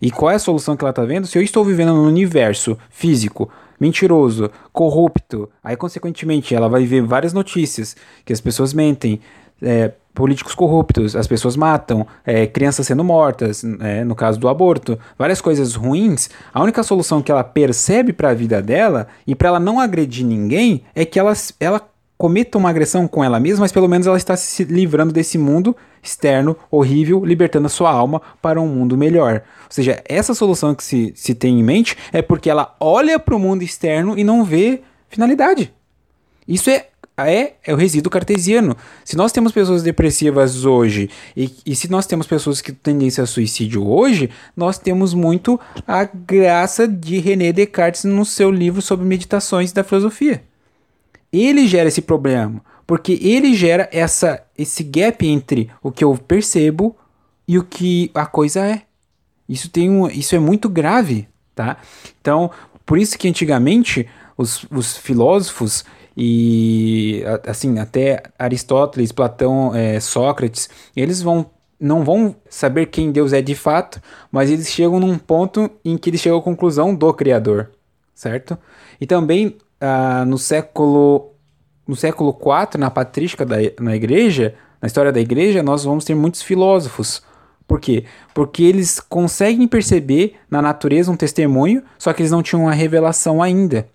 E 0.00 0.10
qual 0.10 0.30
é 0.30 0.34
a 0.34 0.40
solução 0.40 0.76
que 0.76 0.84
ela 0.84 0.90
está 0.90 1.04
vendo? 1.04 1.26
Se 1.26 1.38
eu 1.38 1.42
estou 1.42 1.64
vivendo 1.64 1.94
num 1.94 2.06
universo 2.06 2.76
físico 2.90 3.48
mentiroso, 3.80 4.50
corrupto, 4.72 5.48
aí 5.62 5.76
consequentemente 5.76 6.54
ela 6.54 6.68
vai 6.68 6.84
ver 6.84 7.02
várias 7.02 7.32
notícias 7.32 7.96
que 8.24 8.32
as 8.32 8.40
pessoas 8.40 8.72
mentem, 8.72 9.20
é, 9.60 9.92
políticos 10.14 10.54
corruptos, 10.54 11.16
as 11.16 11.26
pessoas 11.26 11.56
matam, 11.56 12.06
é, 12.24 12.46
crianças 12.46 12.86
sendo 12.86 13.02
mortas, 13.02 13.64
é, 13.80 14.04
no 14.04 14.14
caso 14.14 14.38
do 14.38 14.48
aborto, 14.48 14.98
várias 15.18 15.40
coisas 15.40 15.74
ruins. 15.74 16.28
A 16.52 16.62
única 16.62 16.82
solução 16.82 17.22
que 17.22 17.32
ela 17.32 17.44
percebe 17.44 18.12
para 18.12 18.30
a 18.30 18.34
vida 18.34 18.60
dela 18.60 19.08
e 19.26 19.34
para 19.34 19.48
ela 19.48 19.60
não 19.60 19.80
agredir 19.80 20.26
ninguém 20.26 20.82
é 20.94 21.04
que 21.04 21.18
ela, 21.18 21.32
ela 21.58 21.80
cometa 22.22 22.56
uma 22.56 22.70
agressão 22.70 23.08
com 23.08 23.24
ela 23.24 23.40
mesma, 23.40 23.62
mas 23.62 23.72
pelo 23.72 23.88
menos 23.88 24.06
ela 24.06 24.16
está 24.16 24.36
se 24.36 24.62
livrando 24.64 25.12
desse 25.12 25.36
mundo 25.36 25.76
externo 26.02 26.56
horrível, 26.70 27.24
libertando 27.24 27.66
a 27.66 27.68
sua 27.70 27.90
alma 27.90 28.22
para 28.40 28.60
um 28.60 28.68
mundo 28.68 28.96
melhor. 28.96 29.42
Ou 29.64 29.70
seja, 29.70 30.00
essa 30.08 30.34
solução 30.34 30.74
que 30.74 30.84
se, 30.84 31.12
se 31.16 31.34
tem 31.34 31.58
em 31.58 31.64
mente 31.64 31.96
é 32.12 32.22
porque 32.22 32.48
ela 32.48 32.76
olha 32.78 33.18
para 33.18 33.34
o 33.34 33.40
mundo 33.40 33.62
externo 33.62 34.16
e 34.16 34.22
não 34.22 34.44
vê 34.44 34.82
finalidade. 35.08 35.72
Isso 36.46 36.70
é 36.70 36.88
é, 37.16 37.54
é 37.64 37.74
o 37.74 37.76
resíduo 37.76 38.10
cartesiano. 38.10 38.76
Se 39.04 39.16
nós 39.16 39.32
temos 39.32 39.52
pessoas 39.52 39.82
depressivas 39.82 40.64
hoje 40.64 41.10
e, 41.36 41.50
e 41.66 41.76
se 41.76 41.90
nós 41.90 42.06
temos 42.06 42.26
pessoas 42.26 42.60
que 42.60 42.72
têm 42.72 42.92
tendência 42.94 43.24
a 43.24 43.26
suicídio 43.26 43.86
hoje, 43.86 44.30
nós 44.56 44.78
temos 44.78 45.14
muito 45.14 45.58
a 45.86 46.04
graça 46.04 46.86
de 46.86 47.18
René 47.18 47.52
Descartes 47.52 48.04
no 48.04 48.24
seu 48.24 48.50
livro 48.50 48.80
sobre 48.80 49.06
meditações 49.06 49.72
da 49.72 49.82
filosofia. 49.82 50.42
Ele 51.32 51.66
gera 51.66 51.88
esse 51.88 52.02
problema, 52.02 52.62
porque 52.86 53.18
ele 53.22 53.54
gera 53.54 53.88
essa, 53.92 54.42
esse 54.56 54.82
gap 54.82 55.26
entre 55.26 55.70
o 55.82 55.90
que 55.90 56.04
eu 56.04 56.14
percebo 56.16 56.96
e 57.48 57.58
o 57.58 57.64
que 57.64 58.10
a 58.14 58.26
coisa 58.26 58.60
é. 58.66 58.82
Isso, 59.48 59.68
tem 59.68 59.90
um, 59.90 60.08
isso 60.08 60.34
é 60.34 60.38
muito 60.38 60.68
grave, 60.68 61.28
tá? 61.54 61.78
Então, 62.20 62.50
por 62.84 62.98
isso 62.98 63.18
que 63.18 63.28
antigamente 63.28 64.06
os, 64.36 64.66
os 64.70 64.96
filósofos 64.96 65.84
e 66.16 67.22
assim 67.46 67.78
até 67.78 68.22
Aristóteles, 68.38 69.12
Platão, 69.12 69.74
é, 69.74 69.98
Sócrates, 70.00 70.68
eles 70.94 71.22
vão 71.22 71.50
não 71.80 72.04
vão 72.04 72.36
saber 72.48 72.86
quem 72.86 73.10
Deus 73.10 73.32
é 73.32 73.42
de 73.42 73.56
fato, 73.56 74.00
mas 74.30 74.48
eles 74.48 74.68
chegam 74.68 75.00
num 75.00 75.18
ponto 75.18 75.68
em 75.84 75.98
que 75.98 76.10
eles 76.10 76.20
chegam 76.20 76.38
à 76.38 76.42
conclusão 76.42 76.94
do 76.94 77.12
Criador, 77.12 77.72
certo? 78.14 78.56
E 79.00 79.06
também 79.06 79.56
ah, 79.80 80.24
no 80.24 80.38
século 80.38 81.32
no 81.86 81.96
século 81.96 82.30
IV, 82.30 82.78
na 82.78 82.88
patrística 82.88 83.44
da 83.44 83.56
na 83.80 83.96
igreja, 83.96 84.54
na 84.80 84.86
história 84.86 85.10
da 85.10 85.20
igreja, 85.20 85.62
nós 85.62 85.82
vamos 85.84 86.04
ter 86.04 86.14
muitos 86.14 86.42
filósofos. 86.42 87.22
Por 87.66 87.80
quê? 87.80 88.04
Porque 88.34 88.62
eles 88.62 89.00
conseguem 89.00 89.66
perceber 89.66 90.34
na 90.50 90.60
natureza 90.60 91.10
um 91.10 91.16
testemunho, 91.16 91.82
só 91.98 92.12
que 92.12 92.22
eles 92.22 92.30
não 92.30 92.42
tinham 92.42 92.68
a 92.68 92.72
revelação 92.72 93.42
ainda. 93.42 93.88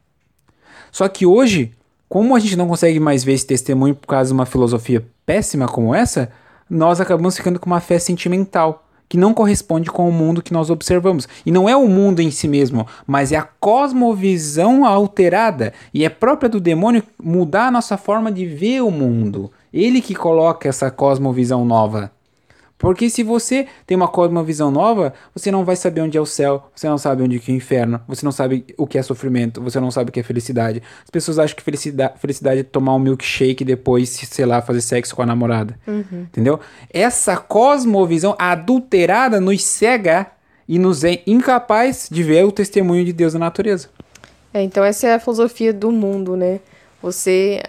Só 0.91 1.07
que 1.07 1.25
hoje, 1.25 1.73
como 2.09 2.35
a 2.35 2.39
gente 2.39 2.55
não 2.55 2.67
consegue 2.67 2.99
mais 2.99 3.23
ver 3.23 3.33
esse 3.33 3.45
testemunho 3.45 3.95
por 3.95 4.07
causa 4.07 4.29
de 4.29 4.33
uma 4.33 4.45
filosofia 4.45 5.05
péssima 5.25 5.67
como 5.67 5.93
essa, 5.93 6.29
nós 6.69 7.01
acabamos 7.01 7.35
ficando 7.35 7.59
com 7.59 7.67
uma 7.67 7.81
fé 7.81 7.99
sentimental 7.99 8.87
que 9.09 9.17
não 9.17 9.33
corresponde 9.33 9.89
com 9.89 10.07
o 10.07 10.11
mundo 10.11 10.41
que 10.41 10.53
nós 10.53 10.69
observamos. 10.69 11.27
E 11.45 11.51
não 11.51 11.67
é 11.67 11.75
o 11.75 11.87
mundo 11.87 12.19
em 12.19 12.29
si 12.31 12.47
mesmo, 12.47 12.85
mas 13.05 13.31
é 13.31 13.37
a 13.37 13.47
cosmovisão 13.59 14.85
alterada 14.85 15.73
e 15.93 16.03
é 16.03 16.09
própria 16.09 16.49
do 16.49 16.59
demônio 16.59 17.03
mudar 17.21 17.67
a 17.67 17.71
nossa 17.71 17.97
forma 17.97 18.31
de 18.31 18.45
ver 18.45 18.81
o 18.81 18.91
mundo. 18.91 19.51
Ele 19.73 20.01
que 20.01 20.15
coloca 20.15 20.67
essa 20.67 20.91
cosmovisão 20.91 21.63
nova. 21.63 22.11
Porque 22.77 23.09
se 23.09 23.23
você 23.23 23.67
tem 23.85 23.97
uma 23.97 24.07
cosmovisão 24.07 24.69
nova, 24.69 25.13
você 25.33 25.51
não 25.51 25.65
vai 25.65 25.75
saber 25.75 26.01
onde 26.01 26.17
é 26.17 26.21
o 26.21 26.25
céu, 26.25 26.69
você 26.75 26.87
não 26.87 26.97
sabe 26.97 27.23
onde 27.23 27.37
é 27.37 27.51
o 27.51 27.55
inferno, 27.55 27.99
você 28.07 28.23
não 28.23 28.31
sabe 28.31 28.65
o 28.77 28.85
que 28.85 28.97
é 28.97 29.01
sofrimento, 29.01 29.61
você 29.61 29.79
não 29.79 29.89
sabe 29.89 30.09
o 30.09 30.13
que 30.13 30.19
é 30.19 30.23
felicidade. 30.23 30.81
As 31.03 31.09
pessoas 31.09 31.39
acham 31.39 31.55
que 31.55 31.63
felicidade, 31.63 32.19
felicidade 32.19 32.59
é 32.59 32.63
tomar 32.63 32.93
um 32.93 32.99
milkshake 32.99 33.63
e 33.63 33.65
depois, 33.65 34.09
sei 34.09 34.45
lá, 34.45 34.61
fazer 34.61 34.81
sexo 34.81 35.15
com 35.15 35.23
a 35.23 35.25
namorada. 35.25 35.77
Uhum. 35.87 36.27
Entendeu? 36.31 36.59
Essa 36.91 37.35
cosmovisão 37.35 38.35
adulterada 38.37 39.41
nos 39.41 39.63
cega 39.63 40.27
e 40.67 40.77
nos 40.77 41.03
é 41.03 41.23
incapaz 41.25 42.07
de 42.11 42.21
ver 42.21 42.45
o 42.45 42.51
testemunho 42.51 43.03
de 43.03 43.13
Deus 43.13 43.33
na 43.33 43.39
natureza. 43.39 43.89
É, 44.53 44.61
então 44.61 44.83
essa 44.83 45.07
é 45.07 45.13
a 45.15 45.19
filosofia 45.19 45.73
do 45.73 45.91
mundo, 45.91 46.35
né? 46.35 46.59
Você 47.01 47.61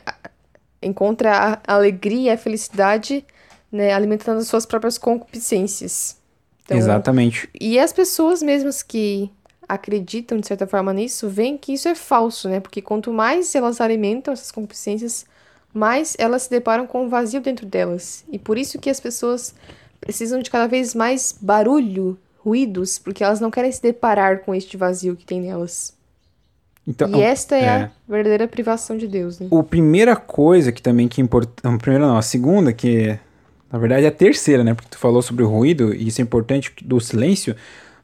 encontra 0.83 1.61
a 1.67 1.75
alegria 1.75 2.31
e 2.31 2.35
a 2.35 2.39
felicidade 2.39 3.25
né, 3.71 3.93
alimentando 3.93 4.43
suas 4.43 4.65
próprias 4.65 4.99
concupiscências. 4.99 6.17
Então, 6.65 6.77
Exatamente. 6.77 7.49
E 7.59 7.79
as 7.79 7.93
pessoas 7.93 8.43
mesmas 8.43 8.83
que 8.83 9.31
acreditam, 9.69 10.39
de 10.39 10.47
certa 10.47 10.67
forma, 10.67 10.93
nisso, 10.93 11.29
veem 11.29 11.59
que 11.59 11.73
isso 11.73 11.89
é 11.89 11.95
falso, 11.95 12.49
né? 12.49 12.61
Porque 12.61 12.81
quanto 12.81 13.13
mais 13.13 13.55
elas 13.55 13.81
alimentam 13.81 14.33
essas 14.33 14.51
concupiscências, 14.51 15.27
mais 15.73 16.17
elas 16.19 16.43
se 16.43 16.51
deparam 16.51 16.87
com 16.87 17.05
um 17.05 17.09
vazio 17.09 17.41
dentro 17.41 17.67
delas. 17.67 18.25
E 18.31 18.39
por 18.39 18.57
isso 18.57 18.79
que 18.79 18.89
as 18.89 18.99
pessoas 18.99 19.55
precisam 20.01 20.41
de 20.41 20.51
cada 20.51 20.67
vez 20.67 20.95
mais 20.95 21.37
barulho, 21.39 22.19
ruídos, 22.39 22.99
porque 22.99 23.23
elas 23.23 23.41
não 23.41 23.51
querem 23.51 23.71
se 23.71 23.83
deparar 23.83 24.41
com 24.41 24.55
este 24.55 24.77
vazio 24.77 25.17
que 25.17 25.25
tem 25.25 25.41
nelas. 25.41 25.97
Então, 26.87 27.11
e 27.11 27.21
esta 27.21 27.55
é, 27.55 27.65
é, 27.65 27.69
a 27.69 27.91
verdadeira 28.09 28.49
privação 28.49 28.97
de 28.97 29.07
Deus, 29.07 29.39
né? 29.39 29.49
A 29.53 29.63
primeira 29.63 30.17
coisa 30.17 30.73
que 30.73 30.81
também 30.81 31.07
que 31.07 31.21
importa, 31.21 31.69
a 31.69 31.77
primeira 31.77 32.07
não, 32.07 32.17
a 32.17 32.23
segunda 32.23 32.73
que 32.73 33.19
na 33.71 33.79
verdade, 33.79 34.05
é 34.05 34.09
a 34.09 34.13
terceira, 34.13 34.65
né? 34.65 34.75
Porque 34.75 34.89
tu 34.91 34.99
falou 34.99 35.21
sobre 35.23 35.45
o 35.45 35.49
ruído, 35.49 35.95
e 35.95 36.09
isso 36.09 36.21
é 36.21 36.25
importante 36.25 36.73
do 36.83 36.99
silêncio, 37.01 37.55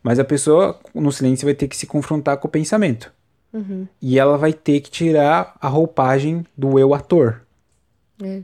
mas 0.02 0.18
a 0.18 0.24
pessoa 0.24 0.78
no 0.94 1.10
silêncio 1.10 1.46
vai 1.46 1.54
ter 1.54 1.68
que 1.68 1.76
se 1.76 1.86
confrontar 1.86 2.36
com 2.36 2.46
o 2.46 2.50
pensamento. 2.50 3.12
Uhum. 3.52 3.86
E 4.02 4.18
ela 4.18 4.36
vai 4.36 4.52
ter 4.52 4.80
que 4.80 4.90
tirar 4.90 5.56
a 5.60 5.68
roupagem 5.68 6.44
do 6.56 6.78
eu 6.78 6.92
ator. 6.92 7.42
É. 8.22 8.42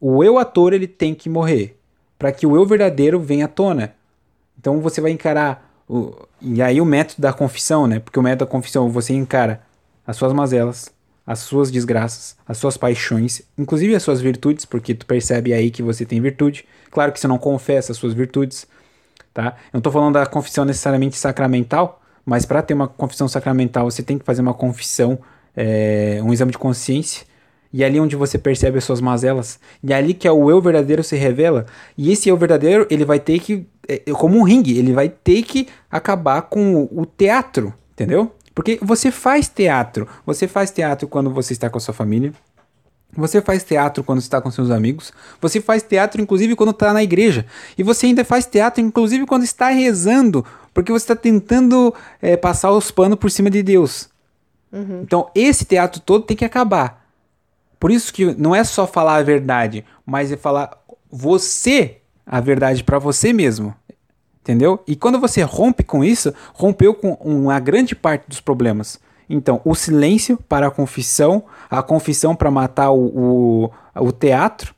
O 0.00 0.24
eu 0.24 0.38
ator, 0.38 0.72
ele 0.72 0.86
tem 0.86 1.14
que 1.14 1.28
morrer. 1.28 1.76
para 2.22 2.30
que 2.30 2.46
o 2.46 2.54
eu 2.54 2.64
verdadeiro 2.64 3.18
venha 3.18 3.46
à 3.46 3.48
tona. 3.48 3.94
Então 4.56 4.80
você 4.80 5.00
vai 5.00 5.10
encarar. 5.10 5.68
O... 5.88 6.14
E 6.40 6.62
aí 6.62 6.80
o 6.80 6.84
método 6.84 7.20
da 7.20 7.32
confissão, 7.32 7.88
né? 7.88 7.98
Porque 7.98 8.16
o 8.16 8.22
método 8.22 8.44
da 8.44 8.50
confissão 8.50 8.88
você 8.88 9.12
encara 9.12 9.60
as 10.06 10.16
suas 10.16 10.32
mazelas, 10.32 10.88
as 11.26 11.40
suas 11.40 11.70
desgraças, 11.70 12.36
as 12.46 12.58
suas 12.58 12.76
paixões, 12.76 13.42
inclusive 13.56 13.94
as 13.94 14.02
suas 14.02 14.20
virtudes, 14.20 14.64
porque 14.64 14.94
tu 14.94 15.06
percebe 15.06 15.52
aí 15.52 15.70
que 15.70 15.82
você 15.82 16.04
tem 16.04 16.20
virtude. 16.20 16.64
Claro 16.90 17.12
que 17.12 17.20
você 17.20 17.28
não 17.28 17.38
confessa 17.38 17.92
as 17.92 17.98
suas 17.98 18.12
virtudes, 18.12 18.66
tá? 19.32 19.56
Eu 19.72 19.78
não 19.78 19.80
tô 19.80 19.90
falando 19.90 20.14
da 20.14 20.26
confissão 20.26 20.64
necessariamente 20.64 21.16
sacramental, 21.16 22.02
mas 22.24 22.44
para 22.44 22.62
ter 22.62 22.74
uma 22.74 22.88
confissão 22.88 23.28
sacramental 23.28 23.90
você 23.90 24.02
tem 24.02 24.18
que 24.18 24.24
fazer 24.24 24.42
uma 24.42 24.54
confissão, 24.54 25.18
é, 25.56 26.20
um 26.22 26.32
exame 26.32 26.52
de 26.52 26.58
consciência. 26.58 27.24
E 27.74 27.82
ali 27.82 27.98
onde 27.98 28.14
você 28.14 28.36
percebe 28.36 28.76
as 28.76 28.84
suas 28.84 29.00
mazelas. 29.00 29.58
E 29.82 29.94
é 29.94 29.96
ali 29.96 30.12
que 30.12 30.28
é 30.28 30.30
o 30.30 30.50
eu 30.50 30.60
verdadeiro 30.60 31.02
se 31.02 31.16
revela. 31.16 31.64
E 31.96 32.12
esse 32.12 32.28
eu 32.28 32.36
verdadeiro, 32.36 32.86
ele 32.90 33.02
vai 33.02 33.18
ter 33.18 33.38
que. 33.38 33.66
É 33.88 34.12
como 34.12 34.38
um 34.38 34.42
ringue, 34.42 34.78
ele 34.78 34.92
vai 34.92 35.08
ter 35.08 35.42
que 35.42 35.66
acabar 35.90 36.42
com 36.42 36.86
o 36.92 37.06
teatro, 37.06 37.72
entendeu? 37.92 38.30
Porque 38.54 38.78
você 38.82 39.10
faz 39.10 39.48
teatro. 39.48 40.08
Você 40.26 40.46
faz 40.46 40.70
teatro 40.70 41.08
quando 41.08 41.30
você 41.30 41.52
está 41.52 41.70
com 41.70 41.78
a 41.78 41.80
sua 41.80 41.94
família. 41.94 42.32
Você 43.14 43.42
faz 43.42 43.62
teatro 43.62 44.02
quando 44.02 44.20
está 44.20 44.40
com 44.40 44.50
seus 44.50 44.70
amigos. 44.70 45.12
Você 45.40 45.60
faz 45.60 45.82
teatro, 45.82 46.20
inclusive, 46.20 46.56
quando 46.56 46.70
está 46.70 46.92
na 46.92 47.02
igreja. 47.02 47.44
E 47.76 47.82
você 47.82 48.06
ainda 48.06 48.24
faz 48.24 48.46
teatro, 48.46 48.82
inclusive, 48.82 49.26
quando 49.26 49.42
está 49.42 49.68
rezando. 49.68 50.44
Porque 50.72 50.90
você 50.90 51.04
está 51.04 51.16
tentando 51.16 51.94
é, 52.20 52.36
passar 52.36 52.72
os 52.72 52.90
panos 52.90 53.18
por 53.18 53.30
cima 53.30 53.50
de 53.50 53.62
Deus. 53.62 54.08
Uhum. 54.72 55.02
Então, 55.02 55.30
esse 55.34 55.66
teatro 55.66 56.00
todo 56.00 56.24
tem 56.24 56.36
que 56.36 56.44
acabar. 56.44 57.06
Por 57.78 57.90
isso 57.90 58.12
que 58.12 58.34
não 58.34 58.54
é 58.54 58.64
só 58.64 58.86
falar 58.86 59.16
a 59.16 59.22
verdade, 59.22 59.84
mas 60.06 60.32
é 60.32 60.36
falar 60.36 60.70
você 61.10 61.98
a 62.24 62.40
verdade 62.40 62.82
para 62.82 62.98
você 62.98 63.32
mesmo. 63.32 63.74
Entendeu? 64.42 64.82
E 64.88 64.96
quando 64.96 65.20
você 65.20 65.42
rompe 65.42 65.84
com 65.84 66.02
isso, 66.02 66.34
rompeu 66.52 66.92
com 66.94 67.12
uma 67.22 67.60
grande 67.60 67.94
parte 67.94 68.28
dos 68.28 68.40
problemas. 68.40 68.98
Então, 69.30 69.60
o 69.64 69.74
silêncio 69.74 70.36
para 70.48 70.66
a 70.66 70.70
confissão, 70.70 71.44
a 71.70 71.80
confissão 71.80 72.34
para 72.34 72.50
matar 72.50 72.90
o, 72.90 73.70
o, 73.94 74.04
o 74.04 74.12
teatro 74.12 74.74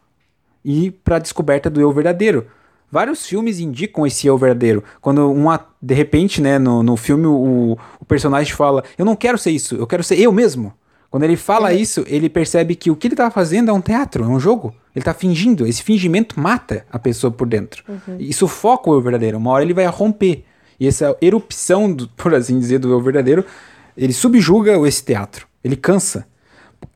e 0.62 0.90
para 0.90 1.16
a 1.16 1.18
descoberta 1.18 1.70
do 1.70 1.80
eu 1.80 1.90
verdadeiro. 1.90 2.46
Vários 2.90 3.26
filmes 3.26 3.58
indicam 3.58 4.06
esse 4.06 4.26
eu 4.26 4.36
verdadeiro. 4.36 4.84
Quando 5.00 5.32
uma, 5.32 5.66
de 5.80 5.94
repente, 5.94 6.40
né, 6.42 6.58
no, 6.58 6.82
no 6.82 6.96
filme 6.96 7.26
o, 7.26 7.76
o 7.98 8.04
personagem 8.04 8.54
fala: 8.54 8.84
Eu 8.96 9.04
não 9.04 9.16
quero 9.16 9.38
ser 9.38 9.50
isso, 9.50 9.74
eu 9.74 9.86
quero 9.86 10.04
ser 10.04 10.20
eu 10.20 10.30
mesmo. 10.30 10.72
Quando 11.14 11.22
ele 11.22 11.36
fala 11.36 11.70
é. 11.70 11.76
isso, 11.76 12.04
ele 12.08 12.28
percebe 12.28 12.74
que 12.74 12.90
o 12.90 12.96
que 12.96 13.06
ele 13.06 13.14
está 13.14 13.30
fazendo 13.30 13.70
é 13.70 13.72
um 13.72 13.80
teatro, 13.80 14.24
é 14.24 14.26
um 14.26 14.40
jogo. 14.40 14.74
Ele 14.92 15.00
está 15.00 15.14
fingindo. 15.14 15.64
Esse 15.64 15.80
fingimento 15.80 16.40
mata 16.40 16.84
a 16.90 16.98
pessoa 16.98 17.30
por 17.30 17.46
dentro. 17.46 17.84
Uhum. 17.88 18.16
E 18.18 18.32
sufoca 18.32 18.90
o 18.90 18.94
eu 18.94 19.00
verdadeiro. 19.00 19.38
Uma 19.38 19.52
hora 19.52 19.62
ele 19.62 19.72
vai 19.72 19.86
romper. 19.86 20.44
E 20.80 20.88
essa 20.88 21.16
erupção, 21.22 21.92
do, 21.92 22.08
por 22.18 22.34
assim 22.34 22.58
dizer, 22.58 22.80
do 22.80 22.90
eu 22.90 23.00
verdadeiro, 23.00 23.44
ele 23.96 24.12
subjuga 24.12 24.76
esse 24.88 25.04
teatro. 25.04 25.46
Ele 25.62 25.76
cansa. 25.76 26.26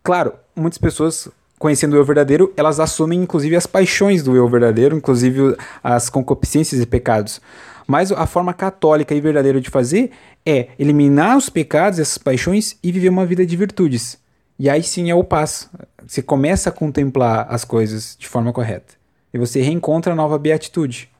Claro, 0.02 0.32
muitas 0.56 0.78
pessoas 0.78 1.28
conhecendo 1.56 1.92
o 1.92 1.96
eu 1.96 2.04
verdadeiro, 2.04 2.52
elas 2.56 2.80
assumem 2.80 3.22
inclusive 3.22 3.54
as 3.54 3.68
paixões 3.68 4.24
do 4.24 4.34
eu 4.34 4.48
verdadeiro, 4.48 4.96
inclusive 4.96 5.56
as 5.80 6.10
concupiscências 6.10 6.80
e 6.80 6.86
pecados. 6.86 7.40
Mas 7.86 8.10
a 8.10 8.26
forma 8.26 8.52
católica 8.52 9.14
e 9.14 9.20
verdadeira 9.20 9.60
de 9.60 9.70
fazer 9.70 10.10
é 10.45 10.68
eliminar 10.78 11.36
os 11.36 11.49
pecados, 11.49 11.99
essas 11.99 12.18
paixões 12.18 12.76
e 12.82 12.91
viver 12.91 13.09
uma 13.09 13.26
vida 13.26 13.45
de 13.45 13.57
virtudes. 13.57 14.18
E 14.59 14.68
aí 14.68 14.82
sim 14.82 15.11
é 15.11 15.14
o 15.14 15.22
passo. 15.22 15.70
Você 16.07 16.20
começa 16.22 16.70
a 16.70 16.72
contemplar 16.72 17.47
as 17.49 17.64
coisas 17.64 18.16
de 18.18 18.26
forma 18.26 18.53
correta. 18.53 18.95
E 19.32 19.39
você 19.39 19.61
reencontra 19.61 20.12
a 20.12 20.16
nova 20.16 20.39
beatitude. 20.39 21.11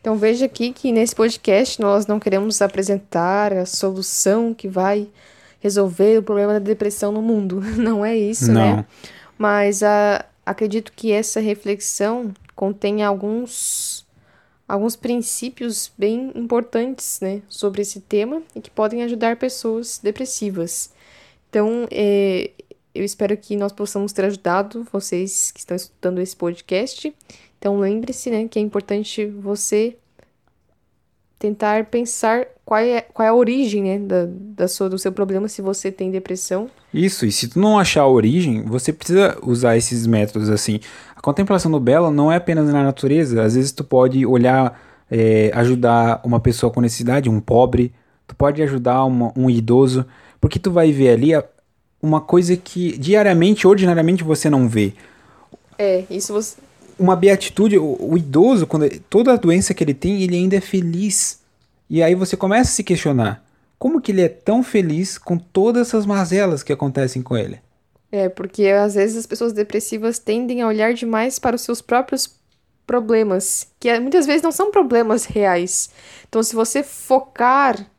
Então 0.00 0.16
veja 0.16 0.46
aqui 0.46 0.72
que 0.72 0.90
nesse 0.90 1.14
podcast 1.14 1.80
nós 1.80 2.06
não 2.06 2.18
queremos 2.18 2.60
apresentar 2.62 3.52
a 3.52 3.66
solução 3.66 4.52
que 4.54 4.68
vai 4.68 5.08
resolver 5.60 6.18
o 6.18 6.22
problema 6.22 6.54
da 6.54 6.58
depressão 6.58 7.12
no 7.12 7.22
mundo. 7.22 7.60
Não 7.78 8.04
é 8.04 8.16
isso, 8.16 8.50
né? 8.50 8.70
não. 8.70 8.76
né? 8.78 8.86
Mas 9.38 9.80
a, 9.82 10.16
ah, 10.16 10.24
acredito 10.44 10.92
que 10.94 11.12
essa 11.12 11.38
reflexão 11.38 12.32
contém 12.56 13.04
alguns 13.04 14.04
alguns 14.72 14.96
princípios 14.96 15.92
bem 15.98 16.32
importantes, 16.34 17.20
né, 17.20 17.42
sobre 17.46 17.82
esse 17.82 18.00
tema 18.00 18.42
e 18.56 18.60
que 18.60 18.70
podem 18.70 19.02
ajudar 19.02 19.36
pessoas 19.36 20.00
depressivas. 20.02 20.90
Então, 21.50 21.86
é, 21.90 22.50
eu 22.94 23.04
espero 23.04 23.36
que 23.36 23.54
nós 23.54 23.70
possamos 23.70 24.14
ter 24.14 24.24
ajudado 24.24 24.86
vocês 24.90 25.50
que 25.50 25.60
estão 25.60 25.76
escutando 25.76 26.22
esse 26.22 26.34
podcast. 26.34 27.14
Então, 27.58 27.78
lembre-se, 27.78 28.30
né, 28.30 28.48
que 28.48 28.58
é 28.58 28.62
importante 28.62 29.26
você 29.26 29.94
tentar 31.38 31.84
pensar 31.86 32.46
qual 32.64 32.80
é, 32.80 33.02
qual 33.02 33.26
é 33.26 33.28
a 33.28 33.34
origem 33.34 33.82
né, 33.82 33.98
da, 33.98 34.26
da 34.26 34.68
sua, 34.68 34.88
do 34.88 34.98
seu 34.98 35.12
problema 35.12 35.48
se 35.48 35.60
você 35.60 35.92
tem 35.92 36.10
depressão. 36.10 36.70
Isso, 36.94 37.26
e 37.26 37.32
se 37.32 37.48
tu 37.48 37.60
não 37.60 37.78
achar 37.78 38.02
a 38.02 38.08
origem, 38.08 38.62
você 38.62 38.90
precisa 38.90 39.36
usar 39.42 39.76
esses 39.76 40.06
métodos 40.06 40.48
assim. 40.48 40.80
A 41.22 41.24
contemplação 41.24 41.70
do 41.70 41.78
belo 41.78 42.10
não 42.10 42.32
é 42.32 42.36
apenas 42.36 42.66
na 42.66 42.82
natureza, 42.82 43.42
às 43.42 43.54
vezes 43.54 43.70
tu 43.70 43.84
pode 43.84 44.26
olhar, 44.26 44.80
é, 45.10 45.52
ajudar 45.54 46.20
uma 46.24 46.40
pessoa 46.40 46.72
com 46.72 46.80
necessidade, 46.80 47.30
um 47.30 47.40
pobre, 47.40 47.92
tu 48.26 48.34
pode 48.34 48.60
ajudar 48.60 49.04
uma, 49.04 49.32
um 49.36 49.48
idoso, 49.48 50.04
porque 50.40 50.58
tu 50.58 50.70
vai 50.70 50.90
ver 50.90 51.10
ali 51.10 51.30
uma 52.02 52.20
coisa 52.20 52.56
que 52.56 52.98
diariamente, 52.98 53.66
ordinariamente 53.66 54.24
você 54.24 54.50
não 54.50 54.68
vê. 54.68 54.94
É, 55.78 56.04
isso 56.10 56.32
você 56.32 56.56
uma 56.98 57.16
beatitude, 57.16 57.78
o, 57.78 57.96
o 58.00 58.16
idoso, 58.16 58.66
quando 58.66 58.88
toda 59.10 59.32
a 59.32 59.36
doença 59.36 59.74
que 59.74 59.82
ele 59.82 59.94
tem, 59.94 60.22
ele 60.22 60.36
ainda 60.36 60.56
é 60.56 60.60
feliz. 60.60 61.40
E 61.88 62.02
aí 62.02 62.14
você 62.14 62.36
começa 62.36 62.70
a 62.70 62.74
se 62.74 62.84
questionar: 62.84 63.44
como 63.78 64.00
que 64.00 64.12
ele 64.12 64.22
é 64.22 64.28
tão 64.28 64.62
feliz 64.62 65.18
com 65.18 65.36
todas 65.36 65.88
essas 65.88 66.06
mazelas 66.06 66.62
que 66.62 66.72
acontecem 66.72 67.22
com 67.22 67.36
ele? 67.36 67.58
É, 68.12 68.28
porque 68.28 68.66
às 68.66 68.94
vezes 68.94 69.16
as 69.16 69.26
pessoas 69.26 69.54
depressivas 69.54 70.18
tendem 70.18 70.60
a 70.60 70.68
olhar 70.68 70.92
demais 70.92 71.38
para 71.38 71.56
os 71.56 71.62
seus 71.62 71.80
próprios 71.80 72.38
problemas, 72.86 73.68
que 73.80 73.98
muitas 73.98 74.26
vezes 74.26 74.42
não 74.42 74.52
são 74.52 74.70
problemas 74.70 75.24
reais. 75.24 75.88
Então, 76.28 76.42
se 76.42 76.54
você 76.54 76.82
focar 76.82 77.90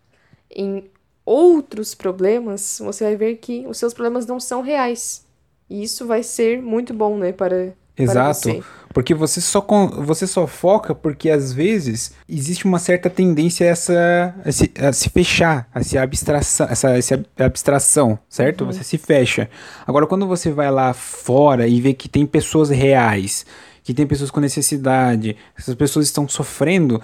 em 0.55 0.87
outros 1.25 1.95
problemas, 1.95 2.79
você 2.79 3.05
vai 3.05 3.15
ver 3.15 3.35
que 3.37 3.65
os 3.67 3.77
seus 3.77 3.93
problemas 3.93 4.27
não 4.27 4.39
são 4.39 4.61
reais. 4.61 5.25
E 5.67 5.81
isso 5.81 6.05
vai 6.05 6.21
ser 6.21 6.61
muito 6.61 6.93
bom, 6.93 7.17
né, 7.17 7.31
para 7.31 7.73
Exato. 7.97 8.63
Porque 8.93 9.13
você 9.13 9.41
só, 9.41 9.65
você 9.97 10.27
só 10.27 10.45
foca 10.45 10.93
porque 10.93 11.29
às 11.29 11.51
vezes 11.51 12.13
existe 12.29 12.65
uma 12.65 12.77
certa 12.77 13.09
tendência 13.09 13.65
a, 13.65 13.69
essa, 13.69 14.35
a, 14.45 14.51
se, 14.51 14.71
a 14.79 14.93
se 14.93 15.09
fechar, 15.09 15.67
a 15.73 15.81
se 15.81 15.97
abstração, 15.97 16.67
essa, 16.69 16.89
essa 16.91 17.25
abstração, 17.39 18.19
certo? 18.29 18.63
Uhum. 18.63 18.71
Você 18.71 18.83
se 18.83 18.97
fecha. 18.99 19.49
Agora, 19.87 20.05
quando 20.05 20.27
você 20.27 20.51
vai 20.51 20.69
lá 20.69 20.93
fora 20.93 21.67
e 21.67 21.81
vê 21.81 21.93
que 21.93 22.07
tem 22.07 22.25
pessoas 22.25 22.69
reais, 22.69 23.45
que 23.83 23.93
tem 23.93 24.05
pessoas 24.05 24.29
com 24.29 24.39
necessidade, 24.39 25.35
essas 25.57 25.73
pessoas 25.73 26.05
estão 26.05 26.27
sofrendo, 26.27 27.01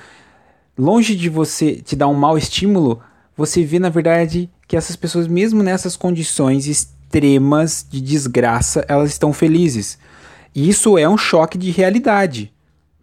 longe 0.78 1.16
de 1.16 1.28
você 1.28 1.76
te 1.76 1.96
dar 1.96 2.08
um 2.08 2.14
mau 2.14 2.38
estímulo, 2.38 3.02
você 3.36 3.64
vê 3.64 3.80
na 3.80 3.90
verdade 3.90 4.50
que 4.68 4.78
essas 4.78 4.96
pessoas, 4.96 5.28
mesmo 5.28 5.64
nessas 5.64 5.98
condições 5.98 6.68
extremas 6.68 7.84
de 7.90 8.00
desgraça, 8.00 8.86
elas 8.88 9.10
estão 9.10 9.34
felizes. 9.34 9.98
Isso 10.56 10.98
é 10.98 11.08
um 11.08 11.18
choque 11.18 11.58
de 11.58 11.72
realidade. 11.72 12.52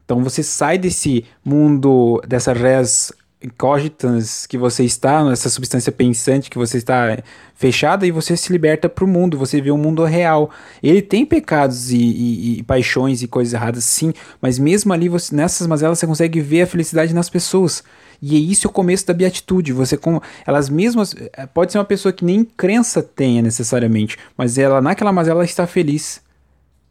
Então 0.04 0.22
você 0.22 0.42
sai 0.42 0.78
desse 0.78 1.24
mundo, 1.44 2.22
dessa 2.26 2.52
res 2.52 3.12
cogitans 3.58 4.46
que 4.46 4.56
você 4.56 4.84
está, 4.84 5.22
nessa 5.24 5.50
substância 5.50 5.92
pensante 5.92 6.50
que 6.50 6.58
você 6.58 6.78
está 6.78 7.18
fechada 7.54 8.06
e 8.06 8.10
você 8.10 8.36
se 8.36 8.50
liberta 8.50 8.88
para 8.88 9.04
o 9.04 9.08
mundo, 9.08 9.38
você 9.38 9.60
vê 9.60 9.70
o 9.70 9.76
mundo 9.76 10.04
real. 10.04 10.50
Ele 10.82 11.02
tem 11.02 11.24
pecados 11.24 11.90
e, 11.90 11.96
e, 11.96 12.58
e, 12.58 12.62
paixões 12.62 13.22
e 13.22 13.28
coisas 13.28 13.52
erradas, 13.52 13.84
sim, 13.84 14.12
mas 14.40 14.58
mesmo 14.58 14.92
ali, 14.92 15.08
você, 15.08 15.34
nessas 15.34 15.66
mazelas, 15.66 15.98
você 15.98 16.06
consegue 16.06 16.40
ver 16.40 16.62
a 16.62 16.66
felicidade 16.66 17.14
nas 17.14 17.28
pessoas. 17.28 17.84
E 18.20 18.34
é 18.34 18.38
isso 18.38 18.68
o 18.68 18.72
começo 18.72 19.06
da 19.06 19.12
beatitude. 19.12 19.72
Você 19.74 19.96
com 19.96 20.20
elas 20.46 20.70
mesmas 20.70 21.14
eh, 21.34 21.46
pode 21.46 21.72
ser 21.72 21.78
uma 21.78 21.84
pessoa 21.84 22.12
que 22.12 22.24
nem 22.24 22.44
crença 22.44 23.02
tenha 23.02 23.42
necessariamente, 23.42 24.16
mas 24.36 24.56
ela 24.56 24.80
naquela 24.80 25.12
mazela 25.12 25.44
está 25.44 25.66
feliz. 25.66 26.24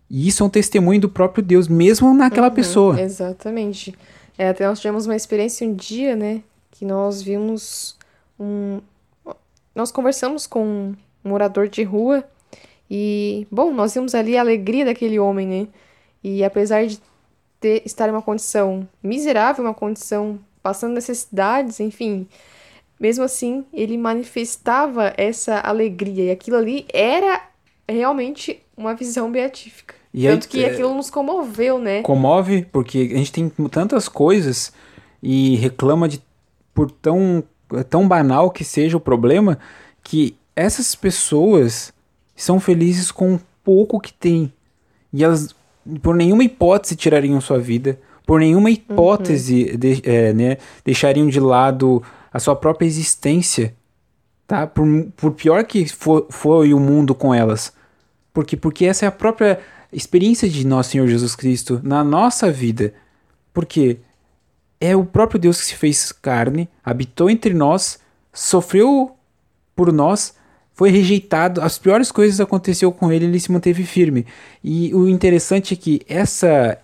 E 0.09 0.27
isso 0.27 0.43
é 0.43 0.45
um 0.45 0.49
testemunho 0.49 1.01
do 1.01 1.09
próprio 1.09 1.43
Deus, 1.43 1.67
mesmo 1.67 2.13
naquela 2.13 2.49
uhum, 2.49 2.53
pessoa. 2.53 3.01
Exatamente. 3.01 3.95
É, 4.37 4.49
até 4.49 4.67
nós 4.67 4.79
tivemos 4.79 5.05
uma 5.05 5.15
experiência 5.15 5.67
um 5.67 5.73
dia, 5.73 6.15
né? 6.15 6.41
Que 6.71 6.85
nós 6.85 7.21
vimos 7.21 7.97
um. 8.39 8.79
Nós 9.73 9.91
conversamos 9.91 10.45
com 10.45 10.93
um 11.23 11.29
morador 11.29 11.67
de 11.67 11.83
rua 11.83 12.23
e, 12.89 13.47
bom, 13.51 13.73
nós 13.73 13.93
vimos 13.93 14.13
ali 14.13 14.37
a 14.37 14.41
alegria 14.41 14.85
daquele 14.85 15.19
homem, 15.19 15.47
né? 15.47 15.67
E 16.23 16.43
apesar 16.43 16.85
de 16.85 16.99
ter, 17.59 17.81
estar 17.85 18.07
em 18.07 18.11
uma 18.11 18.21
condição 18.21 18.87
miserável, 19.01 19.63
uma 19.65 19.73
condição 19.73 20.39
passando 20.61 20.93
necessidades, 20.93 21.79
enfim, 21.79 22.27
mesmo 22.99 23.23
assim, 23.23 23.65
ele 23.73 23.97
manifestava 23.97 25.13
essa 25.17 25.59
alegria 25.59 26.25
e 26.25 26.31
aquilo 26.31 26.57
ali 26.57 26.85
era 26.93 27.41
realmente 27.87 28.61
uma 28.75 28.95
visão 28.95 29.31
beatífica. 29.31 29.94
E 30.17 30.27
Tanto 30.27 30.45
aí, 30.45 30.49
que 30.49 30.63
é, 30.63 30.69
aquilo 30.69 30.95
nos 30.95 31.09
comoveu, 31.09 31.77
né? 31.77 32.01
Comove, 32.01 32.65
porque 32.71 33.11
a 33.13 33.17
gente 33.17 33.33
tem 33.33 33.49
tantas 33.69 34.07
coisas 34.07 34.71
e 35.21 35.57
reclama 35.57 36.07
de 36.07 36.21
por 36.73 36.89
tão, 36.89 37.43
tão 37.89 38.07
banal 38.07 38.49
que 38.49 38.63
seja 38.63 38.95
o 38.95 38.99
problema, 38.99 39.59
que 40.01 40.37
essas 40.55 40.95
pessoas 40.95 41.91
são 42.33 42.61
felizes 42.61 43.11
com 43.11 43.35
o 43.35 43.41
pouco 43.61 43.99
que 43.99 44.13
têm. 44.13 44.53
E 45.11 45.21
elas, 45.21 45.53
por 46.01 46.15
nenhuma 46.15 46.45
hipótese, 46.45 46.95
tirariam 46.95 47.41
sua 47.41 47.59
vida. 47.59 47.99
Por 48.25 48.39
nenhuma 48.39 48.71
hipótese, 48.71 49.71
uhum. 49.71 49.77
de, 49.77 50.01
é, 50.05 50.31
né, 50.31 50.57
deixariam 50.85 51.27
de 51.27 51.41
lado 51.41 52.01
a 52.31 52.39
sua 52.39 52.55
própria 52.55 52.87
existência. 52.87 53.75
Tá? 54.47 54.65
Por, 54.65 54.85
por 55.17 55.31
pior 55.33 55.65
que 55.65 55.85
for, 55.89 56.25
foi 56.29 56.73
o 56.73 56.79
mundo 56.79 57.13
com 57.13 57.33
elas. 57.33 57.73
Porque, 58.33 58.55
porque 58.55 58.85
essa 58.85 59.03
é 59.03 59.07
a 59.09 59.11
própria 59.11 59.59
experiência 59.95 60.49
de 60.49 60.67
nosso 60.67 60.91
Senhor 60.91 61.07
Jesus 61.07 61.35
Cristo 61.35 61.79
na 61.83 62.03
nossa 62.03 62.51
vida. 62.51 62.93
Porque 63.53 63.99
é 64.79 64.95
o 64.95 65.05
próprio 65.05 65.39
Deus 65.39 65.61
que 65.61 65.67
se 65.67 65.75
fez 65.75 66.11
carne, 66.11 66.67
habitou 66.83 67.29
entre 67.29 67.53
nós, 67.53 67.99
sofreu 68.33 69.15
por 69.75 69.91
nós, 69.93 70.35
foi 70.73 70.89
rejeitado, 70.89 71.61
as 71.61 71.77
piores 71.77 72.11
coisas 72.11 72.41
aconteceu 72.41 72.91
com 72.91 73.11
ele, 73.11 73.25
ele 73.25 73.39
se 73.39 73.51
manteve 73.51 73.83
firme. 73.83 74.25
E 74.61 74.93
o 74.93 75.07
interessante 75.07 75.73
é 75.73 75.77
que 75.77 76.01
essa 76.07 76.77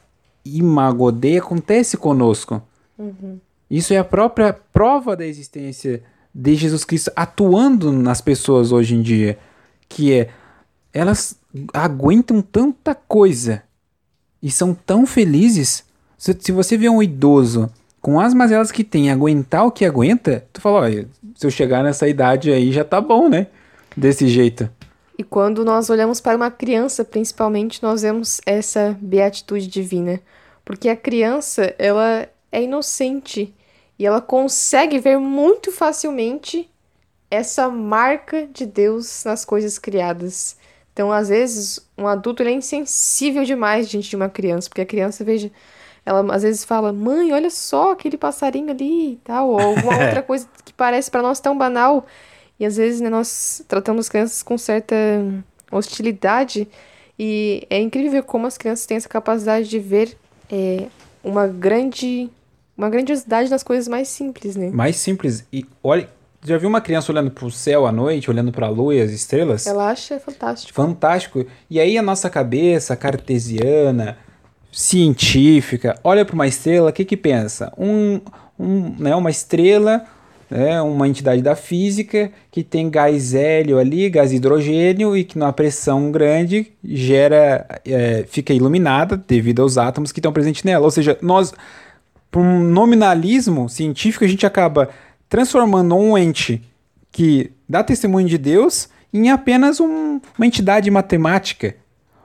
imagodê 0.45 1.38
acontece 1.38 1.97
conosco. 1.97 2.62
Uhum. 2.97 3.38
Isso 3.70 3.93
é 3.93 3.97
a 3.97 4.03
própria 4.03 4.53
prova 4.53 5.16
da 5.16 5.26
existência 5.26 6.01
de 6.34 6.55
Jesus 6.55 6.86
Cristo 6.86 7.12
atuando 7.16 7.91
nas 7.91 8.22
pessoas 8.22 8.72
hoje 8.72 8.95
em 8.95 9.01
dia, 9.01 9.38
que 9.89 10.14
é 10.14 10.30
elas 10.93 11.36
aguentam 11.74 12.41
tanta 12.41 12.95
coisa 12.95 13.64
e 14.41 14.49
são 14.49 14.74
tão 14.74 15.06
felizes 15.06 15.84
Se, 16.18 16.38
se 16.39 16.52
você 16.52 16.78
vê 16.78 16.88
um 16.88 17.02
idoso 17.02 17.68
com 17.99 18.20
as 18.20 18.32
mazelas 18.34 18.72
que 18.72 18.84
tem, 18.84 19.10
aguentar 19.10 19.66
o 19.66 19.72
que 19.72 19.84
aguenta, 19.86 20.45
tu 20.54 20.62
fala, 20.62 20.82
olha, 20.82 21.08
se 21.36 21.47
eu 21.47 21.49
chegar 21.49 21.84
nessa 21.84 22.08
idade 22.08 22.52
aí 22.52 22.72
já 22.72 22.84
tá 22.84 23.02
bom, 23.02 23.28
né? 23.28 23.47
Desse 23.97 24.28
jeito. 24.28 24.70
E 25.18 25.24
quando 25.24 25.66
nós 25.66 25.89
olhamos 25.89 26.22
para 26.22 26.38
uma 26.38 26.49
criança, 26.52 27.04
principalmente, 27.04 27.82
nós 27.84 28.04
vemos 28.04 28.39
essa 28.45 28.97
beatitude 29.02 29.68
divina. 29.68 30.20
Porque 30.64 30.89
a 30.89 30.95
criança, 30.95 31.76
ela 31.78 32.28
é 32.52 32.64
inocente 32.64 33.54
e 33.97 34.06
ela 34.06 34.22
consegue 34.22 34.99
ver 34.99 35.18
muito 35.18 35.72
facilmente 35.72 36.70
essa 37.30 37.70
marca 37.70 38.47
de 38.47 38.66
Deus 38.66 39.24
nas 39.26 39.45
coisas 39.45 39.78
criadas. 39.78 40.56
Então, 40.94 41.12
às 41.12 41.30
vezes, 41.30 41.80
um 41.98 42.08
adulto 42.08 42.44
é 42.44 42.52
insensível 42.52 43.44
demais 43.44 43.89
diante 43.89 44.10
de 44.10 44.16
uma 44.16 44.30
criança, 44.30 44.68
porque 44.70 44.82
a 44.82 44.86
criança, 44.86 45.24
veja, 45.24 45.52
ela 46.06 46.34
às 46.34 46.44
vezes 46.44 46.66
fala: 46.66 46.92
"Mãe, 46.92 47.32
olha 47.34 47.50
só 47.50 47.92
aquele 47.92 48.18
passarinho 48.18 48.72
ali" 48.72 49.14
e 49.14 49.20
tal, 49.24 49.50
ou 49.50 49.60
alguma 49.60 49.94
outra 50.04 50.22
coisa 50.22 50.48
que 50.66 50.74
parece 50.74 51.10
para 51.10 51.22
nós 51.22 51.39
tão 51.39 51.58
banal. 51.58 52.06
E 52.60 52.66
às 52.66 52.78
vezes, 52.78 53.02
né, 53.02 53.10
nós 53.10 53.64
tratamos 53.68 54.06
as 54.06 54.10
crianças 54.10 54.44
com 54.44 54.58
certa 54.58 54.96
hostilidade, 55.72 56.68
e 57.18 57.66
é 57.70 57.80
incrível 57.80 58.22
como 58.24 58.48
as 58.48 58.58
crianças 58.58 58.86
têm 58.86 58.98
essa 58.98 59.10
capacidade 59.10 59.70
de 59.70 59.80
ver 59.80 60.18
é, 60.52 60.88
uma 61.24 61.48
grande 61.48 62.30
uma 62.78 62.89
grandiosidade 62.89 63.50
nas 63.50 63.64
coisas 63.64 63.88
mais 63.88 64.08
simples, 64.08 64.56
né? 64.56 64.72
Mais 64.72 64.96
simples. 64.96 65.46
E 65.54 65.66
olha, 65.84 66.10
já 66.44 66.58
viu 66.58 66.68
uma 66.68 66.82
criança 66.82 67.12
olhando 67.12 67.30
pro 67.30 67.52
céu 67.52 67.86
à 67.86 67.92
noite, 67.92 68.30
olhando 68.30 68.52
pra 68.52 68.68
lua 68.68 68.96
e 68.96 69.02
as 69.02 69.12
estrelas? 69.12 69.68
Ela 69.68 69.92
acha 69.92 70.20
fantástico. 70.20 70.74
Fantástico. 70.74 71.46
E 71.70 71.80
aí 71.80 71.98
a 71.98 72.02
nossa 72.02 72.30
cabeça 72.30 72.96
cartesiana, 72.96 74.18
científica, 74.72 76.00
olha 76.04 76.26
para 76.26 76.34
uma 76.34 76.48
estrela, 76.48 76.89
o 76.89 76.94
que 76.94 77.06
que 77.06 77.18
pensa? 77.18 77.72
Um, 77.78 78.20
um, 78.58 78.96
né, 78.98 79.16
uma 79.16 79.30
estrela, 79.30 80.04
né, 80.50 80.82
uma 80.82 81.08
entidade 81.08 81.42
da 81.44 81.56
física 81.56 82.32
que 82.50 82.64
tem 82.64 82.89
gás 82.89 83.36
hélio 83.36 83.78
ali, 83.78 84.10
gás 84.10 84.34
hidrogênio 84.34 85.16
e 85.16 85.24
que 85.24 85.38
numa 85.38 85.54
pressão 85.54 86.12
grande 86.12 86.72
gera, 86.84 87.68
é, 87.86 88.26
fica 88.28 88.52
iluminada 88.52 89.16
devido 89.16 89.62
aos 89.62 89.78
átomos 89.78 90.12
que 90.12 90.20
estão 90.20 90.34
presentes 90.34 90.64
nela. 90.64 90.86
Ou 90.86 90.92
seja, 90.92 91.18
nós, 91.22 91.54
por 92.32 92.42
um 92.42 92.64
nominalismo 92.64 93.70
científico, 93.70 94.26
a 94.26 94.28
gente 94.28 94.46
acaba 94.46 94.89
transformando 95.32 95.95
um 95.95 96.17
ente 96.17 96.61
que 97.09 97.51
dá 97.67 97.82
testemunho 97.82 98.27
de 98.27 98.38
Deus 98.38 98.89
em 99.13 99.29
apenas 99.29 99.79
um, 99.79 100.19
uma 100.38 100.45
entidade 100.45 100.91
matemática. 100.91 101.73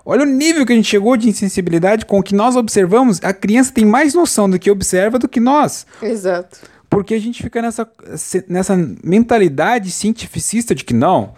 Olha 0.04 0.22
o 0.22 0.26
nível 0.26 0.66
que 0.66 0.72
a 0.72 0.76
gente 0.76 0.88
chegou 0.88 1.16
de 1.16 1.28
insensibilidade 1.28 2.04
com 2.04 2.18
o 2.18 2.22
que 2.22 2.34
nós 2.34 2.56
observamos. 2.56 3.20
A 3.22 3.32
criança 3.32 3.72
tem 3.72 3.84
mais 3.84 4.12
noção 4.12 4.50
do 4.50 4.58
que 4.58 4.68
observa 4.72 5.20
do 5.20 5.28
que 5.28 5.38
nós. 5.38 5.86
Exato. 6.02 6.58
Porque 6.90 7.14
a 7.14 7.20
gente 7.20 7.40
fica 7.40 7.62
nessa, 7.62 7.88
nessa 8.48 8.76
mentalidade 9.04 9.92
cientificista 9.92 10.74
de 10.74 10.82
que 10.82 10.94
não. 10.94 11.34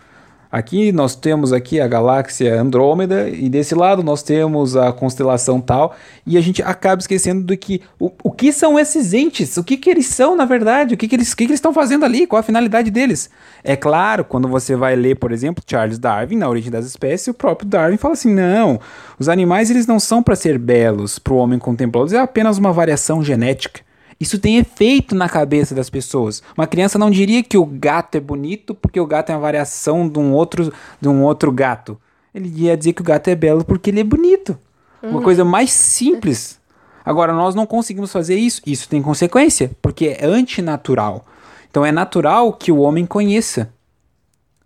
Aqui 0.51 0.93
nós 0.93 1.15
temos 1.15 1.53
aqui 1.53 1.79
a 1.79 1.87
galáxia 1.87 2.59
Andrômeda 2.59 3.29
e 3.29 3.51
desse 3.51 3.75
lado 3.75 4.03
nós 4.03 4.23
temos 4.23 4.77
a 4.77 4.91
constelação 4.93 5.61
tal 5.61 5.95
e 6.27 6.39
a 6.39 6.41
gente 6.41 6.63
acaba 6.63 7.01
esquecendo 7.01 7.45
do 7.45 7.55
que 7.55 7.83
o, 8.01 8.11
o 8.25 8.31
que 8.31 8.51
são 8.51 8.79
esses 8.79 9.13
entes, 9.13 9.59
o 9.59 9.65
que, 9.65 9.77
que 9.77 9.91
eles 9.91 10.07
são 10.07 10.35
na 10.35 10.47
verdade, 10.47 10.95
o 10.95 10.97
que, 10.97 11.07
que 11.07 11.17
eles 11.17 11.35
que, 11.35 11.45
que 11.45 11.51
eles 11.51 11.59
estão 11.59 11.73
fazendo 11.73 12.07
ali, 12.07 12.27
qual 12.27 12.41
a 12.41 12.43
finalidade 12.43 12.91
deles. 12.91 13.29
É 13.63 13.77
claro, 13.77 14.25
quando 14.25 14.49
você 14.49 14.75
vai 14.75 14.97
ler, 14.97 15.17
por 15.17 15.33
exemplo, 15.33 15.63
Charles 15.67 15.99
Darwin 15.99 16.37
na 16.37 16.49
Origem 16.49 16.71
das 16.71 16.87
Espécies, 16.87 17.29
o 17.29 17.35
próprio 17.35 17.69
Darwin 17.69 17.99
fala 17.99 18.15
assim, 18.15 18.33
não, 18.33 18.81
os 19.19 19.29
animais 19.29 19.71
eles 19.71 19.87
não 19.87 20.01
são 20.01 20.23
para 20.23 20.35
ser 20.35 20.59
belos, 20.59 21.19
para 21.19 21.35
o 21.35 21.37
homem 21.37 21.59
contemplá-los, 21.59 22.15
é 22.15 22.19
apenas 22.19 22.57
uma 22.57 22.73
variação 22.73 23.23
genética. 23.23 23.88
Isso 24.21 24.39
tem 24.39 24.59
efeito 24.59 25.15
na 25.15 25.29
cabeça 25.29 25.75
das 25.75 25.89
pessoas. 25.89 26.43
Uma 26.57 26.67
criança 26.67 26.99
não 26.99 27.11
diria 27.11 27.43
que 27.43 27.57
o 27.57 27.65
gato 27.65 28.17
é 28.17 28.21
bonito 28.21 28.75
porque 28.75 28.99
o 28.99 29.07
gato 29.07 29.31
é 29.31 29.35
uma 29.35 29.41
variação 29.41 30.09
de 30.09 30.19
um 30.19 30.33
outro, 30.33 30.73
de 31.01 31.09
um 31.09 31.23
outro 31.23 31.53
gato. 31.53 31.99
Ele 32.35 32.49
ia 32.63 32.77
dizer 32.77 32.93
que 32.93 33.01
o 33.01 33.05
gato 33.05 33.29
é 33.29 33.35
belo 33.35 33.65
porque 33.65 33.91
ele 33.91 34.01
é 34.01 34.05
bonito. 34.05 34.59
Uhum. 35.03 35.11
Uma 35.11 35.23
coisa 35.23 35.45
mais 35.45 35.71
simples. 35.71 36.59
Agora, 37.05 37.33
nós 37.33 37.55
não 37.55 37.65
conseguimos 37.65 38.13
fazer 38.13 38.37
isso. 38.37 38.61
Isso 38.67 38.89
tem 38.89 39.01
consequência, 39.01 39.71
porque 39.81 40.17
é 40.19 40.27
antinatural. 40.27 41.25
Então, 41.71 41.85
é 41.87 41.93
natural 41.93 42.53
que 42.53 42.71
o 42.71 42.79
homem 42.79 43.07
conheça. 43.07 43.73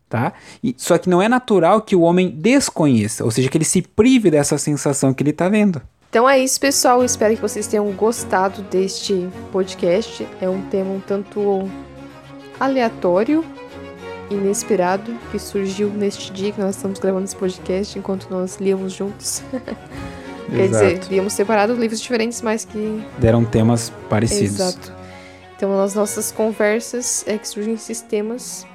Tá? 0.09 0.33
E, 0.63 0.75
só 0.77 0.99
que 0.99 1.09
não 1.09 1.23
é 1.23 1.29
natural 1.29 1.81
que 1.81 1.97
o 1.97 2.03
homem 2.03 2.29
desconheça, 2.29 3.25
ou 3.25 3.31
seja, 3.31 3.49
que 3.49 3.57
ele 3.57 3.65
se 3.65 3.81
prive 3.81 4.31
dessa 4.31 4.59
sensação 4.59 5.15
que 5.15 5.23
ele 5.23 5.31
está 5.31 5.49
vendo. 5.49 5.81
Então 6.13 6.29
é 6.29 6.39
isso, 6.39 6.61
pessoal. 6.61 7.03
Espero 7.03 7.35
que 7.35 7.41
vocês 7.41 7.67
tenham 7.67 7.91
gostado 7.93 8.61
deste 8.65 9.31
podcast. 9.51 10.29
É 10.43 10.47
um 10.47 10.61
tema 10.69 10.91
um 10.91 11.01
tanto 11.01 11.67
aleatório, 12.61 13.43
inesperado, 14.31 15.17
que 15.31 15.39
surgiu 15.39 15.89
neste 15.89 16.31
dia 16.31 16.53
que 16.53 16.61
nós 16.61 16.77
estamos 16.77 16.99
gravando 16.99 17.25
esse 17.25 17.35
podcast, 17.35 17.99
enquanto 17.99 18.29
nós 18.29 18.59
líamos 18.61 18.93
juntos. 18.93 19.43
Quer 20.55 20.69
dizer, 20.69 21.01
líamos 21.09 21.33
separados 21.33 21.79
livros 21.79 21.99
diferentes, 21.99 22.43
mas 22.43 22.67
que. 22.67 23.03
Deram 23.17 23.43
temas 23.43 23.91
parecidos. 24.11 24.61
Exato. 24.61 24.93
Então, 25.57 25.75
nas 25.75 25.95
nossas 25.95 26.31
conversas 26.31 27.25
é 27.27 27.39
que 27.39 27.49
surgem 27.49 27.73
esses 27.73 28.03
temas 28.03 28.67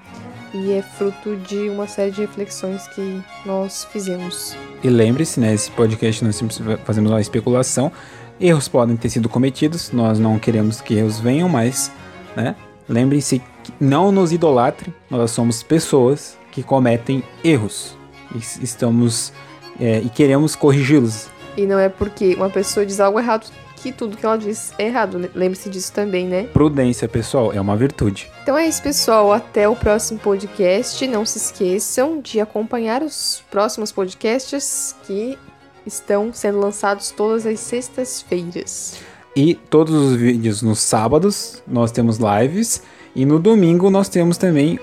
e 0.54 0.74
é 0.74 0.82
fruto 0.82 1.36
de 1.36 1.70
uma 1.70 1.88
série 1.88 2.12
de 2.12 2.22
reflexões 2.22 2.88
que 2.88 3.22
nós 3.46 3.86
fizemos. 3.86 4.56
E 4.84 4.90
lembre-se, 4.90 5.40
né, 5.40 5.54
esse 5.54 5.72
podcast 5.72 6.24
nós 6.24 6.42
fazemos 6.84 7.12
uma 7.12 7.22
especulação, 7.22 7.92
erros 8.40 8.68
podem 8.68 8.96
ter 8.96 9.10
sido 9.10 9.28
cometidos, 9.28 9.92
nós 9.92 10.20
não 10.20 10.38
queremos 10.40 10.82
que 10.82 10.96
erros 10.96 11.20
venham, 11.20 11.50
mas, 11.50 11.92
né, 12.36 12.56
lembrem-se 12.88 13.42
que 13.64 13.74
não 13.80 14.12
nos 14.12 14.32
idolatrem, 14.32 14.94
nós 15.10 15.32
somos 15.32 15.64
pessoas 15.64 16.38
que 16.52 16.64
cometem 16.64 17.24
erros 17.44 17.98
e 18.34 18.64
estamos 18.64 19.34
é, 19.80 20.00
e 20.00 20.10
queremos 20.10 20.56
corrigi-los. 20.56 21.28
E 21.56 21.66
não 21.66 21.80
é 21.80 21.90
porque 21.90 22.36
uma 22.36 22.50
pessoa 22.50 22.86
diz 22.86 23.00
algo 23.00 23.20
errado 23.20 23.48
que 23.78 23.92
tudo 23.92 24.18
que 24.18 24.26
ela 24.26 24.38
diz 24.38 24.74
é 24.78 24.88
errado. 24.88 25.30
Lembre-se 25.34 25.70
disso 25.70 25.94
também, 25.94 26.28
né? 26.28 26.44
Prudência, 26.54 27.08
pessoal, 27.08 27.54
é 27.54 27.62
uma 27.62 27.76
virtude. 27.76 28.30
Então 28.44 28.58
é 28.58 28.68
isso, 28.68 28.82
pessoal. 28.82 29.32
Até 29.32 29.70
o 29.70 29.76
próximo 29.76 30.20
podcast. 30.20 31.06
Não 31.08 31.26
se 31.26 31.38
esqueçam 31.38 32.20
de 32.20 32.40
acompanhar 32.42 33.02
os 33.04 33.44
próximos 33.50 33.92
podcasts 33.92 34.96
que 35.06 35.38
estão 35.86 36.34
sendo 36.34 36.60
lançados 36.60 37.12
todas 37.12 37.46
as 37.46 37.60
sextas-feiras. 37.60 39.00
E 39.36 39.54
todos 39.54 39.94
os 39.94 40.16
vídeos 40.16 40.62
nos 40.62 40.80
sábados 40.80 41.62
nós 41.68 41.92
temos 41.92 42.18
lives 42.18 42.82
e 43.16 43.26
no 43.26 43.40
domingo 43.40 43.90
nós 43.90 44.10
temos 44.10 44.38
também 44.38 44.80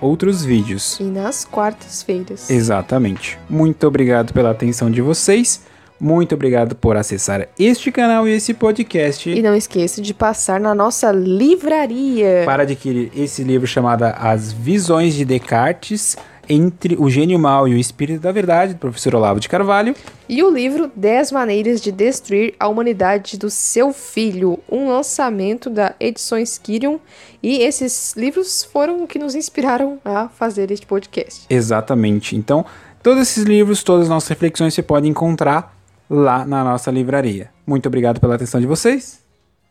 outros 0.00 0.44
vídeos. 0.44 0.98
E 1.00 1.04
nas 1.04 1.44
quartas-feiras. 1.44 2.48
Exatamente. 2.48 3.38
Muito 3.50 3.86
obrigado 3.86 4.32
pela 4.32 4.50
atenção 4.50 4.90
de 4.90 5.02
vocês. 5.02 5.60
Muito 6.00 6.34
obrigado 6.34 6.76
por 6.76 6.96
acessar 6.96 7.48
este 7.58 7.90
canal 7.90 8.26
e 8.28 8.32
esse 8.32 8.54
podcast. 8.54 9.28
E 9.28 9.42
não 9.42 9.54
esqueça 9.54 10.00
de 10.00 10.14
passar 10.14 10.60
na 10.60 10.74
nossa 10.74 11.10
livraria 11.10 12.42
para 12.44 12.62
adquirir 12.62 13.10
esse 13.16 13.42
livro 13.42 13.66
chamado 13.66 14.04
As 14.04 14.52
Visões 14.52 15.14
de 15.14 15.24
Descartes 15.24 16.16
entre 16.48 16.96
o 16.98 17.10
Gênio 17.10 17.38
Mal 17.38 17.68
e 17.68 17.74
o 17.74 17.78
Espírito 17.78 18.20
da 18.20 18.32
Verdade, 18.32 18.74
do 18.74 18.78
professor 18.78 19.14
Olavo 19.14 19.38
de 19.38 19.48
Carvalho. 19.48 19.94
E 20.28 20.42
o 20.42 20.50
livro 20.50 20.90
10 20.94 21.32
Maneiras 21.32 21.80
de 21.80 21.92
Destruir 21.92 22.54
a 22.58 22.68
Humanidade 22.68 23.36
do 23.36 23.50
Seu 23.50 23.92
Filho, 23.92 24.58
um 24.70 24.88
lançamento 24.88 25.68
da 25.68 25.94
Edições 26.00 26.56
Kirion. 26.56 26.98
E 27.42 27.58
esses 27.58 28.14
livros 28.16 28.64
foram 28.64 29.02
o 29.02 29.06
que 29.06 29.18
nos 29.18 29.34
inspiraram 29.34 29.98
a 30.04 30.28
fazer 30.28 30.70
este 30.70 30.86
podcast. 30.86 31.44
Exatamente. 31.50 32.34
Então, 32.34 32.64
todos 33.02 33.22
esses 33.22 33.44
livros, 33.44 33.82
todas 33.82 34.04
as 34.04 34.08
nossas 34.08 34.28
reflexões 34.28 34.72
você 34.72 34.82
pode 34.82 35.06
encontrar 35.06 35.77
lá 36.08 36.44
na 36.44 36.64
nossa 36.64 36.90
livraria. 36.90 37.50
Muito 37.66 37.86
obrigado 37.86 38.20
pela 38.20 38.34
atenção 38.34 38.60
de 38.60 38.66
vocês. 38.66 39.20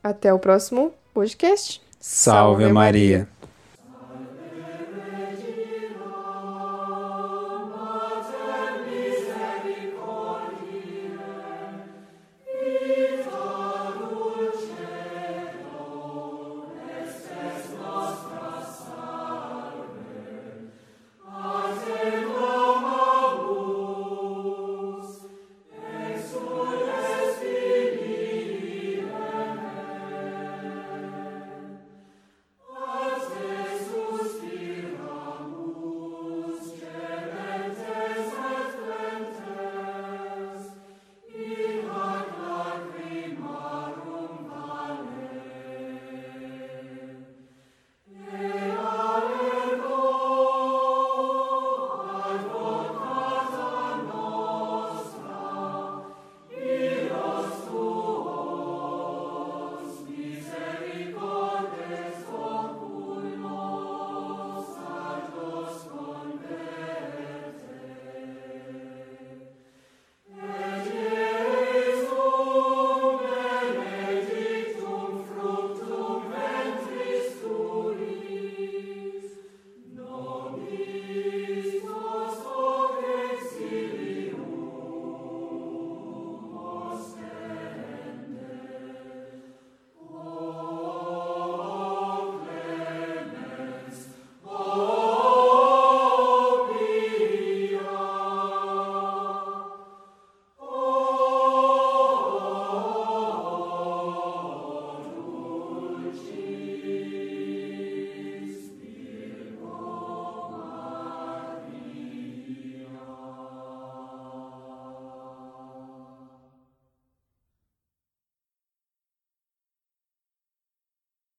Até 0.03 0.33
o 0.33 0.39
próximo 0.39 0.93
podcast. 1.13 1.81
Salve, 1.99 2.63
Salve 2.63 2.73
Maria. 2.73 3.17
Maria. 3.19 3.36